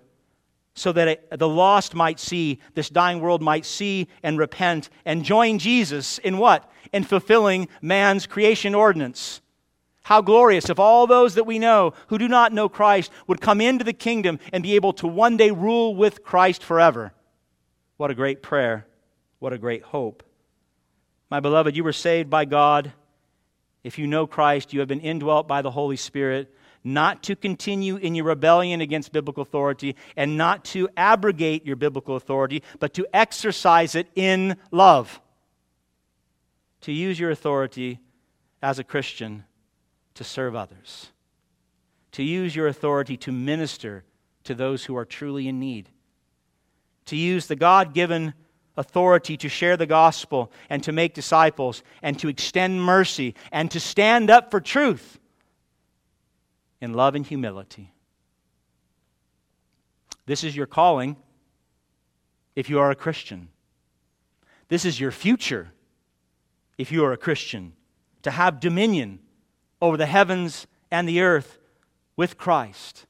so 0.75 0.91
that 0.91 1.07
it, 1.07 1.39
the 1.39 1.47
lost 1.47 1.93
might 1.93 2.19
see, 2.19 2.59
this 2.73 2.89
dying 2.89 3.19
world 3.19 3.41
might 3.41 3.65
see 3.65 4.07
and 4.23 4.37
repent 4.37 4.89
and 5.05 5.25
join 5.25 5.59
Jesus 5.59 6.19
in 6.19 6.37
what? 6.37 6.71
In 6.93 7.03
fulfilling 7.03 7.67
man's 7.81 8.27
creation 8.27 8.75
ordinance. 8.75 9.41
How 10.09 10.21
glorious 10.21 10.71
if 10.71 10.79
all 10.79 11.05
those 11.05 11.35
that 11.35 11.43
we 11.43 11.59
know 11.59 11.93
who 12.07 12.17
do 12.17 12.27
not 12.27 12.51
know 12.51 12.67
Christ 12.67 13.11
would 13.27 13.39
come 13.39 13.61
into 13.61 13.83
the 13.83 13.93
kingdom 13.93 14.39
and 14.51 14.63
be 14.63 14.73
able 14.73 14.91
to 14.93 15.07
one 15.07 15.37
day 15.37 15.51
rule 15.51 15.95
with 15.95 16.23
Christ 16.23 16.63
forever. 16.63 17.13
What 17.97 18.09
a 18.09 18.15
great 18.15 18.41
prayer. 18.41 18.87
What 19.37 19.53
a 19.53 19.59
great 19.59 19.83
hope. 19.83 20.23
My 21.29 21.39
beloved, 21.39 21.75
you 21.75 21.83
were 21.83 21.93
saved 21.93 22.27
by 22.27 22.45
God. 22.45 22.91
If 23.83 23.99
you 23.99 24.07
know 24.07 24.25
Christ, 24.25 24.73
you 24.73 24.79
have 24.79 24.89
been 24.89 24.99
indwelt 24.99 25.47
by 25.47 25.61
the 25.61 25.69
Holy 25.69 25.95
Spirit, 25.95 26.55
not 26.83 27.21
to 27.25 27.35
continue 27.35 27.97
in 27.97 28.15
your 28.15 28.25
rebellion 28.25 28.81
against 28.81 29.11
biblical 29.11 29.43
authority 29.43 29.95
and 30.15 30.35
not 30.35 30.65
to 30.65 30.89
abrogate 30.97 31.67
your 31.67 31.75
biblical 31.75 32.15
authority, 32.15 32.63
but 32.79 32.95
to 32.95 33.05
exercise 33.13 33.93
it 33.93 34.07
in 34.15 34.57
love. 34.71 35.21
To 36.81 36.91
use 36.91 37.19
your 37.19 37.29
authority 37.29 37.99
as 38.59 38.79
a 38.79 38.83
Christian 38.83 39.43
to 40.15 40.23
serve 40.23 40.55
others. 40.55 41.11
To 42.13 42.23
use 42.23 42.55
your 42.55 42.67
authority 42.67 43.17
to 43.17 43.31
minister 43.31 44.03
to 44.43 44.55
those 44.55 44.85
who 44.85 44.95
are 44.95 45.05
truly 45.05 45.47
in 45.47 45.59
need. 45.59 45.89
To 47.05 47.15
use 47.15 47.47
the 47.47 47.55
God 47.55 47.93
given 47.93 48.33
authority 48.77 49.35
to 49.37 49.49
share 49.49 49.75
the 49.75 49.85
gospel 49.85 50.51
and 50.69 50.83
to 50.83 50.91
make 50.91 51.13
disciples 51.13 51.83
and 52.01 52.17
to 52.19 52.29
extend 52.29 52.81
mercy 52.81 53.35
and 53.51 53.69
to 53.71 53.79
stand 53.79 54.29
up 54.29 54.49
for 54.49 54.61
truth 54.61 55.19
in 56.81 56.93
love 56.93 57.13
and 57.15 57.25
humility. 57.25 57.93
This 60.25 60.43
is 60.43 60.55
your 60.55 60.67
calling 60.67 61.17
if 62.55 62.69
you 62.69 62.79
are 62.79 62.91
a 62.91 62.95
Christian. 62.95 63.49
This 64.69 64.85
is 64.85 64.99
your 64.99 65.11
future 65.11 65.71
if 66.77 66.91
you 66.91 67.03
are 67.03 67.11
a 67.11 67.17
Christian 67.17 67.73
to 68.21 68.31
have 68.31 68.59
dominion 68.59 69.19
over 69.81 69.97
the 69.97 70.05
heavens 70.05 70.67
and 70.91 71.07
the 71.07 71.21
earth 71.21 71.57
with 72.15 72.37
Christ. 72.37 73.05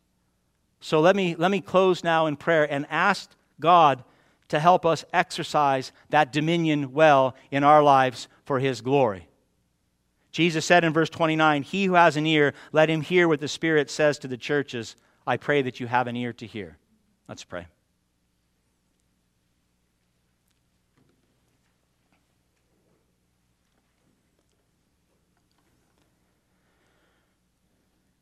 So 0.80 1.00
let 1.00 1.16
me, 1.16 1.36
let 1.36 1.52
me 1.52 1.62
close 1.62 2.04
now 2.04 2.26
in 2.26 2.38
prayer 2.38 2.72
and 2.72 2.86
ask 2.90 3.32
God 3.60 4.04
to 4.50 4.60
help 4.60 4.86
us 4.86 5.06
exercise 5.14 5.92
that 6.10 6.34
dominion 6.34 6.94
well 6.94 7.36
in 7.52 7.64
our 7.64 7.84
lives 7.84 8.28
for 8.46 8.60
His 8.60 8.82
glory. 8.82 9.28
Jesus 10.32 10.66
said 10.66 10.84
in 10.84 10.94
verse 10.94 11.10
29 11.10 11.64
He 11.64 11.86
who 11.86 11.94
has 11.94 12.18
an 12.18 12.26
ear, 12.26 12.54
let 12.72 12.90
him 12.90 13.02
hear 13.02 13.28
what 13.28 13.40
the 13.40 13.48
Spirit 13.48 13.90
says 13.90 14.20
to 14.20 14.28
the 14.28 14.38
churches. 14.38 14.96
I 15.26 15.38
pray 15.38 15.62
that 15.64 15.80
you 15.80 15.88
have 15.88 16.08
an 16.08 16.16
ear 16.16 16.34
to 16.34 16.46
hear. 16.46 16.78
Let's 17.28 17.44
pray. 17.44 17.68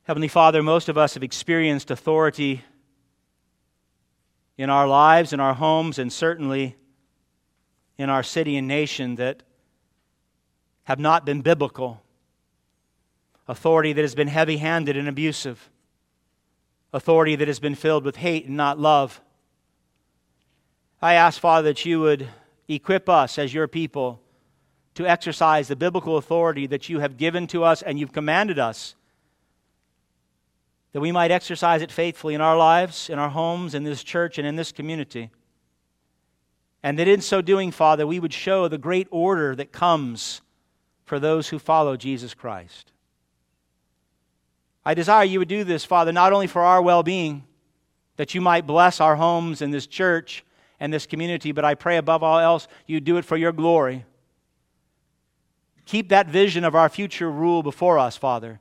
Heavenly 0.08 0.28
Father, 0.28 0.62
most 0.62 0.88
of 0.88 0.96
us 0.96 1.12
have 1.12 1.22
experienced 1.22 1.90
authority 1.90 2.64
in 4.56 4.70
our 4.70 4.88
lives, 4.88 5.34
in 5.34 5.38
our 5.38 5.52
homes, 5.52 5.98
and 5.98 6.10
certainly 6.10 6.76
in 7.98 8.08
our 8.08 8.22
city 8.22 8.56
and 8.56 8.66
nation 8.66 9.16
that 9.16 9.42
have 10.84 10.98
not 10.98 11.26
been 11.26 11.42
biblical. 11.42 12.02
Authority 13.48 13.92
that 13.92 14.00
has 14.00 14.14
been 14.14 14.28
heavy 14.28 14.56
handed 14.56 14.96
and 14.96 15.08
abusive. 15.08 15.68
Authority 16.94 17.36
that 17.36 17.46
has 17.46 17.60
been 17.60 17.74
filled 17.74 18.06
with 18.06 18.16
hate 18.16 18.46
and 18.46 18.56
not 18.56 18.78
love. 18.78 19.20
I 21.02 21.14
ask, 21.14 21.38
Father, 21.38 21.68
that 21.68 21.84
you 21.84 22.00
would 22.00 22.26
equip 22.66 23.10
us 23.10 23.38
as 23.38 23.52
your 23.52 23.68
people 23.68 24.22
to 24.94 25.06
exercise 25.06 25.68
the 25.68 25.76
biblical 25.76 26.16
authority 26.16 26.66
that 26.66 26.88
you 26.88 27.00
have 27.00 27.18
given 27.18 27.46
to 27.48 27.62
us 27.62 27.82
and 27.82 28.00
you've 28.00 28.14
commanded 28.14 28.58
us, 28.58 28.94
that 30.92 31.00
we 31.00 31.12
might 31.12 31.30
exercise 31.30 31.82
it 31.82 31.92
faithfully 31.92 32.34
in 32.34 32.40
our 32.40 32.56
lives, 32.56 33.10
in 33.10 33.18
our 33.18 33.28
homes, 33.28 33.74
in 33.74 33.84
this 33.84 34.02
church, 34.02 34.38
and 34.38 34.46
in 34.46 34.56
this 34.56 34.72
community. 34.72 35.30
And 36.82 36.98
that 36.98 37.08
in 37.08 37.20
so 37.20 37.42
doing, 37.42 37.70
Father, 37.70 38.06
we 38.06 38.20
would 38.20 38.32
show 38.32 38.68
the 38.68 38.78
great 38.78 39.08
order 39.10 39.54
that 39.56 39.72
comes 39.72 40.40
for 41.04 41.18
those 41.18 41.48
who 41.48 41.58
follow 41.58 41.96
Jesus 41.96 42.34
Christ. 42.34 42.92
I 44.84 44.94
desire 44.94 45.24
you 45.24 45.38
would 45.40 45.48
do 45.48 45.64
this, 45.64 45.84
Father, 45.84 46.12
not 46.12 46.32
only 46.32 46.46
for 46.46 46.62
our 46.62 46.80
well 46.80 47.02
being, 47.02 47.44
that 48.16 48.34
you 48.34 48.40
might 48.40 48.66
bless 48.66 49.00
our 49.00 49.16
homes 49.16 49.60
and 49.60 49.72
this 49.72 49.86
church 49.86 50.44
and 50.80 50.92
this 50.92 51.06
community, 51.06 51.52
but 51.52 51.64
I 51.64 51.74
pray 51.74 51.96
above 51.96 52.22
all 52.22 52.38
else 52.38 52.68
you 52.86 53.00
do 53.00 53.16
it 53.16 53.24
for 53.24 53.36
your 53.36 53.52
glory. 53.52 54.04
Keep 55.84 56.10
that 56.10 56.28
vision 56.28 56.64
of 56.64 56.74
our 56.74 56.88
future 56.88 57.30
rule 57.30 57.62
before 57.62 57.98
us, 57.98 58.16
Father. 58.16 58.60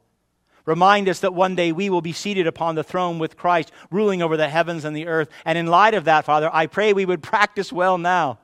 Remind 0.68 1.08
us 1.08 1.22
that 1.22 1.34
one 1.34 1.56
day 1.56 1.72
we 1.72 1.90
will 1.90 2.02
be 2.02 2.12
seated 2.12 2.46
upon 2.46 2.76
the 2.76 2.84
throne 2.84 3.20
with 3.20 3.38
Christ, 3.38 3.72
ruling 3.90 4.22
over 4.22 4.36
the 4.36 4.50
heavens 4.50 4.84
and 4.84 4.94
the 4.94 5.08
earth. 5.08 5.30
And 5.46 5.58
in 5.58 5.66
light 5.66 5.94
of 5.94 6.04
that, 6.04 6.26
Father, 6.26 6.50
I 6.54 6.68
pray 6.68 6.92
we 6.92 7.06
would 7.06 7.24
practice 7.24 7.72
well 7.72 7.98
now. 7.98 8.40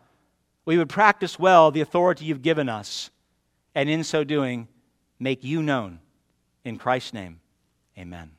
We 0.64 0.78
would 0.78 0.88
practice 0.88 1.38
well 1.38 1.70
the 1.70 1.82
authority 1.82 2.24
you've 2.24 2.42
given 2.42 2.70
us. 2.70 3.12
And 3.76 3.90
in 3.90 4.06
so 4.06 4.24
doing, 4.24 4.70
make 5.20 5.44
you 5.44 5.62
known. 5.62 6.00
In 6.64 6.78
Christ's 6.78 7.14
name, 7.14 7.42
amen. 7.98 8.32